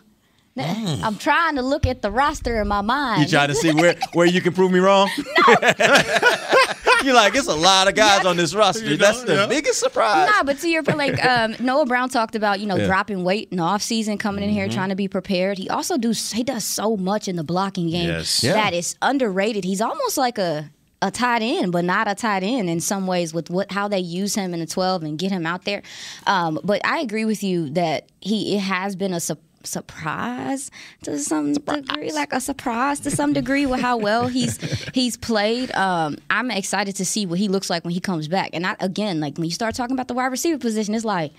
I'm 0.55 1.17
trying 1.17 1.55
to 1.55 1.63
look 1.63 1.87
at 1.87 2.01
the 2.03 2.11
roster 2.11 2.61
in 2.61 2.67
my 2.67 2.81
mind. 2.81 3.23
You 3.23 3.27
trying 3.27 3.47
to 3.47 3.55
see 3.55 3.71
where, 3.73 3.95
where 4.13 4.27
you 4.27 4.39
can 4.41 4.53
prove 4.53 4.71
me 4.71 4.79
wrong? 4.79 5.09
No. 5.47 5.55
You're 7.03 7.15
like, 7.15 7.35
it's 7.35 7.47
a 7.47 7.53
lot 7.55 7.89
of 7.89 7.95
guys 7.95 8.23
on 8.25 8.37
this 8.37 8.55
roster. 8.55 8.95
That's 8.95 9.23
the 9.23 9.45
biggest 9.49 9.79
surprise. 9.81 10.29
Nah, 10.29 10.43
but 10.43 10.59
to 10.59 10.69
your 10.69 10.83
point, 10.83 10.97
like 10.97 11.25
um, 11.25 11.53
Noah 11.59 11.85
Brown 11.85 12.07
talked 12.07 12.33
about, 12.35 12.61
you 12.61 12.65
know, 12.65 12.77
Yeah. 12.77 12.85
dropping 12.85 13.25
weight 13.25 13.49
in 13.51 13.57
the 13.57 13.63
off 13.63 13.81
season, 13.81 14.17
coming 14.17 14.41
in 14.41 14.49
here 14.51 14.67
Mhm. 14.69 14.73
trying 14.73 14.87
to 14.89 14.95
be 14.95 15.09
prepared. 15.09 15.57
He 15.57 15.67
also 15.69 15.97
do 15.97 16.11
he 16.11 16.43
does 16.45 16.63
so 16.63 16.95
much 16.95 17.27
in 17.27 17.35
the 17.35 17.43
blocking 17.43 17.89
game 17.89 18.07
Yes. 18.07 18.41
Yeah. 18.41 18.53
that 18.53 18.73
is 18.73 18.95
underrated. 19.01 19.65
He's 19.65 19.81
almost 19.81 20.17
like 20.17 20.37
a 20.37 20.69
a 21.03 21.11
tight 21.11 21.41
end, 21.41 21.71
but 21.73 21.83
not 21.83 22.07
a 22.07 22.15
tight 22.15 22.43
end 22.43 22.69
in 22.69 22.79
some 22.79 23.05
ways 23.05 23.33
with 23.33 23.49
what 23.49 23.71
how 23.71 23.87
they 23.89 23.99
use 23.99 24.35
him 24.35 24.53
in 24.53 24.59
the 24.61 24.65
twelve 24.65 25.03
and 25.03 25.19
get 25.19 25.31
him 25.31 25.45
out 25.45 25.65
there. 25.65 25.83
Um, 26.25 26.59
but 26.63 26.83
I 26.85 26.99
agree 26.99 27.25
with 27.25 27.43
you 27.43 27.69
that 27.71 28.07
he 28.21 28.55
it 28.55 28.61
has 28.61 28.95
been 28.95 29.13
a 29.13 29.19
su- 29.19 29.37
surprise 29.63 30.71
to 31.03 31.19
some 31.19 31.53
degree, 31.53 32.11
like 32.13 32.31
a 32.31 32.39
surprise 32.39 33.01
to 33.01 33.11
some 33.11 33.33
degree 33.33 33.65
with 33.65 33.81
how 33.81 33.97
well 33.97 34.27
he's 34.27 34.57
he's 34.93 35.17
played. 35.17 35.71
Um, 35.75 36.17
I'm 36.29 36.49
excited 36.51 36.95
to 36.95 37.05
see 37.05 37.25
what 37.25 37.37
he 37.37 37.49
looks 37.49 37.69
like 37.69 37.83
when 37.83 37.93
he 37.93 37.99
comes 37.99 38.29
back. 38.29 38.51
And 38.53 38.65
I, 38.65 38.77
again, 38.79 39.19
like 39.19 39.37
when 39.37 39.45
you 39.45 39.51
start 39.51 39.75
talking 39.75 39.95
about 39.95 40.07
the 40.07 40.13
wide 40.13 40.27
receiver 40.27 40.57
position, 40.57 40.95
it's 40.95 41.05
like. 41.05 41.33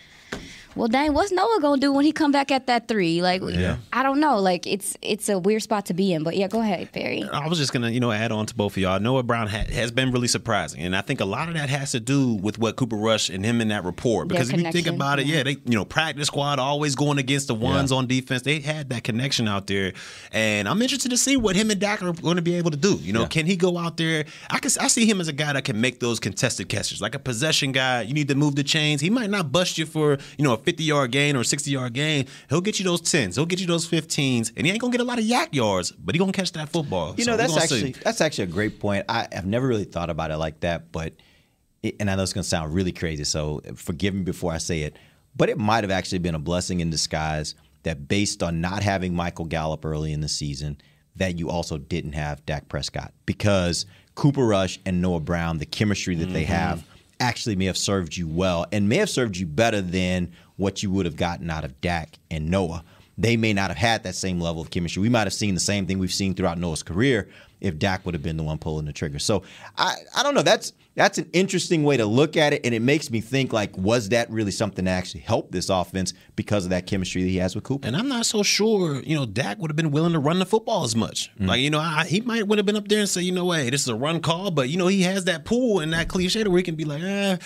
Well, 0.76 0.88
dang, 0.88 1.14
what's 1.14 1.30
Noah 1.30 1.58
gonna 1.60 1.80
do 1.80 1.92
when 1.92 2.04
he 2.04 2.12
come 2.12 2.32
back 2.32 2.50
at 2.50 2.66
that 2.66 2.88
three? 2.88 3.22
Like, 3.22 3.42
Yeah. 3.42 3.76
I 3.92 4.02
don't 4.02 4.18
know. 4.20 4.38
Like, 4.40 4.66
it's 4.66 4.96
it's 5.02 5.28
a 5.28 5.38
weird 5.38 5.62
spot 5.62 5.86
to 5.86 5.94
be 5.94 6.12
in. 6.12 6.22
But 6.24 6.36
yeah, 6.36 6.48
go 6.48 6.60
ahead, 6.60 6.90
Barry. 6.92 7.22
I 7.22 7.46
was 7.48 7.58
just 7.58 7.72
gonna, 7.72 7.90
you 7.90 8.00
know, 8.00 8.10
add 8.10 8.32
on 8.32 8.46
to 8.46 8.54
both 8.54 8.72
of 8.72 8.78
y'all. 8.78 8.98
Noah 8.98 9.22
Brown 9.22 9.46
ha- 9.46 9.64
has 9.72 9.90
been 9.92 10.10
really 10.10 10.28
surprising, 10.28 10.80
and 10.80 10.96
I 10.96 11.00
think 11.00 11.20
a 11.20 11.24
lot 11.24 11.48
of 11.48 11.54
that 11.54 11.68
has 11.70 11.92
to 11.92 12.00
do 12.00 12.34
with 12.34 12.58
what 12.58 12.76
Cooper 12.76 12.96
Rush 12.96 13.30
and 13.30 13.44
him 13.44 13.60
in 13.60 13.68
that 13.68 13.84
rapport. 13.84 14.24
Their 14.24 14.36
Because 14.36 14.50
if 14.50 14.60
you 14.60 14.72
think 14.72 14.86
about 14.86 15.20
it, 15.20 15.26
yeah. 15.26 15.36
yeah, 15.36 15.42
they, 15.44 15.50
you 15.52 15.76
know, 15.76 15.84
practice 15.84 16.26
squad 16.26 16.58
always 16.58 16.94
going 16.96 17.18
against 17.18 17.48
the 17.48 17.54
ones 17.54 17.92
on 17.92 18.06
defense. 18.06 18.42
They 18.42 18.60
had 18.60 18.90
that 18.90 19.04
connection 19.04 19.46
out 19.46 19.66
there, 19.68 19.92
and 20.32 20.68
I'm 20.68 20.82
interested 20.82 21.10
to 21.10 21.16
see 21.18 21.36
what 21.36 21.54
him 21.54 21.70
and 21.70 21.80
Dak 21.80 22.02
are 22.02 22.12
going 22.12 22.36
to 22.36 22.42
be 22.42 22.54
able 22.56 22.72
to 22.72 22.76
do. 22.76 22.94
You 22.96 23.12
know, 23.12 23.26
can 23.26 23.46
he 23.46 23.56
go 23.56 23.78
out 23.78 23.96
there? 23.96 24.24
I 24.50 24.58
can, 24.58 24.70
I 24.80 24.88
see 24.88 25.06
him 25.06 25.20
as 25.20 25.28
a 25.28 25.32
guy 25.32 25.52
that 25.52 25.64
can 25.64 25.80
make 25.80 26.00
those 26.00 26.18
contested 26.18 26.68
catches, 26.68 27.00
like 27.00 27.14
a 27.14 27.18
possession 27.18 27.72
guy. 27.72 28.02
You 28.02 28.14
need 28.14 28.28
to 28.28 28.34
move 28.34 28.56
the 28.56 28.64
chains. 28.64 29.00
He 29.00 29.10
might 29.10 29.30
not 29.30 29.52
bust 29.52 29.78
you 29.78 29.86
for 29.86 30.18
you 30.36 30.44
know 30.44 30.54
a 30.54 30.58
50 30.64 30.82
yard 30.84 31.10
gain 31.12 31.36
or 31.36 31.44
60 31.44 31.70
yard 31.70 31.92
gain. 31.92 32.26
He'll 32.48 32.60
get 32.60 32.78
you 32.78 32.84
those 32.84 33.02
10s. 33.02 33.34
He'll 33.36 33.46
get 33.46 33.60
you 33.60 33.66
those 33.66 33.86
15s, 33.88 34.52
and 34.56 34.66
he 34.66 34.72
ain't 34.72 34.80
gonna 34.80 34.90
get 34.92 35.00
a 35.00 35.04
lot 35.04 35.18
of 35.18 35.24
YAC 35.24 35.54
yards, 35.54 35.92
but 35.92 36.14
he 36.14 36.18
gonna 36.18 36.32
catch 36.32 36.52
that 36.52 36.68
football. 36.68 37.14
You 37.16 37.24
So 37.24 37.30
know, 37.32 37.36
that's 37.36 37.52
gonna 37.54 37.66
see. 37.68 37.74
actually 37.76 38.02
that's 38.02 38.20
actually 38.20 38.44
a 38.44 38.48
great 38.48 38.80
point. 38.80 39.04
I, 39.08 39.28
I've 39.34 39.46
never 39.46 39.66
really 39.66 39.84
thought 39.84 40.10
about 40.10 40.30
it 40.30 40.36
like 40.38 40.60
that, 40.60 40.90
but 40.92 41.12
and 42.00 42.10
I 42.10 42.14
know 42.16 42.22
it's 42.22 42.32
going 42.32 42.42
to 42.44 42.48
sound 42.48 42.72
really 42.72 42.92
crazy, 42.92 43.24
so 43.24 43.60
forgive 43.76 44.14
me 44.14 44.22
before 44.22 44.52
I 44.52 44.56
say 44.58 44.82
it, 44.84 44.96
but 45.36 45.50
it 45.50 45.58
might 45.58 45.84
have 45.84 45.90
actually 45.90 46.18
been 46.20 46.34
a 46.34 46.38
blessing 46.38 46.80
in 46.80 46.88
disguise 46.88 47.54
that 47.82 48.08
based 48.08 48.42
on 48.42 48.62
not 48.62 48.82
having 48.82 49.14
Michael 49.14 49.44
Gallup 49.44 49.84
early 49.84 50.10
in 50.14 50.22
the 50.22 50.28
season, 50.28 50.78
that 51.16 51.38
you 51.38 51.50
also 51.50 51.76
didn't 51.76 52.12
have 52.14 52.44
Dak 52.46 52.68
Prescott 52.70 53.12
because 53.26 53.84
Cooper 54.14 54.46
Rush 54.46 54.80
and 54.86 55.02
Noah 55.02 55.20
Brown, 55.20 55.58
the 55.58 55.66
chemistry 55.66 56.14
that 56.16 56.32
they 56.32 56.44
Mhm. 56.44 56.48
have, 56.48 56.84
actually 57.20 57.54
may 57.54 57.66
have 57.66 57.76
served 57.76 58.16
you 58.16 58.26
well 58.26 58.64
and 58.72 58.88
may 58.88 58.96
have 58.96 59.10
served 59.10 59.36
you 59.36 59.44
better 59.46 59.82
than 59.82 60.32
what 60.56 60.82
you 60.82 60.90
would 60.90 61.06
have 61.06 61.16
gotten 61.16 61.50
out 61.50 61.64
of 61.64 61.80
Dak 61.80 62.18
and 62.30 62.50
Noah. 62.50 62.84
They 63.16 63.36
may 63.36 63.52
not 63.52 63.70
have 63.70 63.76
had 63.76 64.02
that 64.04 64.14
same 64.14 64.40
level 64.40 64.60
of 64.60 64.70
chemistry. 64.70 65.00
We 65.00 65.08
might 65.08 65.24
have 65.24 65.32
seen 65.32 65.54
the 65.54 65.60
same 65.60 65.86
thing 65.86 65.98
we've 65.98 66.12
seen 66.12 66.34
throughout 66.34 66.58
Noah's 66.58 66.82
career 66.82 67.28
if 67.60 67.78
Dak 67.78 68.04
would 68.04 68.14
have 68.14 68.22
been 68.22 68.36
the 68.36 68.42
one 68.42 68.58
pulling 68.58 68.86
the 68.86 68.92
trigger. 68.92 69.18
So 69.18 69.42
I, 69.78 69.94
I 70.16 70.22
don't 70.22 70.34
know. 70.34 70.42
That's 70.42 70.72
that's 70.94 71.18
an 71.18 71.28
interesting 71.32 71.82
way 71.82 71.96
to 71.96 72.06
look 72.06 72.36
at 72.36 72.52
it, 72.52 72.64
and 72.64 72.74
it 72.74 72.80
makes 72.80 73.10
me 73.10 73.20
think 73.20 73.52
like, 73.52 73.76
was 73.76 74.10
that 74.10 74.30
really 74.30 74.50
something 74.50 74.84
that 74.84 74.92
actually 74.92 75.22
helped 75.22 75.50
this 75.52 75.68
offense 75.68 76.14
because 76.36 76.64
of 76.64 76.70
that 76.70 76.86
chemistry 76.86 77.22
that 77.22 77.28
he 77.28 77.38
has 77.38 77.54
with 77.54 77.64
Cooper? 77.64 77.86
And 77.86 77.96
I'm 77.96 78.08
not 78.08 78.26
so 78.26 78.42
sure, 78.42 79.00
you 79.02 79.16
know, 79.16 79.26
Dak 79.26 79.58
would 79.58 79.70
have 79.70 79.76
been 79.76 79.90
willing 79.90 80.12
to 80.12 80.18
run 80.18 80.38
the 80.38 80.46
football 80.46 80.84
as 80.84 80.94
much. 80.94 81.30
Like, 81.40 81.60
you 81.60 81.70
know, 81.70 81.80
I, 81.80 82.04
he 82.04 82.20
might 82.20 82.46
would 82.46 82.58
have 82.58 82.66
been 82.66 82.76
up 82.76 82.88
there 82.88 83.00
and 83.00 83.08
say, 83.08 83.22
you 83.22 83.32
know, 83.32 83.50
hey, 83.50 83.70
this 83.70 83.82
is 83.82 83.88
a 83.88 83.94
run 83.94 84.20
call, 84.20 84.50
but 84.50 84.68
you 84.68 84.76
know, 84.76 84.86
he 84.86 85.02
has 85.02 85.24
that 85.24 85.44
pool 85.44 85.80
and 85.80 85.92
that 85.92 86.08
cliche 86.08 86.44
to 86.44 86.50
where 86.50 86.58
he 86.58 86.62
can 86.62 86.76
be 86.76 86.84
like, 86.84 87.02
eh, 87.02 87.36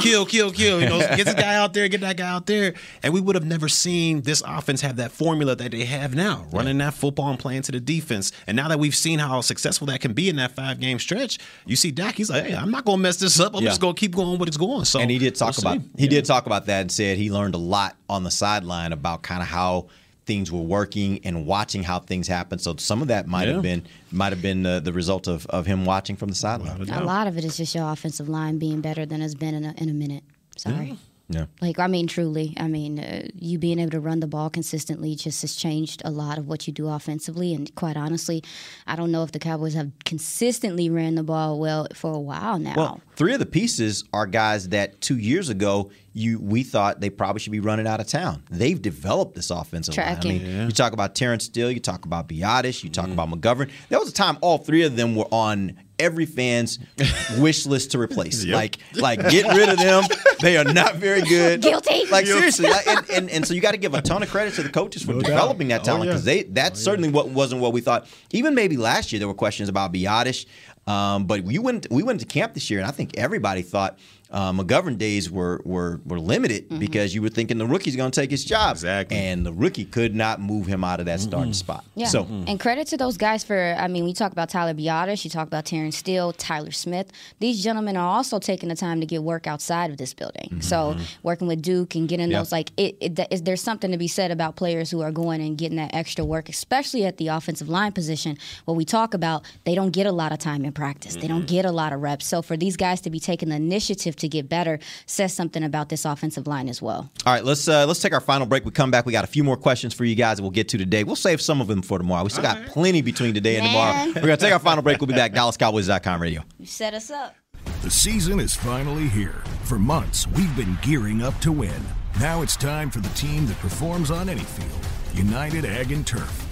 kill, 0.00 0.24
kill, 0.24 0.52
kill. 0.52 0.80
You 0.80 0.88
know, 0.88 0.98
get 1.16 1.24
this 1.24 1.34
guy 1.34 1.56
out 1.56 1.72
there, 1.72 1.88
get 1.88 2.00
that 2.02 2.16
guy 2.16 2.28
out 2.28 2.46
there, 2.46 2.74
and 3.02 3.12
we 3.12 3.20
would 3.20 3.34
have 3.34 3.44
never 3.44 3.68
seen 3.68 4.22
this 4.22 4.42
offense 4.46 4.80
have 4.82 4.96
that 4.96 5.12
formula 5.12 5.56
that 5.56 5.72
they 5.72 5.84
have 5.84 6.14
now, 6.14 6.46
running 6.52 6.78
that 6.78 6.94
football 6.94 7.30
and 7.30 7.38
playing 7.38 7.62
to 7.62 7.72
the 7.72 7.80
defense. 7.80 8.32
And 8.46 8.56
now 8.56 8.68
that 8.68 8.78
we've 8.78 8.94
seen 8.94 9.18
how 9.18 9.40
successful 9.40 9.86
that 9.88 10.00
can 10.00 10.12
be 10.12 10.28
in 10.28 10.36
that 10.36 10.52
five 10.52 10.78
game 10.78 10.98
stretch, 10.98 11.38
you 11.66 11.76
see 11.76 11.90
Dak, 11.90 12.14
he's 12.14 12.30
like, 12.30 12.44
hey, 12.44 12.54
I'm 12.54 12.70
not 12.70 12.84
gonna 12.92 13.02
mess 13.02 13.16
this 13.16 13.38
up. 13.40 13.54
I'm 13.56 13.62
Yeah. 13.62 13.70
just 13.70 13.80
gonna 13.80 13.94
keep 13.94 14.14
going 14.14 14.38
what 14.38 14.48
it's 14.48 14.56
going. 14.56 14.84
So 14.84 15.00
and 15.00 15.10
he 15.10 15.18
did 15.18 15.34
talk 15.34 15.56
we'll 15.56 15.72
about 15.74 15.82
see. 15.84 15.90
he 16.02 16.08
did 16.08 16.24
talk 16.24 16.46
about 16.46 16.66
that 16.66 16.80
and 16.82 16.92
said 16.92 17.18
he 17.18 17.30
learned 17.30 17.54
a 17.54 17.58
lot 17.58 17.96
on 18.08 18.22
the 18.24 18.30
sideline 18.30 18.92
about 18.92 19.22
kind 19.22 19.42
of 19.42 19.48
how 19.48 19.86
things 20.24 20.52
were 20.52 20.60
working 20.60 21.18
and 21.24 21.46
watching 21.46 21.82
how 21.82 21.98
things 21.98 22.28
happen. 22.28 22.58
So 22.58 22.76
some 22.76 23.02
of 23.02 23.08
that 23.08 23.26
might 23.26 23.48
Yeah. 23.48 23.54
have 23.54 23.62
been 23.62 23.82
might 24.12 24.32
have 24.32 24.40
been 24.40 24.62
the, 24.62 24.80
the 24.80 24.92
result 24.92 25.26
of, 25.26 25.46
of 25.46 25.66
him 25.66 25.84
watching 25.84 26.14
from 26.16 26.28
the 26.28 26.34
sideline. 26.36 26.80
A 26.90 27.04
lot 27.04 27.26
of 27.26 27.36
it 27.38 27.44
is 27.44 27.56
just 27.56 27.74
your 27.74 27.90
offensive 27.90 28.28
line 28.28 28.58
being 28.58 28.80
better 28.80 29.04
than 29.04 29.20
it's 29.20 29.34
been 29.34 29.54
in 29.54 29.64
a, 29.64 29.74
in 29.78 29.88
a 29.88 29.92
minute. 29.94 30.22
Sorry. 30.56 30.96
Yeah. 31.32 31.46
Like, 31.60 31.78
I 31.78 31.86
mean, 31.86 32.06
truly, 32.06 32.54
I 32.58 32.68
mean, 32.68 32.98
uh, 32.98 33.28
you 33.34 33.58
being 33.58 33.78
able 33.78 33.92
to 33.92 34.00
run 34.00 34.20
the 34.20 34.26
ball 34.26 34.50
consistently 34.50 35.14
just 35.14 35.42
has 35.42 35.54
changed 35.54 36.02
a 36.04 36.10
lot 36.10 36.38
of 36.38 36.46
what 36.46 36.66
you 36.66 36.72
do 36.72 36.88
offensively. 36.88 37.54
And 37.54 37.74
quite 37.74 37.96
honestly, 37.96 38.42
I 38.86 38.96
don't 38.96 39.10
know 39.10 39.22
if 39.22 39.32
the 39.32 39.38
Cowboys 39.38 39.74
have 39.74 39.90
consistently 40.04 40.90
ran 40.90 41.14
the 41.14 41.22
ball 41.22 41.58
well 41.58 41.86
for 41.94 42.12
a 42.12 42.20
while 42.20 42.58
now. 42.58 42.74
Well, 42.76 43.00
three 43.16 43.32
of 43.32 43.38
the 43.38 43.46
pieces 43.46 44.04
are 44.12 44.26
guys 44.26 44.68
that 44.70 45.00
two 45.00 45.18
years 45.18 45.48
ago 45.48 45.90
you 46.14 46.38
we 46.38 46.62
thought 46.62 47.00
they 47.00 47.10
probably 47.10 47.40
should 47.40 47.52
be 47.52 47.60
running 47.60 47.86
out 47.86 48.00
of 48.00 48.06
town. 48.06 48.42
They've 48.50 48.80
developed 48.80 49.34
this 49.34 49.50
offensive 49.50 49.96
line. 49.96 50.06
I 50.06 50.12
Tracking. 50.12 50.42
mean, 50.42 50.66
you 50.66 50.72
talk 50.72 50.92
about 50.92 51.14
Terrence 51.14 51.44
Steele, 51.44 51.70
you 51.70 51.80
talk 51.80 52.04
about 52.04 52.28
Biadasz, 52.28 52.82
you 52.84 52.90
talk 52.90 53.08
about 53.08 53.30
McGovern. 53.30 53.70
There 53.88 53.98
was 53.98 54.08
a 54.08 54.12
time 54.12 54.36
all 54.40 54.58
three 54.58 54.82
of 54.82 54.96
them 54.96 55.14
were 55.14 55.28
on 55.30 55.78
every 56.02 56.26
fan's 56.26 56.78
wish 57.38 57.66
list 57.66 57.92
to 57.92 57.98
replace. 57.98 58.44
Yep. 58.44 58.54
Like, 58.56 58.78
like 58.96 59.30
get 59.30 59.46
rid 59.56 59.68
of 59.68 59.78
them. 59.78 60.04
They 60.40 60.56
are 60.56 60.64
not 60.64 60.96
very 60.96 61.22
good. 61.22 61.62
Guilty. 61.62 62.04
Like 62.10 62.24
Guilty. 62.26 62.50
seriously, 62.50 62.68
like, 62.70 62.86
and, 62.86 63.10
and 63.10 63.30
and 63.30 63.46
so 63.46 63.54
you 63.54 63.60
got 63.60 63.70
to 63.72 63.76
give 63.78 63.94
a 63.94 64.02
ton 64.02 64.22
of 64.22 64.30
credit 64.30 64.54
to 64.54 64.62
the 64.62 64.68
coaches 64.68 65.02
for 65.02 65.12
No 65.12 65.20
doubt. 65.20 65.28
developing 65.28 65.68
that 65.68 65.82
Oh, 65.82 65.84
talent 65.84 66.04
yeah. 66.04 66.10
because 66.10 66.24
they 66.24 66.42
that's 66.44 66.80
certainly 66.82 67.08
what 67.10 67.28
wasn't 67.28 67.60
what 67.60 67.72
we 67.72 67.80
thought. 67.80 68.06
Even 68.32 68.54
maybe 68.54 68.76
last 68.76 69.12
year 69.12 69.18
there 69.20 69.28
were 69.28 69.34
questions 69.34 69.68
about 69.68 69.92
Biadasz, 69.92 70.46
um, 70.86 71.26
but 71.26 71.42
we 71.44 71.58
went 71.58 71.86
we 71.90 72.02
went 72.02 72.20
to 72.20 72.26
camp 72.26 72.54
this 72.54 72.70
year 72.70 72.80
and 72.80 72.88
I 72.88 72.92
think 72.92 73.16
everybody 73.16 73.62
thought 73.62 73.98
uh, 74.32 74.50
McGovern 74.52 74.98
days 74.98 75.30
were 75.30 75.60
were 75.64 76.00
were 76.04 76.18
limited 76.18 76.62
Mm-hmm. 76.68 76.78
because 76.78 77.14
you 77.14 77.22
were 77.22 77.28
thinking 77.28 77.58
the 77.58 77.66
rookie's 77.66 77.96
going 77.96 78.10
to 78.10 78.20
take 78.20 78.30
his 78.30 78.44
job, 78.44 78.72
exactly, 78.72 79.16
and 79.16 79.44
the 79.46 79.52
rookie 79.52 79.84
could 79.84 80.14
not 80.14 80.40
move 80.40 80.66
him 80.66 80.82
out 80.84 81.00
of 81.00 81.06
that 81.06 81.20
starting 81.20 81.52
spot. 81.52 81.84
Yeah. 81.94 82.06
So 82.06 82.24
And 82.46 82.58
credit 82.58 82.86
to 82.88 82.96
those 82.96 83.16
guys 83.16 83.44
for, 83.44 83.74
I 83.78 83.88
mean, 83.88 84.04
we 84.04 84.12
talk 84.12 84.32
about 84.32 84.48
Tyler 84.48 84.74
Biadasz, 84.74 85.24
you 85.24 85.30
talk 85.30 85.46
about 85.46 85.64
Terrence 85.66 85.96
Steele, 85.98 86.32
Tyler 86.32 86.70
Smith. 86.70 87.10
These 87.40 87.62
gentlemen 87.62 87.96
are 87.96 88.06
also 88.08 88.38
taking 88.38 88.68
the 88.68 88.74
time 88.76 89.00
to 89.00 89.06
get 89.06 89.22
work 89.22 89.46
outside 89.46 89.90
of 89.90 89.96
this 89.98 90.14
building. 90.14 90.60
So 90.62 90.96
working 91.22 91.46
with 91.48 91.60
Duke 91.62 91.94
and 91.94 92.08
getting 92.08 92.30
Yeah. 92.30 92.38
those, 92.38 92.52
like, 92.52 92.70
it, 92.76 92.96
it, 93.00 93.16
th- 93.16 93.28
is, 93.30 93.42
there's 93.42 93.62
something 93.62 93.90
to 93.90 93.98
be 93.98 94.08
said 94.08 94.30
about 94.30 94.56
players 94.56 94.90
who 94.90 95.00
are 95.02 95.12
going 95.12 95.40
and 95.40 95.58
getting 95.58 95.76
that 95.76 95.94
extra 95.94 96.24
work, 96.24 96.48
especially 96.48 97.04
at 97.04 97.16
the 97.18 97.28
offensive 97.28 97.68
line 97.68 97.92
position. 97.92 98.38
What 98.64 98.76
we 98.76 98.84
talk 98.84 99.14
about, 99.14 99.44
they 99.64 99.74
don't 99.74 99.90
get 99.90 100.06
a 100.06 100.12
lot 100.12 100.32
of 100.32 100.38
time 100.38 100.64
in 100.64 100.72
practice. 100.72 101.16
They 101.16 101.28
don't 101.28 101.46
get 101.46 101.64
a 101.64 101.72
lot 101.72 101.92
of 101.92 102.00
reps. 102.00 102.26
So 102.26 102.40
for 102.42 102.56
these 102.56 102.76
guys 102.76 103.00
to 103.02 103.10
be 103.10 103.20
taking 103.20 103.48
the 103.50 103.56
initiative 103.56 104.16
to 104.22 104.28
get 104.28 104.48
better 104.48 104.78
says 105.06 105.32
something 105.32 105.62
about 105.62 105.88
this 105.90 106.04
offensive 106.04 106.46
line 106.46 106.68
as 106.68 106.80
well. 106.82 107.10
All 107.26 107.32
right, 107.32 107.44
let's 107.44 107.68
uh, 107.68 107.86
let's 107.86 108.00
take 108.00 108.12
our 108.14 108.20
final 108.20 108.46
break. 108.46 108.64
We 108.64 108.70
come 108.70 108.90
back. 108.90 109.06
We 109.06 109.12
got 109.12 109.24
a 109.24 109.28
few 109.28 109.44
more 109.44 109.56
questions 109.56 109.94
for 109.94 110.04
you 110.04 110.14
guys 110.14 110.38
that 110.38 110.42
we'll 110.42 110.50
get 110.50 110.68
to 110.70 110.78
today. 110.78 111.04
We'll 111.04 111.16
save 111.16 111.40
some 111.40 111.60
of 111.60 111.66
them 111.68 111.82
for 111.82 111.98
tomorrow. 111.98 112.24
We 112.24 112.30
still 112.30 112.42
got 112.42 112.66
plenty 112.66 113.02
between 113.02 113.34
today 113.34 113.56
and 113.56 113.66
tomorrow. 113.66 114.06
We're 114.16 114.22
gonna 114.22 114.36
take 114.36 114.52
our 114.52 114.58
final 114.58 114.82
break. 114.82 115.00
We'll 115.00 115.08
be 115.08 115.14
back. 115.14 115.32
DallasCowboys.com 115.32 116.22
radio. 116.22 116.42
You 116.58 116.66
set 116.66 116.94
us 116.94 117.10
up. 117.10 117.36
The 117.82 117.90
season 117.90 118.40
is 118.40 118.54
finally 118.54 119.08
here. 119.08 119.42
For 119.64 119.78
months, 119.78 120.26
we've 120.28 120.54
been 120.56 120.78
gearing 120.82 121.22
up 121.22 121.38
to 121.40 121.52
win. 121.52 121.82
Now 122.20 122.42
it's 122.42 122.56
time 122.56 122.90
for 122.90 123.00
the 123.00 123.08
team 123.10 123.46
that 123.46 123.58
performs 123.58 124.10
on 124.10 124.28
any 124.28 124.40
field 124.40 124.70
United 125.14 125.64
Ag 125.64 125.92
and 125.92 126.06
Turf. 126.06 126.51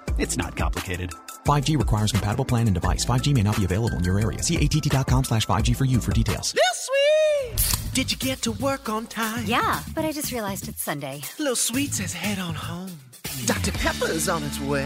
It's 0.21 0.37
not 0.37 0.55
complicated. 0.55 1.09
5G 1.45 1.79
requires 1.79 2.11
compatible 2.11 2.45
plan 2.45 2.67
and 2.67 2.75
device. 2.75 3.03
5G 3.03 3.33
may 3.33 3.41
not 3.41 3.57
be 3.57 3.65
available 3.65 3.97
in 3.97 4.03
your 4.03 4.19
area. 4.19 4.43
See 4.43 4.55
att.com 4.55 5.23
slash 5.23 5.47
5G 5.47 5.75
for 5.75 5.85
you 5.85 5.99
for 5.99 6.11
details. 6.11 6.53
Lil 6.53 6.63
Sweet! 6.75 7.93
Did 7.95 8.11
you 8.11 8.17
get 8.19 8.43
to 8.43 8.51
work 8.51 8.87
on 8.87 9.07
time? 9.07 9.45
Yeah, 9.47 9.81
but 9.95 10.05
I 10.05 10.11
just 10.11 10.31
realized 10.31 10.67
it's 10.67 10.83
Sunday. 10.83 11.21
Little 11.39 11.55
Sweet 11.55 11.95
says 11.95 12.13
head 12.13 12.37
on 12.37 12.53
home. 12.53 12.91
Dr. 13.45 13.71
Pepper's 13.71 14.29
on 14.29 14.43
its 14.43 14.59
way. 14.59 14.85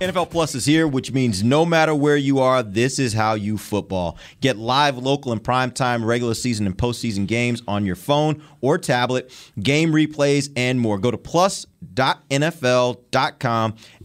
NFL 0.00 0.30
Plus 0.30 0.54
is 0.54 0.64
here, 0.64 0.88
which 0.88 1.12
means 1.12 1.44
no 1.44 1.66
matter 1.66 1.94
where 1.94 2.16
you 2.16 2.38
are, 2.38 2.62
this 2.62 2.98
is 2.98 3.12
how 3.12 3.34
you 3.34 3.58
football. 3.58 4.16
Get 4.40 4.56
live, 4.56 4.96
local, 4.96 5.30
and 5.30 5.44
primetime 5.44 6.06
regular 6.06 6.32
season 6.32 6.64
and 6.66 6.74
postseason 6.74 7.26
games 7.26 7.62
on 7.68 7.84
your 7.84 7.96
phone 7.96 8.42
or 8.62 8.78
tablet, 8.78 9.30
game 9.60 9.92
replays, 9.92 10.50
and 10.56 10.80
more. 10.80 10.96
Go 10.96 11.10
to 11.10 11.18
plus.nfl.com 11.18 11.66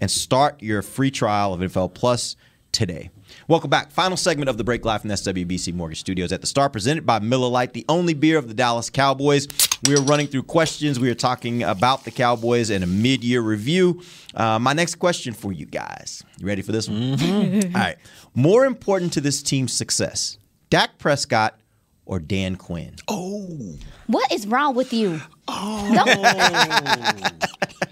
and 0.01 0.11
start 0.11 0.61
your 0.61 0.81
free 0.81 1.11
trial 1.11 1.53
of 1.53 1.61
NFL 1.61 1.93
Plus 1.93 2.35
today. 2.73 3.09
Welcome 3.47 3.69
back. 3.69 3.91
Final 3.91 4.17
segment 4.17 4.49
of 4.49 4.57
the 4.57 4.63
break 4.63 4.85
live 4.85 5.01
from 5.01 5.11
SWBC 5.11 5.71
Mortgage 5.71 5.99
Studios 5.99 6.31
at 6.31 6.41
the 6.41 6.47
Star, 6.47 6.67
presented 6.67 7.05
by 7.05 7.19
Miller 7.19 7.47
Lite, 7.47 7.73
the 7.73 7.85
only 7.87 8.15
beer 8.15 8.39
of 8.39 8.47
the 8.47 8.55
Dallas 8.55 8.89
Cowboys. 8.89 9.47
We 9.87 9.95
are 9.95 10.01
running 10.01 10.25
through 10.25 10.43
questions. 10.43 10.99
We 10.99 11.11
are 11.11 11.15
talking 11.15 11.61
about 11.61 12.05
the 12.05 12.11
Cowboys 12.11 12.71
and 12.71 12.83
a 12.83 12.87
mid-year 12.87 13.41
review. 13.41 14.01
Uh, 14.33 14.57
my 14.57 14.73
next 14.73 14.95
question 14.95 15.35
for 15.35 15.53
you 15.53 15.67
guys. 15.67 16.23
You 16.39 16.47
ready 16.47 16.63
for 16.63 16.71
this 16.71 16.89
one? 16.89 17.11
All 17.65 17.71
right. 17.71 17.97
More 18.33 18.65
important 18.65 19.13
to 19.13 19.21
this 19.21 19.43
team's 19.43 19.73
success, 19.73 20.39
Dak 20.71 20.97
Prescott 20.97 21.59
or 22.07 22.17
Dan 22.17 22.55
Quinn? 22.55 22.95
Oh. 23.07 23.77
What 24.07 24.31
is 24.31 24.47
wrong 24.47 24.73
with 24.73 24.91
you? 24.91 25.21
Oh. 25.47 27.21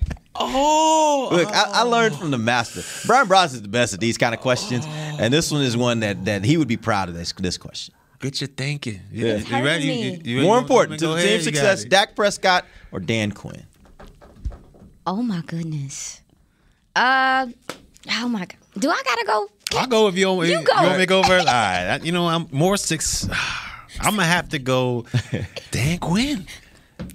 Oh, 0.36 1.30
look, 1.32 1.48
I, 1.50 1.70
I 1.74 1.82
learned 1.84 2.16
from 2.16 2.32
the 2.32 2.38
master. 2.38 2.82
Bryan 3.08 3.28
Broaddus 3.28 3.54
is 3.54 3.62
the 3.62 3.68
best 3.68 3.94
at 3.94 4.00
these 4.00 4.18
kind 4.18 4.34
of 4.34 4.42
questions, 4.42 4.86
and 4.88 5.34
this 5.34 5.52
one 5.52 5.62
is 5.62 5.78
one 5.78 6.00
that, 6.00 6.26
that 6.26 6.44
he 6.44 6.58
would 6.58 6.68
be 6.68 6.78
proud 6.78 7.08
of 7.10 7.16
this 7.16 7.32
this 7.34 7.58
question. 7.58 7.94
Get 8.20 8.40
you 8.42 8.48
thinking. 8.48 9.02
Yeah. 9.12 9.36
You, 9.38 9.46
you 9.58 9.64
ready? 9.66 9.84
You- 9.86 9.94
you- 10.24 10.38
you 10.38 10.42
More 10.44 10.58
important 10.58 11.00
to 11.00 11.06
Go 11.06 11.12
the 11.12 11.18
ahead, 11.18 11.30
team's 11.30 11.44
success, 11.44 11.84
it. 11.84 11.90
Dak 11.90 12.16
Prescott 12.16 12.66
or 12.92 13.00
Dan 13.00 13.32
Quinn? 13.34 13.66
Oh 15.06 15.22
my 15.22 15.42
goodness. 15.46 16.22
Uh, 16.96 17.48
oh 18.22 18.28
my 18.30 18.40
god. 18.46 18.56
Do 18.78 18.90
I 18.90 19.02
gotta 19.06 19.26
go? 19.26 19.50
I'll 19.76 19.88
go 19.88 20.08
if 20.08 20.16
you 20.18 20.32
want, 20.32 20.48
You 20.50 20.60
you 20.60 20.64
go. 20.64 20.74
want 20.76 20.94
me 20.94 20.98
to 21.00 21.06
go 21.06 21.22
first. 21.24 21.48
All 21.48 21.54
right. 21.54 22.00
You 22.04 22.12
know, 22.12 22.28
I'm 22.28 22.48
more 22.52 22.78
six. 22.78 23.28
I'm 24.00 24.16
gonna 24.16 24.24
have 24.26 24.50
to 24.50 24.60
go 24.60 25.06
Dan 25.72 25.98
Quinn. 26.00 26.48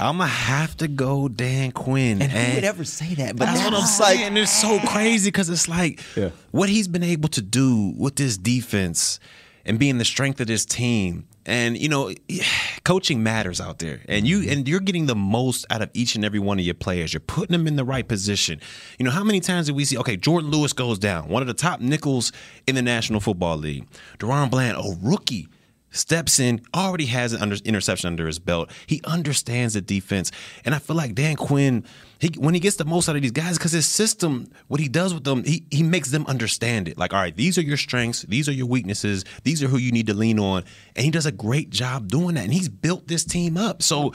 I'm 0.01 0.19
gonna 0.19 0.27
have 0.27 0.77
to 0.79 0.89
go 0.89 1.29
Dan 1.29 1.73
Quinn. 1.73 2.23
And 2.23 2.31
who 2.33 2.55
would 2.57 2.65
ever 2.65 2.85
say 2.85 3.15
that? 3.15 3.37
But 3.37 3.49
oh, 3.49 3.53
that's 3.53 3.65
what 3.65 3.75
I'm 3.75 3.87
saying. 3.87 4.21
like- 4.21 4.27
and 4.27 4.39
it's 4.39 4.53
so 4.61 4.79
crazy 4.81 5.29
because 5.29 5.49
it's 5.49 5.69
like 5.69 6.01
Yeah. 6.17 6.31
what 6.51 6.69
he's 6.69 6.89
been 6.89 7.03
able 7.03 7.29
to 7.31 7.43
do 7.43 7.95
with 7.97 8.17
this 8.17 8.37
defense 8.37 9.19
and 9.65 9.79
being 9.79 9.99
the 9.99 10.05
strength 10.05 10.41
of 10.41 10.47
this 10.47 10.65
team. 10.65 11.27
And 11.47 11.79
you 11.79 11.89
know, 11.89 12.13
coaching 12.85 13.23
matters 13.23 13.61
out 13.61 13.79
there, 13.79 14.01
and 14.09 14.27
you 14.27 14.41
mm-hmm. 14.41 14.51
and 14.53 14.69
you're 14.69 14.81
getting 14.81 15.07
the 15.07 15.15
most 15.15 15.65
out 15.71 15.81
of 15.83 15.91
each 15.95 16.15
and 16.15 16.25
every 16.25 16.39
one 16.39 16.59
of 16.59 16.65
your 16.65 16.75
players. 16.75 17.13
You're 17.15 17.21
putting 17.21 17.53
them 17.53 17.67
in 17.67 17.77
the 17.77 17.85
right 17.85 18.07
position. 18.07 18.61
You 18.99 19.05
know, 19.07 19.11
how 19.11 19.25
many 19.25 19.41
times 19.41 19.67
did 19.67 19.75
we 19.75 19.85
see? 19.87 19.97
Okay, 19.99 20.17
Jourdan 20.17 20.51
Lewis 20.53 20.73
goes 20.75 20.99
down, 20.99 21.29
one 21.29 21.43
of 21.43 21.49
the 21.49 21.55
top 21.55 21.81
nickels 21.81 22.33
in 22.67 22.75
the 22.75 22.83
National 22.83 23.19
Football 23.21 23.57
League. 23.57 23.87
DaRon 24.19 24.51
Bland, 24.51 24.77
a 24.77 24.97
rookie, 25.03 25.49
steps 25.91 26.39
in, 26.39 26.61
already 26.75 27.07
has 27.07 27.33
an 27.33 27.43
under, 27.43 27.57
interception 27.65 28.09
under 28.09 28.27
his 28.27 28.39
belt. 28.39 28.71
He 28.87 29.01
understands 29.05 29.75
the 29.75 29.81
defense, 29.81 30.31
and 30.65 30.75
I 30.75 30.79
feel 30.79 30.97
like 30.97 31.15
Dan 31.15 31.37
Quinn, 31.37 31.85
he 32.19 32.29
when 32.37 32.55
he 32.55 32.61
gets 32.61 32.77
the 32.77 32.85
most 32.85 33.09
out 33.09 33.17
of 33.17 33.23
these 33.23 33.31
guys, 33.31 33.59
because 33.59 33.73
his 33.73 33.87
system, 33.87 34.51
what 34.67 34.81
he 34.81 34.89
does 34.89 35.15
with 35.15 35.25
them, 35.25 35.45
he 35.45 35.65
he 35.71 35.83
makes 35.83 36.11
them 36.11 36.27
understand 36.27 36.89
it. 36.89 36.99
Like, 36.99 37.15
all 37.15 37.21
right, 37.21 37.37
these 37.37 37.59
are 37.59 37.63
your 37.63 37.77
strengths, 37.77 38.23
these 38.23 38.49
are 38.49 38.53
your 38.53 38.67
weaknesses, 38.67 39.25
these 39.45 39.63
are 39.63 39.69
who 39.69 39.79
you 39.79 39.93
need 39.93 40.07
to 40.09 40.15
lean 40.15 40.39
on, 40.39 40.65
and 40.97 41.05
he 41.05 41.11
does 41.11 41.27
a 41.27 41.33
great 41.33 41.71
job 41.71 42.09
doing 42.09 42.35
that. 42.35 42.45
And 42.45 42.53
he's 42.53 42.69
built 42.69 43.09
this 43.09 43.25
team 43.25 43.57
up. 43.57 43.83
So 43.83 44.13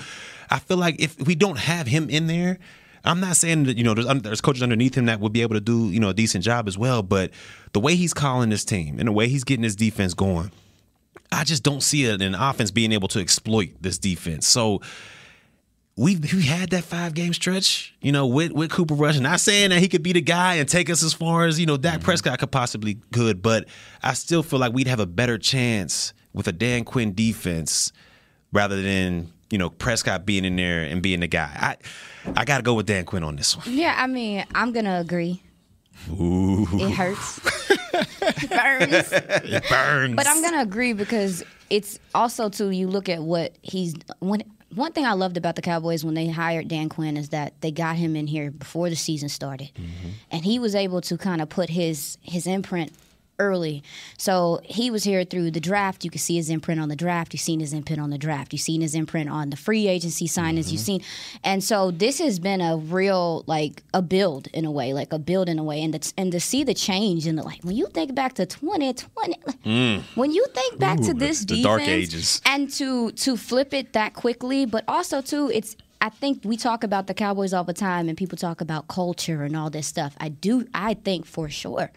I 0.50 0.60
feel 0.60 0.78
like 0.78 1.00
if 1.00 1.20
we 1.26 1.36
don't 1.36 1.60
have 1.60 1.88
him 1.88 2.10
in 2.10 2.28
there. 2.28 2.60
I'm 3.06 3.20
not 3.20 3.36
saying 3.36 3.66
that 3.66 3.76
you 3.76 3.84
know 3.84 3.94
there's, 3.94 4.22
there's 4.22 4.40
coaches 4.40 4.64
underneath 4.64 4.96
him 4.96 5.08
that 5.08 5.20
would 5.20 5.34
be 5.34 5.42
able 5.42 5.56
to 5.56 5.60
do 5.60 5.90
you 5.90 6.00
know 6.00 6.08
a 6.08 6.14
decent 6.14 6.46
job 6.46 6.70
as 6.70 6.78
well, 6.78 7.04
but 7.04 7.32
the 7.74 7.82
way 7.82 7.96
he's 7.96 8.14
calling 8.14 8.50
this 8.50 8.64
team 8.64 8.98
and 8.98 9.10
the 9.10 9.12
way 9.12 9.28
he's 9.28 9.44
getting 9.44 9.64
his 9.66 9.76
defense 9.76 10.14
going, 10.14 10.52
I 11.34 11.44
just 11.44 11.64
don't 11.64 11.82
see 11.82 12.06
it 12.06 12.22
an 12.22 12.36
offense 12.36 12.72
being 12.72 12.92
able 12.92 13.08
to 13.10 13.20
exploit 13.20 13.72
this 13.82 13.98
defense. 13.98 14.48
So 14.48 14.82
we 15.96 16.16
we 16.16 16.44
had 16.44 16.72
that 16.72 16.84
five 16.84 17.14
game 17.14 17.34
stretch, 17.34 17.94
you 18.02 18.12
know, 18.12 18.26
with 18.26 18.52
with 18.52 18.72
Cooper 18.72 18.96
Rush. 18.96 19.20
Not 19.20 19.40
saying 19.40 19.70
that 19.70 19.80
he 19.80 19.88
could 19.88 20.04
be 20.04 20.14
the 20.14 20.22
guy 20.22 20.56
and 20.56 20.68
take 20.68 20.90
us 20.90 21.04
as 21.04 21.14
far 21.14 21.46
as 21.46 21.60
you 21.60 21.66
know 21.66 21.78
Dak 21.78 21.96
mm-hmm. 21.96 22.06
Prescott 22.06 22.40
could 22.40 22.52
possibly 22.52 22.98
could, 23.12 23.42
but 23.42 23.68
I 24.02 24.14
still 24.14 24.44
feel 24.44 24.60
like 24.60 24.74
we'd 24.74 24.88
have 24.88 25.00
a 25.00 25.06
better 25.06 25.38
chance 25.38 26.14
with 26.34 26.48
a 26.48 26.52
Dan 26.52 26.84
Quinn 26.84 27.14
defense 27.14 27.92
rather 28.52 28.82
than 28.82 29.32
you 29.50 29.58
know 29.58 29.70
Prescott 29.70 30.26
being 30.26 30.46
in 30.46 30.56
there 30.56 30.84
and 30.84 31.02
being 31.02 31.20
the 31.20 31.28
guy. 31.28 31.78
I 32.26 32.32
I 32.36 32.46
got 32.46 32.58
to 32.58 32.64
go 32.64 32.74
with 32.74 32.88
Dan 32.88 33.06
Quinn 33.06 33.24
on 33.24 33.36
this 33.36 33.56
one. 33.56 33.66
Yeah, 33.70 33.96
I 33.98 34.08
mean, 34.08 34.46
I'm 34.56 34.72
gonna 34.72 35.00
agree. 35.00 35.44
Ooh, 36.10 36.68
It 36.74 36.92
hurts. 36.92 37.40
it 38.44 38.50
burns. 38.50 39.12
it 39.12 39.70
burns. 39.70 40.16
But 40.16 40.28
I'm 40.28 40.42
gonna 40.42 40.62
agree 40.62 40.94
because 40.94 41.44
it's 41.70 42.00
also 42.14 42.50
too. 42.50 42.70
You 42.70 42.88
look 42.88 43.10
at 43.10 43.22
what 43.22 43.56
he's 43.62 43.96
when. 44.20 44.44
One 44.74 44.92
thing 44.92 45.06
I 45.06 45.14
loved 45.14 45.38
about 45.38 45.56
the 45.56 45.62
Cowboys 45.62 46.04
when 46.04 46.16
they 46.16 46.28
hired 46.28 46.68
Dan 46.68 46.90
Quinn 46.90 47.16
is 47.16 47.30
that 47.30 47.54
they 47.62 47.70
got 47.70 47.96
him 47.96 48.16
in 48.16 48.26
here 48.26 48.50
before 48.50 48.90
the 48.90 48.96
season 48.96 49.30
started, 49.30 49.70
mm-hmm. 49.76 50.10
and 50.32 50.44
he 50.44 50.58
was 50.58 50.74
able 50.74 51.00
to 51.02 51.16
kind 51.16 51.42
of 51.42 51.50
put 51.50 51.70
his 51.70 52.18
his 52.24 52.48
imprint 52.48 52.92
early. 53.40 53.84
So 54.18 54.60
he 54.64 54.92
was 54.92 55.04
here 55.04 55.24
through 55.24 55.52
the 55.52 55.60
draft. 55.60 56.04
You 56.04 56.12
can 56.12 56.20
see 56.20 56.36
his 56.36 56.50
imprint 56.50 56.80
on 56.80 56.90
the 56.90 56.96
draft. 56.96 57.34
You've 57.34 57.42
seen 57.42 57.60
his 57.60 57.74
imprint 57.74 58.00
on 58.00 58.10
the 58.10 58.18
draft. 58.18 58.54
You've 58.54 58.62
seen 58.62 58.82
his 58.82 58.96
imprint 58.96 59.30
on 59.30 59.50
the 59.50 59.58
free 59.58 59.88
agency 59.88 60.28
signings. 60.28 60.72
You've 60.72 60.82
mm-hmm. 60.82 61.02
seen, 61.02 61.04
and 61.44 61.64
so 61.64 61.92
this 61.92 62.20
has 62.20 62.40
been 62.40 62.62
a 62.62 62.78
real 62.78 63.44
like 63.48 63.84
a 63.94 64.02
build 64.02 64.48
in 64.54 64.66
a 64.66 64.72
way, 64.72 64.94
like 64.94 65.14
a 65.14 65.20
build 65.20 65.50
in 65.50 65.60
a 65.60 65.64
way, 65.64 65.84
and 65.84 65.94
the, 65.94 66.14
and 66.18 66.32
to 66.32 66.40
see 66.40 66.64
the 66.64 66.74
change 66.74 67.28
in 67.28 67.36
the 67.36 67.44
like 67.44 67.64
when 67.64 67.76
you 67.76 67.88
think 67.88 68.14
back 68.16 68.34
to 68.34 68.46
2020. 68.46 69.40
Mm. 69.66 70.04
When 70.16 70.32
you 70.32 70.46
think 70.54 70.80
back 70.80 71.00
to 71.02 71.14
this 71.14 71.42
the 71.42 71.46
defense, 71.46 71.64
dark 71.64 71.82
ages. 71.82 72.42
and 72.46 72.70
to 72.74 73.12
to 73.12 73.38
flip 73.38 73.74
it 73.74 73.94
that 73.94 74.14
quickly, 74.14 74.66
but 74.66 74.84
also 74.88 75.22
too, 75.22 75.52
it's. 75.54 75.76
I 76.02 76.10
think 76.10 76.42
we 76.44 76.58
talk 76.58 76.84
about 76.84 77.08
the 77.08 77.14
Cowboys 77.14 77.54
all 77.54 77.64
the 77.64 77.74
time, 77.74 78.10
and 78.10 78.18
people 78.18 78.38
talk 78.38 78.60
about 78.60 78.90
culture 78.90 79.44
and 79.44 79.56
all 79.56 79.70
this 79.70 79.88
stuff. 79.88 80.18
I 80.20 80.28
do. 80.28 80.68
I 80.74 80.96
think 80.96 81.26
for 81.26 81.48
sure 81.48 81.92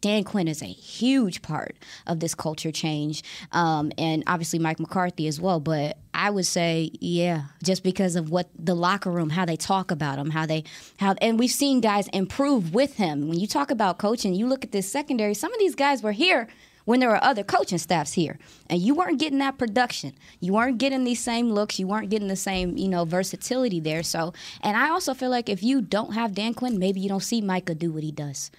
Dan 0.00 0.24
Quinn 0.24 0.48
is 0.48 0.62
a 0.62 0.66
huge 0.66 1.42
part 1.42 1.76
of 2.06 2.20
this 2.20 2.34
culture 2.34 2.70
change, 2.70 3.22
um, 3.52 3.90
and 3.98 4.22
obviously 4.26 4.58
Mike 4.58 4.78
McCarthy 4.78 5.26
as 5.26 5.40
well. 5.40 5.58
But 5.60 5.98
I 6.14 6.30
would 6.30 6.46
say, 6.46 6.90
yeah, 7.00 7.44
just 7.62 7.82
because 7.82 8.16
of 8.16 8.30
what 8.30 8.48
the 8.58 8.74
locker 8.74 9.10
room, 9.10 9.30
how 9.30 9.44
they 9.44 9.56
talk 9.56 9.90
about 9.90 10.18
him, 10.18 10.30
how 10.30 10.46
they, 10.46 10.64
how, 10.98 11.14
and 11.20 11.38
we've 11.38 11.50
seen 11.50 11.80
guys 11.80 12.08
improve 12.08 12.74
with 12.74 12.96
him. 12.96 13.28
When 13.28 13.40
you 13.40 13.46
talk 13.46 13.70
about 13.70 13.98
coaching, 13.98 14.34
you 14.34 14.46
look 14.46 14.64
at 14.64 14.72
this 14.72 14.90
secondary. 14.90 15.34
Some 15.34 15.52
of 15.52 15.58
these 15.58 15.74
guys 15.74 16.02
were 16.02 16.12
here 16.12 16.48
when 16.88 17.00
there 17.00 17.10
were 17.10 17.22
other 17.22 17.44
coaching 17.44 17.76
staffs 17.76 18.14
here 18.14 18.38
and 18.70 18.80
you 18.80 18.94
weren't 18.94 19.20
getting 19.20 19.40
that 19.40 19.58
production 19.58 20.14
you 20.40 20.54
weren't 20.54 20.78
getting 20.78 21.04
these 21.04 21.20
same 21.20 21.50
looks 21.50 21.78
you 21.78 21.86
weren't 21.86 22.08
getting 22.08 22.28
the 22.28 22.34
same 22.34 22.78
you 22.78 22.88
know 22.88 23.04
versatility 23.04 23.78
there 23.78 24.02
so 24.02 24.32
and 24.62 24.74
i 24.74 24.88
also 24.88 25.12
feel 25.12 25.28
like 25.28 25.50
if 25.50 25.62
you 25.62 25.82
don't 25.82 26.14
have 26.14 26.32
dan 26.32 26.54
quinn 26.54 26.78
maybe 26.78 26.98
you 26.98 27.08
don't 27.08 27.22
see 27.22 27.42
micah 27.42 27.74
do 27.74 27.92
what 27.92 28.02
he 28.02 28.10
does 28.10 28.50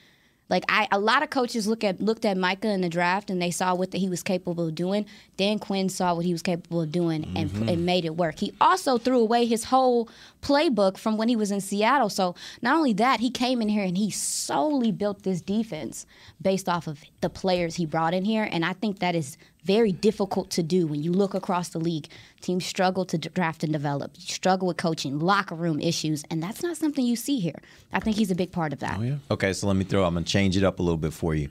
like 0.49 0.65
I, 0.67 0.87
a 0.91 0.99
lot 0.99 1.21
of 1.23 1.29
coaches 1.29 1.67
look 1.67 1.83
at 1.83 2.01
looked 2.01 2.25
at 2.25 2.35
Micah 2.37 2.69
in 2.69 2.81
the 2.81 2.89
draft 2.89 3.29
and 3.29 3.41
they 3.41 3.51
saw 3.51 3.75
what 3.75 3.91
the, 3.91 3.99
he 3.99 4.09
was 4.09 4.23
capable 4.23 4.67
of 4.67 4.75
doing. 4.75 5.05
Dan 5.37 5.59
Quinn 5.59 5.89
saw 5.89 6.13
what 6.15 6.25
he 6.25 6.31
was 6.33 6.41
capable 6.41 6.81
of 6.81 6.91
doing 6.91 7.31
and, 7.35 7.49
Mhm. 7.51 7.71
and 7.71 7.85
made 7.85 8.03
it 8.03 8.15
work. 8.17 8.39
He 8.39 8.53
also 8.59 8.97
threw 8.97 9.19
away 9.19 9.45
his 9.45 9.65
whole 9.65 10.09
playbook 10.41 10.97
from 10.97 11.17
when 11.17 11.29
he 11.29 11.35
was 11.35 11.51
in 11.51 11.61
Seattle. 11.61 12.09
So 12.09 12.35
not 12.61 12.75
only 12.75 12.93
that, 12.93 13.19
he 13.19 13.29
came 13.29 13.61
in 13.61 13.69
here 13.69 13.83
and 13.83 13.97
he 13.97 14.09
solely 14.09 14.91
built 14.91 15.23
this 15.23 15.41
defense 15.41 16.05
based 16.41 16.67
off 16.67 16.87
of 16.87 17.03
the 17.21 17.29
players 17.29 17.75
he 17.75 17.85
brought 17.85 18.13
in 18.13 18.25
here. 18.25 18.47
And 18.51 18.65
I 18.65 18.73
think 18.73 18.99
that 18.99 19.15
is 19.15 19.37
very 19.69 19.91
difficult 19.91 20.49
to 20.49 20.63
do 20.63 20.87
when 20.87 21.03
you 21.03 21.13
look 21.13 21.35
across 21.35 21.69
the 21.69 21.77
league. 21.77 22.07
Teams 22.41 22.65
struggle 22.65 23.05
to 23.05 23.19
draft 23.19 23.63
and 23.63 23.71
develop, 23.71 24.13
you 24.15 24.23
struggle 24.23 24.67
with 24.67 24.77
coaching, 24.77 25.19
locker 25.19 25.53
room 25.53 25.79
issues, 25.79 26.23
and 26.31 26.41
that's 26.41 26.63
not 26.63 26.75
something 26.75 27.05
you 27.05 27.15
see 27.15 27.39
here. 27.39 27.61
I 27.93 27.99
think 27.99 28.17
he's 28.17 28.31
a 28.31 28.35
big 28.35 28.51
part 28.51 28.73
of 28.73 28.79
that. 28.79 28.99
Oh, 28.99 29.19
okay, 29.29 29.53
so 29.53 29.67
let 29.67 29.75
me 29.75 29.83
throw. 29.83 30.05
I'm 30.05 30.15
gonna 30.15 30.25
change 30.25 30.57
it 30.57 30.63
up 30.63 30.79
a 30.79 30.81
little 30.81 30.97
bit 30.97 31.13
for 31.13 31.35
you. 31.35 31.49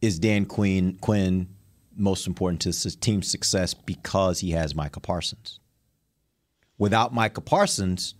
Is 0.00 0.20
Dan 0.20 0.46
Quinn 0.46 0.96
Quinn 1.00 1.48
most 1.96 2.28
important 2.28 2.60
to 2.62 2.68
his 2.68 2.94
team's 2.94 3.28
success 3.28 3.74
because 3.74 4.38
he 4.38 4.52
has 4.52 4.76
Micah 4.76 5.00
Parsons? 5.00 5.58
Without 6.78 7.12
Micah 7.12 7.40
Parsons, 7.40 8.14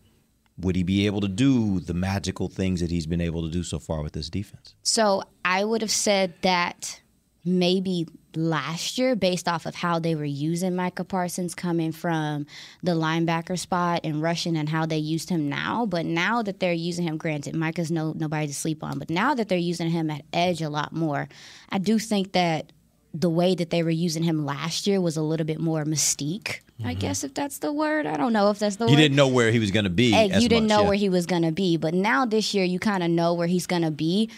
would 0.59 0.74
he 0.74 0.83
be 0.83 1.07
able 1.07 1.20
to 1.20 1.28
do 1.28 1.78
the 1.78 1.95
magical 1.95 2.49
things 2.49 2.81
that 2.81 2.91
he's 2.91 3.07
been 3.07 3.20
able 3.20 3.43
to 3.43 3.49
do 3.49 3.62
so 3.62 3.78
far 3.78 4.03
with 4.03 4.12
this 4.12 4.28
defense? 4.28 4.74
So 4.83 5.22
I 5.45 5.64
would 5.64 5.83
have 5.83 5.91
said 5.93 6.35
that 6.43 7.01
maybe 7.45 8.07
last 8.36 8.99
year 8.99 9.16
based 9.16 9.49
off 9.49 9.66
of 9.66 9.74
how 9.74 9.99
they 9.99 10.14
were 10.14 10.24
using 10.24 10.76
Micah 10.76 11.05
Parsons 11.05 11.55
coming 11.55 11.93
from 11.93 12.47
the 12.82 12.93
linebacker 12.93 13.59
spot 13.59 14.01
and 14.05 14.22
rushing 14.22 14.57
and 14.57 14.68
how 14.68 14.86
they 14.86 14.99
used 14.99 15.30
him 15.30 15.49
now. 15.49 15.86
But 15.86 16.07
now 16.07 16.43
that 16.43 16.61
they're 16.61 16.72
using 16.72 17.05
him, 17.07 17.16
granted, 17.16 17.55
Micah's 17.57 17.91
no 17.91 18.12
nobody 18.12 18.47
to 18.47 18.55
sleep 18.55 18.84
on, 18.84 18.99
but 18.99 19.11
now 19.11 19.34
that 19.34 19.49
they're 19.49 19.59
using 19.59 19.91
him 19.91 20.11
at 20.11 20.24
edge 20.32 20.62
a 20.62 20.70
lot 20.70 20.93
more, 20.93 21.28
I 21.70 21.78
do 21.78 21.99
think 21.99 22.32
that 22.32 22.72
the 23.12 23.30
way 23.30 23.55
that 23.55 23.70
they 23.70 23.82
were 23.82 23.91
using 23.91 24.22
him 24.22 24.47
last 24.47 24.86
year 24.86 25.01
was 25.01 25.16
a 25.16 25.22
little 25.22 25.47
bit 25.47 25.59
more 25.59 25.84
mystique. 25.84 26.61
I 26.82 26.93
mm-hmm. 26.93 27.01
guess 27.01 27.24
if 27.24 27.34
that's 27.34 27.59
the 27.59 27.72
word. 27.72 28.07
I 28.07 28.16
don't 28.16 28.32
know 28.32 28.51
if 28.51 28.59
that's 28.59 28.76
the 28.76 28.84
You 28.84 28.93
word. 28.93 28.93
You 28.93 28.97
didn't 28.97 29.16
know 29.16 29.28
where 29.28 29.51
he 29.51 29.59
was 29.59 29.70
going 29.70 29.84
to 29.84 29.91
be. 29.91 30.12
Hey, 30.12 30.26
you 30.26 30.49
didn't 30.49 30.64
much, 30.64 30.68
know 30.68 30.82
yeah. 30.82 30.88
where 30.88 30.97
he 30.97 31.09
was 31.09 31.26
going 31.26 31.43
to 31.43 31.53
be, 31.53 31.76
but 31.76 31.93
now 31.93 32.24
this 32.24 32.55
year 32.55 32.64
you 32.64 32.78
kind 32.78 33.03
of 33.03 33.11
know 33.11 33.34
where 33.34 33.49
he's 33.49 33.66
going 33.66 33.82
to 33.82 33.91
be. 33.91 34.30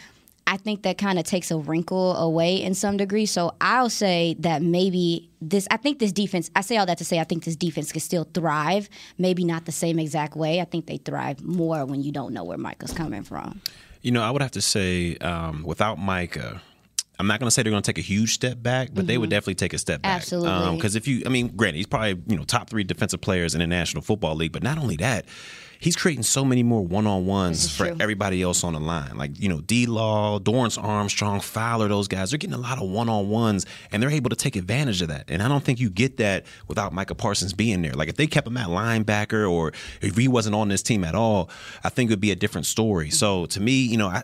I 0.46 0.56
think 0.56 0.82
that 0.82 0.98
kind 0.98 1.18
of 1.18 1.24
takes 1.24 1.50
a 1.50 1.56
wrinkle 1.56 2.16
away 2.16 2.62
in 2.62 2.74
some 2.74 2.96
degree. 2.96 3.26
So 3.26 3.54
I'll 3.60 3.90
say 3.90 4.36
that 4.40 4.62
maybe 4.62 5.30
this. 5.40 5.66
I 5.70 5.76
think 5.76 5.98
this 5.98 6.12
defense. 6.12 6.50
I 6.56 6.60
say 6.60 6.76
all 6.76 6.86
that 6.86 6.98
to 6.98 7.04
say 7.04 7.20
I 7.20 7.24
think 7.24 7.44
this 7.44 7.56
defense 7.56 7.92
can 7.92 8.00
still 8.00 8.24
thrive. 8.34 8.88
Maybe 9.18 9.44
not 9.44 9.64
the 9.64 9.72
same 9.72 9.98
exact 9.98 10.36
way. 10.36 10.60
I 10.60 10.64
think 10.64 10.86
they 10.86 10.98
thrive 10.98 11.42
more 11.42 11.84
when 11.84 12.02
you 12.02 12.12
don't 12.12 12.32
know 12.32 12.44
where 12.44 12.58
Micah's 12.58 12.92
coming 12.92 13.22
from. 13.22 13.60
You 14.02 14.10
know, 14.10 14.22
I 14.22 14.30
would 14.30 14.42
have 14.42 14.50
to 14.52 14.60
say, 14.60 15.16
um, 15.18 15.62
without 15.62 15.98
Micah, 15.98 16.60
I'm 17.18 17.26
not 17.26 17.38
going 17.38 17.46
to 17.46 17.50
say 17.50 17.62
they're 17.62 17.70
going 17.70 17.82
to 17.82 17.92
take 17.92 17.98
a 17.98 18.06
huge 18.06 18.34
step 18.34 18.62
back, 18.62 18.88
but 18.92 19.06
they 19.06 19.18
would 19.18 19.30
definitely 19.30 19.54
take 19.54 19.74
a 19.74 19.78
step 19.78 20.02
back. 20.02 20.10
Um, 20.10 20.16
Absolutely. 20.16 20.76
Because 20.76 20.96
if 20.96 21.06
you, 21.06 21.22
I 21.26 21.28
mean, 21.28 21.48
granted, 21.48 21.76
he's 21.76 21.86
probably 21.86 22.20
you 22.26 22.36
know 22.36 22.44
top 22.44 22.70
three 22.70 22.84
defensive 22.84 23.20
players 23.20 23.54
in 23.54 23.60
the 23.60 23.66
National 23.66 24.02
Football 24.02 24.34
League, 24.34 24.52
but 24.52 24.62
not 24.62 24.78
only 24.78 24.96
that. 24.96 25.26
He's 25.78 25.96
creating 25.96 26.22
so 26.22 26.44
many 26.44 26.62
more 26.62 26.86
one-on-ones 26.86 27.76
for 27.76 27.86
everybody 27.86 28.40
else 28.40 28.62
on 28.62 28.74
the 28.74 28.78
line. 28.78 29.16
Like, 29.16 29.40
you 29.40 29.48
know, 29.48 29.60
D-Law, 29.60 30.38
Dorance 30.38 30.80
Armstrong, 30.80 31.40
Fowler, 31.40 31.88
those 31.88 32.06
guys, 32.06 32.30
they're 32.30 32.38
getting 32.38 32.54
a 32.54 32.58
lot 32.58 32.80
of 32.80 32.88
one-on-ones 32.88 33.66
and 33.90 34.00
they're 34.00 34.08
able 34.08 34.30
to 34.30 34.36
take 34.36 34.54
advantage 34.54 35.02
of 35.02 35.08
that. 35.08 35.24
And 35.26 35.42
I 35.42 35.48
don't 35.48 35.64
think 35.64 35.80
you 35.80 35.90
get 35.90 36.18
that 36.18 36.46
without 36.68 36.92
Micah 36.92 37.16
Parsons 37.16 37.52
being 37.52 37.82
there. 37.82 37.94
Like 37.94 38.08
if 38.08 38.14
they 38.14 38.28
kept 38.28 38.46
him 38.46 38.58
at 38.58 38.68
linebacker 38.68 39.50
or 39.50 39.72
if 40.00 40.16
he 40.16 40.28
wasn't 40.28 40.54
on 40.54 40.68
this 40.68 40.84
team 40.84 41.02
at 41.02 41.16
all, 41.16 41.50
I 41.82 41.88
think 41.88 42.10
it 42.10 42.12
would 42.12 42.20
be 42.20 42.30
a 42.30 42.36
different 42.36 42.66
story. 42.66 43.10
So 43.10 43.46
to 43.46 43.60
me, 43.60 43.72
you 43.72 43.96
know, 43.96 44.06
I 44.06 44.22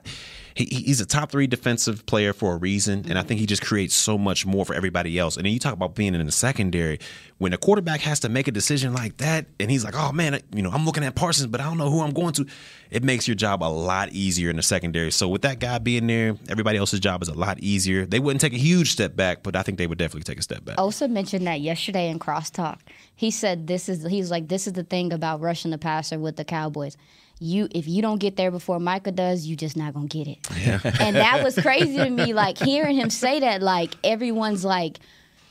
he, 0.59 0.65
he's 0.65 1.01
a 1.01 1.07
top 1.07 1.31
three 1.31 1.47
defensive 1.47 2.05
player 2.07 2.33
for 2.33 2.55
a 2.55 2.57
reason, 2.57 3.05
and 3.09 3.17
I 3.17 3.23
think 3.23 3.39
he 3.39 3.47
just 3.47 3.63
creates 3.63 3.95
so 3.95 4.19
much 4.19 4.45
more 4.45 4.65
for 4.65 4.75
everybody 4.75 5.17
else. 5.17 5.37
And 5.37 5.47
then 5.47 5.53
you 5.53 5.61
talk 5.61 5.73
about 5.73 5.95
being 5.95 6.17
in 6.17 6.27
the 6.27 6.33
secondary 6.33 6.99
when 7.39 7.53
a 7.53 7.57
quarterback 7.57 8.01
has 8.01 8.21
to 8.21 8.29
make 8.29 8.49
a 8.49 8.51
decision 8.51 8.93
like 8.93 9.19
that, 9.19 9.47
and 9.61 9.71
he's 9.71 9.85
like, 9.85 9.95
"Oh 9.97 10.11
man, 10.11 10.41
you 10.53 10.63
know, 10.63 10.71
I'm 10.71 10.85
looking 10.85 11.05
at 11.05 11.15
Parsons, 11.15 11.47
but 11.47 11.61
I 11.61 11.65
don't 11.65 11.79
know 11.79 11.91
who 11.91 12.01
I'm 12.01 12.13
going 12.13 12.33
to." 12.35 12.47
It 12.91 13.05
makes 13.05 13.29
your 13.29 13.37
job 13.37 13.63
a 13.63 13.71
lot 13.71 14.11
easier 14.11 14.51
in 14.51 14.57
the 14.57 14.63
secondary. 14.63 15.13
So 15.13 15.29
with 15.29 15.43
that 15.43 15.61
guy 15.61 15.79
being 15.79 16.07
there, 16.09 16.37
everybody 16.49 16.79
else's 16.79 17.01
job 17.01 17.23
is 17.23 17.29
a 17.29 17.35
lot 17.35 17.61
easier. 17.61 18.05
They 18.05 18.19
wouldn't 18.19 18.41
take 18.41 18.55
a 18.55 18.59
huge 18.59 18.91
step 18.91 19.15
back, 19.15 19.43
but 19.43 19.55
I 19.55 19.63
think 19.63 19.79
they 19.79 19.87
would 19.87 19.99
definitely 19.99 20.25
take 20.25 20.41
a 20.41 20.43
step 20.43 20.65
back. 20.65 20.79
Also 20.79 21.07
mentioned 21.07 21.47
that 21.47 21.61
yesterday 21.61 22.09
in 22.09 22.19
crosstalk. 22.19 22.79
He 23.15 23.31
said 23.31 23.69
this 23.69 23.89
is 23.89 24.05
he's 24.07 24.31
like 24.31 24.49
this 24.49 24.67
is 24.67 24.73
the 24.73 24.85
thing 24.85 25.13
about 25.13 25.41
rushing 25.41 25.71
the 25.71 25.79
passer 25.79 26.19
with 26.19 26.37
the 26.37 26.45
Cowboys. 26.45 26.97
You 27.41 27.69
if 27.71 27.87
you 27.87 28.03
don't 28.03 28.19
get 28.19 28.37
there 28.37 28.51
before 28.51 28.81
Micah 28.81 29.13
does, 29.13 29.47
you 29.47 29.57
just 29.57 29.77
not 29.77 29.95
gonna 29.95 30.07
get 30.07 30.27
it. 30.27 30.39
and 31.01 31.17
that 31.17 31.43
was 31.45 31.55
crazy 31.57 31.97
to 31.97 32.11
me. 32.11 32.33
Like 32.33 32.59
hearing 32.59 32.97
him 32.97 33.11
say 33.11 33.41
that, 33.41 33.63
like 33.63 33.95
everyone's 34.03 34.65
like, 34.65 34.99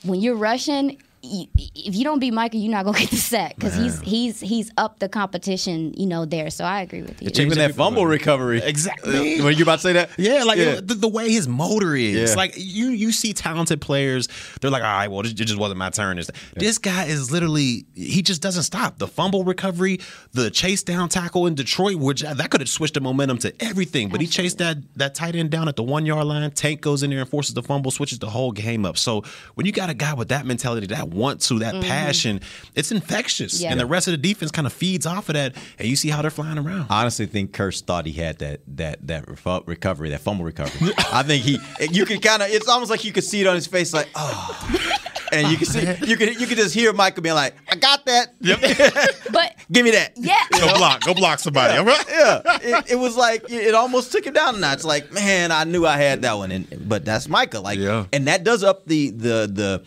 when 0.04 0.20
you're 0.20 0.36
rushing, 0.36 1.02
you, 1.28 1.48
if 1.76 1.96
you 1.96 2.04
don't 2.04 2.20
beat 2.20 2.34
Micah, 2.34 2.58
you're 2.58 2.72
not 2.72 2.86
gonna 2.86 2.98
get 3.00 3.10
the 3.10 3.18
sack 3.18 3.56
because 3.56 3.76
he's 3.76 4.00
he's 4.02 4.40
he's 4.40 4.72
up 4.78 5.00
the 5.00 5.10
competition, 5.10 5.94
you 5.96 6.06
know. 6.06 6.26
There, 6.26 6.50
so 6.50 6.66
I 6.66 6.82
agree 6.82 7.04
with 7.04 7.22
you. 7.22 7.30
Even 7.34 7.58
that 7.58 7.76
fumble 7.76 8.06
recovery. 8.06 8.62
Exactly. 8.62 9.40
Uh, 9.40 9.44
Were 9.44 9.52
you 9.52 9.64
about 9.64 9.78
to 9.78 9.82
say 9.82 9.94
that? 9.94 10.10
Yeah, 10.18 10.44
like 10.44 10.58
Yeah. 10.58 10.76
The, 10.76 10.96
the 10.96 11.08
way 11.08 11.32
his 11.32 11.48
motor 11.48 11.96
is. 11.96 12.32
Yeah. 12.32 12.36
Like 12.36 12.54
you 12.58 12.88
you 12.88 13.12
see 13.12 13.34
talented 13.34 13.82
players, 13.82 14.28
they're 14.62 14.72
like, 14.72 14.84
all 14.84 14.90
right, 14.90 15.08
well, 15.08 15.22
this, 15.22 15.32
it 15.32 15.36
just 15.36 15.60
wasn't 15.60 15.78
my 15.78 15.90
turn. 15.90 16.18
This, 16.18 16.30
this 16.56 16.78
guy 16.78 17.06
is 17.06 17.32
literally 17.32 17.86
he 17.94 18.22
just 18.22 18.42
doesn't 18.42 18.64
stop. 18.64 18.98
The 18.98 19.08
fumble 19.08 19.44
recovery, 19.44 20.00
the 20.34 20.50
chase 20.50 20.84
down 20.84 21.10
tackle 21.10 21.48
in 21.48 21.56
Detroit, 21.56 21.96
which 21.96 22.22
that 22.22 22.50
could 22.50 22.62
have 22.62 22.70
switched 22.70 22.96
the 22.96 23.02
momentum 23.02 23.38
to 23.40 23.54
everything. 23.64 24.10
But 24.10 24.22
he 24.22 24.28
chased 24.28 24.58
that 24.58 24.78
that 24.96 25.16
tight 25.16 25.36
end 25.36 25.52
down 25.52 25.68
at 25.68 25.76
the 25.76 25.84
one 25.84 26.06
yard 26.06 26.26
line. 26.26 26.50
Tank 26.52 26.82
goes 26.82 27.04
in 27.04 27.10
there 27.10 27.20
and 27.20 27.30
forces 27.30 27.54
the 27.54 27.64
fumble, 27.64 27.92
switches 27.92 28.20
the 28.20 28.30
whole 28.30 28.52
game 28.52 28.86
up. 28.86 28.98
So 28.98 29.24
when 29.56 29.66
you 29.66 29.72
got 29.72 29.90
a 29.90 29.94
guy 29.94 30.14
with 30.14 30.30
that 30.30 30.46
mentality, 30.46 30.88
that 30.88 31.10
want 31.18 31.42
to, 31.42 31.60
that 31.60 31.76
Mhm. 31.76 31.84
passion, 31.84 32.42
it's 32.76 32.92
infectious. 32.92 33.60
Yeah. 33.62 33.72
And 33.72 33.80
the 33.80 33.86
rest 33.86 34.08
of 34.08 34.12
the 34.12 34.18
defense 34.18 34.52
kind 34.52 34.66
of 34.68 34.74
feeds 34.74 35.06
off 35.06 35.30
of 35.30 35.34
that. 35.34 35.56
And 35.80 35.88
you 35.88 35.96
see 35.96 36.10
how 36.10 36.22
they're 36.22 36.32
flying 36.32 36.58
around. 36.58 36.88
I 36.90 37.02
honestly 37.02 37.26
think 37.26 37.52
Kearse 37.52 37.82
thought 37.82 38.06
he 38.06 38.14
had 38.14 38.40
that 38.40 38.62
that 38.78 39.06
that 39.08 39.26
refu- 39.26 39.64
recovery, 39.68 40.10
that 40.12 40.22
fumble 40.22 40.46
recovery. 40.46 40.92
I 41.12 41.24
think 41.24 41.44
he, 41.44 41.60
you 41.92 42.06
can 42.06 42.20
kind 42.22 42.42
of, 42.42 42.50
it's 42.50 42.68
almost 42.68 42.92
like 42.92 43.04
you 43.04 43.12
could 43.12 43.24
see 43.24 43.42
it 43.42 43.48
on 43.48 43.56
his 43.56 43.68
face, 43.68 43.94
like, 43.94 44.08
oh, 44.16 44.78
and 45.32 45.50
you 45.50 45.58
can 45.58 45.66
see, 45.66 45.82
you 46.06 46.16
can, 46.18 46.40
you 46.40 46.48
can 46.48 46.56
just 46.56 46.74
hear 46.74 46.94
Micah 46.94 47.22
being 47.22 47.36
like, 47.36 47.54
I 47.70 47.76
got 47.76 48.06
that. 48.06 48.34
but 49.32 49.56
give 49.72 49.84
me 49.84 49.92
that. 49.92 50.14
Yeah. 50.16 50.36
Go 50.52 50.76
block. 50.78 51.02
Go 51.04 51.14
block 51.14 51.40
somebody. 51.40 51.74
Yeah, 51.74 51.80
all 51.80 51.86
right? 51.86 52.06
yeah. 52.10 52.80
It, 52.80 52.92
it 52.92 52.96
was 52.96 53.16
like 53.18 53.44
it 53.50 53.74
almost 53.76 54.12
took 54.12 54.26
him 54.26 54.34
down 54.34 54.56
a 54.56 54.60
notch. 54.60 54.84
Like, 54.84 55.12
man, 55.12 55.52
I 55.52 55.64
knew 55.66 55.86
I 55.86 55.98
had 55.98 56.22
that 56.22 56.38
one, 56.38 56.52
and 56.52 56.88
but 56.88 57.04
that's 57.06 57.28
Micah. 57.28 57.60
Like, 57.60 57.80
yeah. 57.80 58.06
and 58.14 58.28
that 58.28 58.44
does 58.44 58.64
up 58.64 58.86
the 58.86 59.10
the 59.12 59.50
the 59.52 59.84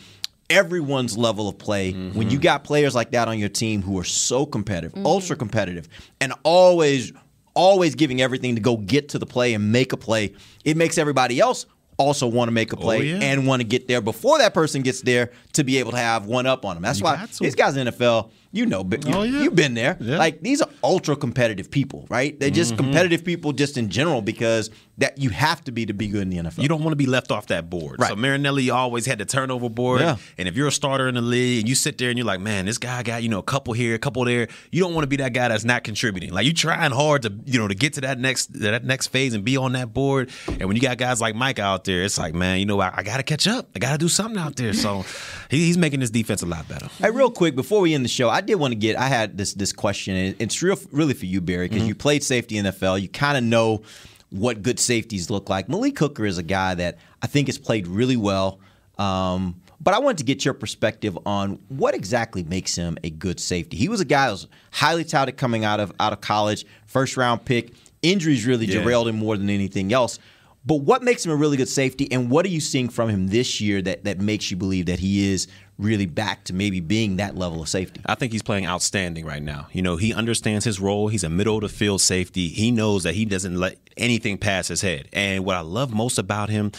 everyone's 0.50 1.16
level 1.16 1.48
of 1.48 1.56
play 1.56 1.92
when 1.92 2.28
you 2.28 2.36
mm-hmm. 2.36 2.42
got 2.42 2.64
players 2.64 2.94
like 2.94 3.12
that 3.12 3.28
on 3.28 3.38
your 3.38 3.48
team 3.48 3.80
who 3.80 3.98
are 3.98 4.04
so 4.04 4.44
competitive, 4.44 4.92
mm-hmm. 4.92 5.06
ultra 5.06 5.36
competitive, 5.36 5.88
and 6.20 6.34
always 6.42 7.12
always 7.54 7.94
giving 7.94 8.20
everything 8.20 8.54
to 8.54 8.60
go 8.60 8.76
get 8.76 9.08
to 9.10 9.18
the 9.18 9.26
play 9.26 9.54
and 9.54 9.72
make 9.72 9.92
a 9.92 9.96
play. 9.96 10.34
It 10.64 10.76
makes 10.76 10.98
everybody 10.98 11.40
else 11.40 11.66
also 12.00 12.26
want 12.26 12.48
to 12.48 12.52
make 12.52 12.72
a 12.72 12.76
oh, 12.76 12.80
play 12.80 13.02
yeah. 13.02 13.18
and 13.20 13.46
want 13.46 13.60
to 13.60 13.66
get 13.66 13.86
there 13.86 14.00
before 14.00 14.38
that 14.38 14.54
person 14.54 14.82
gets 14.82 15.02
there 15.02 15.30
to 15.52 15.64
be 15.64 15.78
able 15.78 15.90
to 15.92 15.98
have 15.98 16.26
one 16.26 16.46
up 16.46 16.64
on 16.64 16.76
them. 16.76 16.82
That's 16.82 17.00
You 17.00 17.04
why 17.04 17.26
these 17.38 17.54
guys 17.54 17.76
in 17.76 17.86
the 17.86 17.92
NFL, 17.92 18.30
you 18.52 18.66
know, 18.66 18.82
but 18.84 19.06
you, 19.06 19.14
Oh, 19.14 19.22
yeah. 19.22 19.42
you've 19.42 19.54
been 19.54 19.74
there. 19.74 19.96
Yeah. 20.00 20.18
Like 20.18 20.40
these 20.42 20.60
are 20.60 20.68
ultra 20.82 21.14
competitive 21.16 21.70
people, 21.70 22.06
right? 22.08 22.38
They're 22.38 22.50
just 22.50 22.74
Mhm. 22.74 22.78
competitive 22.78 23.24
people 23.24 23.52
just 23.52 23.76
in 23.78 23.88
general 23.90 24.22
because 24.22 24.70
that 24.98 25.16
you 25.18 25.30
have 25.30 25.64
to 25.64 25.72
be 25.72 25.86
to 25.86 25.94
be 25.94 26.08
good 26.08 26.22
in 26.22 26.30
the 26.30 26.36
NFL. 26.38 26.62
You 26.62 26.68
don't 26.68 26.80
want 26.82 26.92
to 26.92 26.96
be 26.96 27.06
left 27.06 27.30
off 27.30 27.46
that 27.46 27.70
board. 27.70 27.96
Right. 27.98 28.10
So 28.10 28.16
Marinelli 28.16 28.68
always 28.68 29.06
had 29.06 29.18
the 29.18 29.24
turnover 29.24 29.70
board. 29.70 30.00
Yeah. 30.02 30.16
And 30.36 30.46
if 30.46 30.56
you're 30.56 30.66
a 30.68 30.72
starter 30.72 31.08
in 31.08 31.14
the 31.14 31.22
league 31.22 31.60
and 31.60 31.68
you 31.68 31.74
sit 31.74 31.96
there 31.96 32.10
and 32.10 32.18
you're 32.18 32.26
like, 32.26 32.40
man, 32.40 32.66
this 32.66 32.76
guy 32.76 33.02
got, 33.02 33.22
you 33.22 33.30
know, 33.30 33.38
a 33.38 33.42
couple 33.42 33.72
here, 33.72 33.94
a 33.94 33.98
couple 33.98 34.22
there, 34.26 34.48
you 34.70 34.82
don't 34.82 34.92
want 34.92 35.04
to 35.04 35.08
be 35.08 35.16
that 35.16 35.32
guy 35.32 35.48
that's 35.48 35.64
not 35.64 35.84
contributing. 35.84 36.32
Like 36.32 36.44
you're 36.44 36.52
trying 36.52 36.90
hard 36.92 37.22
to, 37.22 37.32
you 37.46 37.58
know, 37.58 37.66
to 37.68 37.74
get 37.74 37.94
to 37.94 38.02
that 38.02 38.18
next 38.18 38.52
that 38.60 38.84
next 38.84 39.06
phase 39.06 39.32
and 39.32 39.42
be 39.42 39.56
on 39.56 39.72
that 39.72 39.94
board. 39.94 40.28
And 40.48 40.64
when 40.64 40.76
you 40.76 40.82
got 40.82 40.98
guys 40.98 41.18
like 41.20 41.34
Mike 41.34 41.58
out 41.58 41.84
there, 41.84 42.02
it's 42.02 42.18
like, 42.18 42.34
man, 42.34 42.58
you 42.58 42.66
know, 42.66 42.78
I, 42.80 42.92
I 42.96 43.02
gotta 43.02 43.22
catch 43.22 43.46
up. 43.46 43.70
I 43.74 43.78
gotta 43.78 43.96
do 43.98 44.08
something 44.08 44.38
out 44.38 44.56
there. 44.56 44.74
So 44.74 45.06
he, 45.50 45.60
he's 45.64 45.78
making 45.78 46.00
this 46.00 46.10
defense 46.10 46.42
a 46.42 46.46
lot 46.46 46.68
better. 46.68 46.88
Hey, 46.98 47.10
real 47.10 47.30
quick 47.30 47.54
before 47.56 47.80
we 47.80 47.94
end 47.94 48.04
the 48.04 48.08
show, 48.10 48.28
I 48.28 48.39
did 48.40 48.56
want 48.56 48.72
to 48.72 48.76
get. 48.78 48.96
I 48.96 49.06
had 49.08 49.36
this 49.38 49.54
this 49.54 49.72
question, 49.72 50.14
and 50.16 50.36
it's 50.38 50.62
real, 50.62 50.78
really 50.92 51.14
for 51.14 51.26
you, 51.26 51.40
Barry, 51.40 51.68
because 51.68 51.86
you 51.86 51.94
played 51.94 52.22
safety 52.22 52.56
in 52.58 52.64
the 52.64 52.72
NFL. 52.72 53.00
You 53.00 53.08
kind 53.08 53.36
of 53.38 53.44
know 53.44 53.82
what 54.30 54.62
good 54.62 54.78
safeties 54.78 55.30
look 55.30 55.48
like. 55.48 55.68
Malik 55.68 55.98
Hooker 55.98 56.24
is 56.24 56.38
a 56.38 56.42
guy 56.42 56.74
that 56.74 56.98
I 57.22 57.26
think 57.26 57.48
has 57.48 57.58
played 57.58 57.86
really 57.86 58.16
well. 58.16 58.60
Um, 58.98 59.60
but 59.80 59.94
I 59.94 59.98
wanted 59.98 60.18
to 60.18 60.24
get 60.24 60.44
your 60.44 60.52
perspective 60.54 61.18
on 61.24 61.58
what 61.68 61.94
exactly 61.94 62.42
makes 62.44 62.76
him 62.76 62.98
a 63.02 63.08
good 63.10 63.40
safety. 63.40 63.76
He 63.78 63.88
was 63.88 64.00
a 64.00 64.04
guy 64.04 64.26
that 64.26 64.32
was 64.32 64.46
highly 64.72 65.04
touted 65.04 65.36
coming 65.38 65.64
out 65.64 65.80
of 65.80 65.92
out 65.98 66.12
of 66.12 66.20
college, 66.20 66.66
first 66.86 67.16
round 67.16 67.44
pick. 67.44 67.72
Injuries 68.02 68.46
really 68.46 68.66
Yeah. 68.66 68.80
derailed 68.80 69.08
him 69.08 69.16
more 69.16 69.36
than 69.36 69.48
anything 69.50 69.92
else. 69.92 70.18
But 70.66 70.76
what 70.82 71.02
makes 71.02 71.24
him 71.24 71.32
a 71.32 71.36
really 71.36 71.56
good 71.56 71.70
safety, 71.70 72.10
and 72.12 72.28
what 72.30 72.44
are 72.44 72.50
you 72.50 72.60
seeing 72.60 72.90
from 72.90 73.08
him 73.08 73.28
this 73.28 73.60
year 73.62 73.80
that, 73.82 74.04
that 74.04 74.20
makes 74.20 74.50
you 74.50 74.58
believe 74.58 74.86
that 74.86 74.98
he 74.98 75.32
is 75.32 75.48
really 75.80 76.06
back 76.06 76.44
to 76.44 76.54
maybe 76.54 76.80
being 76.80 77.16
that 77.16 77.36
level 77.36 77.62
of 77.62 77.68
safety? 77.68 78.00
I 78.06 78.14
think 78.14 78.32
he's 78.32 78.42
playing 78.42 78.66
outstanding 78.66 79.24
right 79.24 79.42
now. 79.42 79.68
You 79.72 79.82
know, 79.82 79.96
he 79.96 80.14
understands 80.14 80.64
his 80.64 80.80
role. 80.80 81.08
He's 81.08 81.24
a 81.24 81.28
middle 81.28 81.56
of 81.56 81.62
the 81.62 81.68
field 81.68 82.00
safety. 82.00 82.48
He 82.48 82.70
knows 82.70 83.02
that 83.04 83.14
he 83.14 83.24
doesn't 83.24 83.56
let 83.56 83.78
anything 83.96 84.38
pass 84.38 84.68
his 84.68 84.82
head. 84.82 85.08
And 85.12 85.44
what 85.44 85.56
I 85.56 85.60
love 85.60 85.92
most 85.92 86.18
about 86.18 86.48
him, 86.48 86.72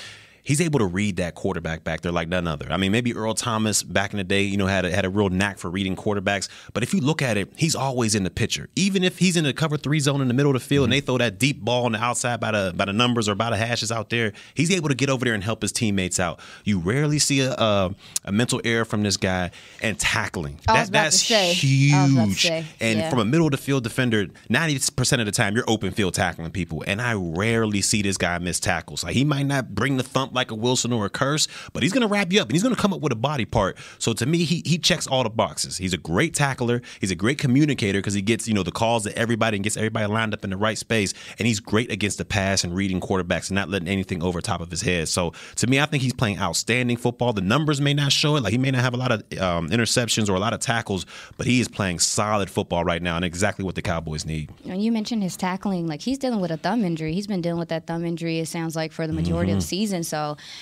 he's 0.44 0.62
able 0.62 0.80
to 0.80 0.86
read 0.86 1.18
that 1.18 1.36
quarterback 1.36 1.84
back 1.84 2.02
there 2.02 2.12
like 2.12 2.28
none 2.28 2.48
other. 2.48 2.68
I 2.70 2.78
mean, 2.78 2.92
maybe 2.92 3.16
Earl 3.16 3.34
Thomas 3.34 3.84
back 3.84 4.12
in 4.12 4.18
the 4.18 4.24
day, 4.24 4.44
you 4.44 4.58
know, 4.58 4.68
had 4.68 4.86
a, 4.86 4.92
had 4.92 5.06
a 5.06 5.10
real 5.10 5.30
knack 5.30 5.58
for 5.58 5.70
reading 5.70 5.96
quarterbacks. 5.96 6.50
But 6.74 6.84
if 6.84 6.94
you 6.94 7.02
look 7.02 7.22
at 7.22 7.38
it, 7.38 7.52
he's 7.56 7.76
always 7.76 8.16
in 8.16 8.24
the 8.24 8.30
picture. 8.30 8.70
Even 8.76 9.04
if 9.04 9.20
he's 9.20 9.38
in 9.38 9.44
the 9.44 9.54
cover 9.54 9.78
three 9.78 10.00
zone 10.00 10.22
in 10.22 10.28
the 10.28 10.34
middle 10.34 10.56
of 10.56 10.62
the 10.62 10.68
field 10.68 10.86
and 10.86 10.94
they 10.94 11.00
mm-hmm. 11.00 11.06
throw 11.06 11.18
that 11.20 11.39
deep 11.39 11.62
ball 11.62 11.86
on 11.86 11.94
the 11.94 12.00
outside 12.00 12.39
by 12.39 12.52
the 12.52 12.74
by 12.76 12.86
the 12.86 12.94
numbers 12.94 13.30
or 13.30 13.36
by 13.36 13.50
the 13.50 13.58
hashes 13.58 13.92
out 13.92 14.10
there, 14.10 14.34
he's 14.54 14.72
able 14.72 14.89
to 14.89 14.96
get 14.96 15.10
over 15.10 15.24
there 15.26 15.34
and 15.34 15.44
help 15.44 15.62
his 15.62 15.72
teammates 15.72 16.20
out. 16.20 16.39
You 16.64 16.80
rarely 16.80 17.20
see 17.20 17.42
a 17.42 17.62
a, 17.62 17.96
a 18.26 18.32
mental 18.32 18.62
error 18.64 18.86
from 18.86 19.04
this 19.04 19.18
guy 19.18 19.52
and 19.82 19.98
tackling. 20.00 20.60
I 20.68 20.80
was 20.80 20.89
about 20.89 20.98
to 21.00 21.04
that's 21.04 21.22
say. 21.22 21.54
huge. 21.54 21.94
I 21.94 22.04
was 22.04 22.14
about 22.14 22.28
to 22.30 22.34
say, 22.36 22.66
And 22.80 23.00
yeah. 23.00 23.10
from 23.10 23.20
a 23.20 23.26
middle 23.26 23.48
of 23.48 23.52
the 23.52 23.58
field 23.58 23.84
defender, 23.84 24.28
90% 24.50 25.20
of 25.20 25.26
the 25.26 25.32
time 25.32 25.56
you're 25.56 25.70
open 25.70 25.92
field 25.92 26.14
tackling 26.14 26.52
people. 26.52 26.84
And 26.88 27.02
I 27.02 27.14
rarely 27.14 27.82
see 27.82 28.02
this 28.02 28.18
guy 28.18 28.38
miss 28.39 28.60
tackles. 28.60 29.04
Like 29.04 29.14
he 29.14 29.24
might 29.24 29.46
not 29.46 29.74
bring 29.76 29.98
the 29.98 30.04
thump 30.04 30.31
like 30.34 30.52
a 30.52 30.56
Wilson 30.56 30.94
or 30.94 31.06
a 31.06 31.10
Kearse, 31.10 31.48
but 31.74 31.84
he's 31.84 31.94
going 31.94 32.02
to 32.02 32.08
wrap 32.08 32.32
you 32.32 32.42
up 32.42 32.48
and 32.48 32.54
he's 32.54 32.64
going 32.64 32.76
to 32.76 32.82
come 32.82 32.94
up 32.94 33.02
with 33.02 33.12
a 33.12 33.16
body 33.16 33.46
part. 33.46 33.78
So 34.00 34.14
to 34.14 34.26
me, 34.26 34.44
he 34.44 34.62
he 34.66 34.78
checks 34.78 35.08
all 35.08 35.24
the 35.24 35.30
boxes. 35.30 35.78
He's 35.78 35.94
a 35.94 35.98
great 35.98 36.34
tackler. 36.34 36.82
He's 37.00 37.12
a 37.12 37.16
great 37.16 37.38
communicator 37.38 38.00
because 38.00 38.14
he 38.14 38.22
gets 38.22 38.48
you 38.48 38.54
know 38.54 38.64
the 38.64 38.72
calls 38.72 39.04
to 39.04 39.18
everybody 39.18 39.58
and 39.58 39.64
gets 39.64 39.78
everybody 39.78 40.06
lined 40.08 40.34
up 40.34 40.44
in 40.44 40.50
the 40.50 40.58
right 40.58 40.78
space. 40.78 41.14
And 41.40 41.48
he's 41.48 41.60
great 41.60 41.92
against 41.92 42.18
the 42.18 42.26
pass 42.26 42.64
and 42.64 42.76
reading 42.76 43.00
quarterbacks 43.00 43.50
and 43.50 43.56
not 43.56 43.70
letting 43.70 43.88
anything 43.88 44.24
over 44.24 44.42
top 44.42 44.62
of 44.62 44.72
his 44.72 44.82
head. 44.82 45.08
So 45.08 45.34
to 45.56 45.68
me, 45.68 45.80
I 45.80 45.86
think 45.86 46.04
he's 46.04 46.14
playing 46.14 46.40
outstanding 46.40 46.98
football. 46.98 47.34
The 47.34 47.42
numbers 47.42 47.82
may 47.82 47.94
not 47.94 48.12
show 48.12 48.36
it. 48.36 48.44
Like 48.44 48.52
he 48.52 48.58
may 48.58 48.72
not 48.72 48.82
have 48.82 48.94
a 48.94 48.98
lot 48.98 49.12
of 49.12 49.20
um, 49.40 49.70
interceptions 49.70 50.30
or 50.30 50.34
a 50.34 50.40
lot 50.40 50.54
of 50.54 50.60
tackles, 50.60 51.06
but 51.38 51.46
he 51.48 51.60
is 51.60 51.68
playing 51.68 52.00
solid 52.00 52.50
football 52.50 52.84
right 52.84 53.02
now 53.02 53.16
and 53.16 53.26
exactly 53.26 53.66
what 53.66 53.76
the 53.76 53.82
Cowboys 53.82 54.26
need. 54.26 54.50
And 54.66 54.84
you 54.84 54.92
mentioned 54.92 55.24
his 55.24 55.36
tackling. 55.38 55.88
Like 55.88 56.02
he's 56.02 56.18
dealing 56.18 56.40
with 56.40 56.52
a 56.52 56.58
thumb 56.58 56.84
injury. 56.84 57.14
He's 57.14 57.28
been 57.28 57.42
dealing 57.42 57.60
with 57.60 57.70
that 57.70 57.88
thumb 57.88 58.06
injury. 58.06 58.40
It 58.40 58.48
sounds 58.48 58.76
like 58.76 58.92
for 58.92 59.08
the 59.08 59.14
majority 59.14 59.52
of 59.52 59.60
the 59.60 59.66
season. 59.66 60.04
So 60.04 60.18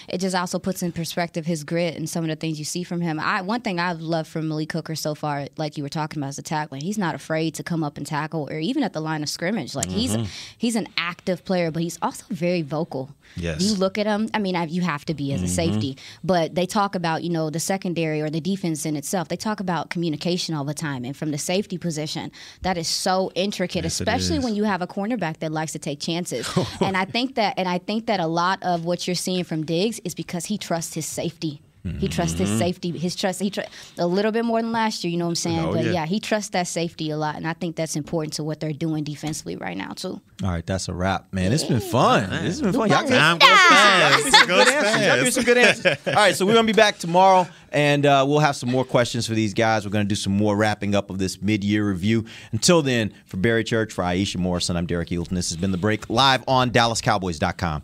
it 0.08 0.20
just 0.20 0.36
also 0.36 0.60
puts 0.60 0.82
in 0.84 0.92
perspective 0.92 1.46
his 1.46 1.64
grit 1.64 1.96
and 1.96 2.10
some 2.10 2.24
of 2.24 2.30
the 2.30 2.36
things 2.36 2.60
you 2.60 2.66
see 2.66 2.84
from 2.84 3.02
him. 3.02 3.20
I 3.20 3.42
one 3.42 3.62
thing 3.62 3.80
I've 3.80 4.02
loved 4.02 4.30
from 4.30 4.48
Malik 4.48 4.72
Hooker 4.74 4.96
so 4.96 5.16
far, 5.16 5.48
like 5.58 5.78
you 5.78 5.84
were 5.84 5.90
talking 5.90 6.20
about, 6.22 6.30
is 6.30 6.36
the 6.38 6.42
tackling. 6.42 6.82
He's 6.82 6.98
not 6.98 7.16
afraid 7.16 7.56
to 7.56 7.64
come 7.64 7.84
up 7.84 7.98
and 7.98 8.06
tackle, 8.06 8.48
or 8.52 8.60
even 8.60 8.84
at 8.84 8.94
the 8.94 9.02
line 9.02 9.24
of 9.24 9.30
scrimmage. 9.30 9.76
Like 9.76 9.88
Mhm. 9.90 10.00
he's 10.00 10.16
he's 10.58 10.76
an 10.76 10.88
active 10.98 11.44
player, 11.46 11.72
but 11.72 11.82
he's 11.84 11.98
also 12.02 12.24
very 12.30 12.62
vocal. 12.62 13.12
Yes. 13.36 13.62
You 13.62 13.74
look 13.76 13.98
at 13.98 14.06
him. 14.08 14.30
I 14.34 14.40
mean, 14.40 14.56
I, 14.56 14.66
you 14.66 14.82
have 14.82 15.06
to 15.06 15.14
be 15.14 15.34
as 15.34 15.42
a 15.42 15.46
Mhm. 15.46 15.50
safety, 15.64 15.98
but 16.24 16.56
they 16.56 16.66
talk 16.66 16.96
about 16.96 17.24
you 17.24 17.30
know 17.30 17.50
the 17.50 17.60
secondary 17.60 18.22
or 18.22 18.30
the 18.30 18.42
defense 18.42 18.86
in 18.86 18.96
itself. 18.96 19.28
They 19.28 19.38
talk 19.38 19.60
about 19.60 19.90
communication 19.90 20.56
all 20.56 20.66
the 20.66 20.74
time, 20.74 21.06
and 21.06 21.16
from 21.16 21.32
the 21.32 21.38
safety 21.38 21.78
position, 21.78 22.32
that 22.62 22.78
is 22.78 22.88
so 22.88 23.32
intricate, 23.36 23.84
Yes, 23.84 23.94
especially 24.00 24.40
when 24.40 24.56
you 24.56 24.64
have 24.64 24.82
a 24.82 24.88
cornerback 24.88 25.40
that 25.40 25.52
likes 25.52 25.72
to 25.74 25.80
take 25.80 26.00
chances. 26.00 26.50
and 26.82 26.98
I 26.98 27.06
think 27.06 27.36
that, 27.36 27.54
and 27.58 27.68
I 27.68 27.78
think 27.78 28.08
that 28.08 28.20
a 28.20 28.28
lot 28.28 28.58
of 28.64 28.86
what 28.86 29.08
you're 29.08 29.16
seeing 29.16 29.44
from 29.50 29.66
Diggs 29.66 30.00
is 30.06 30.16
because 30.16 30.46
he 30.46 30.58
trusts 30.58 30.94
his 30.94 31.06
safety. 31.06 31.62
He 31.98 32.08
trusts 32.08 32.38
his 32.38 32.50
safety. 32.60 32.96
His 32.96 33.16
trust. 33.16 33.40
He 33.42 33.50
tr- 33.50 33.62
a 33.98 34.06
little 34.06 34.32
bit 34.32 34.46
more 34.46 34.62
than 34.62 34.72
last 34.72 35.04
year. 35.04 35.10
You 35.12 35.18
know 35.18 35.26
what 35.26 35.30
I'm 35.30 35.36
saying? 35.36 35.60
Oh, 35.60 35.74
but 35.74 35.86
yeah. 35.86 35.92
yeah, 35.92 36.06
he 36.06 36.20
trusts 36.20 36.50
that 36.52 36.68
safety 36.68 37.10
a 37.10 37.18
lot, 37.18 37.36
and 37.36 37.48
I 37.48 37.54
think 37.54 37.76
that's 37.78 37.96
important 37.96 38.34
to 38.34 38.44
what 38.44 38.60
they're 38.60 38.74
doing 38.74 39.04
defensively 39.04 39.56
right 39.56 39.76
now 39.78 39.94
too. 39.94 40.22
All 40.44 40.50
right, 40.52 40.64
that's 40.64 40.88
a 40.88 40.94
wrap, 40.94 41.34
man. 41.34 41.52
It's 41.52 41.64
been 41.64 41.80
fun. 41.80 42.30
This 42.30 42.60
has 42.60 42.62
been 42.62 42.74
fun. 42.74 42.90
Y'all 42.90 43.08
Time 43.08 43.40
got- 43.40 43.40
goes 43.40 43.50
fast. 43.50 44.22
Y'all 44.24 44.32
some 44.32 44.48
good 44.48 44.66
Goes 44.68 44.74
answers. 44.74 45.08
Y'all 45.08 45.24
give 45.24 45.34
some 45.34 45.44
good 45.46 45.58
answers. 45.58 45.98
All 46.08 46.14
right, 46.14 46.36
so 46.36 46.46
we're 46.46 46.54
gonna 46.54 46.68
be 46.68 46.74
back 46.74 47.00
tomorrow, 47.00 47.48
and 47.72 48.06
uh, 48.06 48.24
we'll 48.28 48.40
have 48.40 48.58
some 48.58 48.70
more 48.70 48.86
questions 48.86 49.26
for 49.26 49.34
these 49.34 49.54
guys. 49.56 49.84
We're 49.86 49.92
gonna 49.92 50.04
do 50.04 50.16
some 50.16 50.34
more 50.34 50.56
wrapping 50.56 50.94
up 50.94 51.10
of 51.10 51.18
this 51.18 51.42
mid-year 51.42 51.88
review. 51.90 52.26
Until 52.52 52.82
then, 52.84 53.14
for 53.26 53.38
Barry 53.38 53.64
Church, 53.64 53.94
for 53.94 54.04
Iisha 54.04 54.38
Morrison, 54.38 54.76
I'm 54.76 54.86
Derek 54.86 55.10
Eagleton. 55.10 55.30
This 55.30 55.50
has 55.50 55.58
been 55.58 55.72
the 55.72 55.78
break 55.78 56.08
live 56.10 56.44
on 56.48 56.70
DallasCowboys.com 56.72 57.84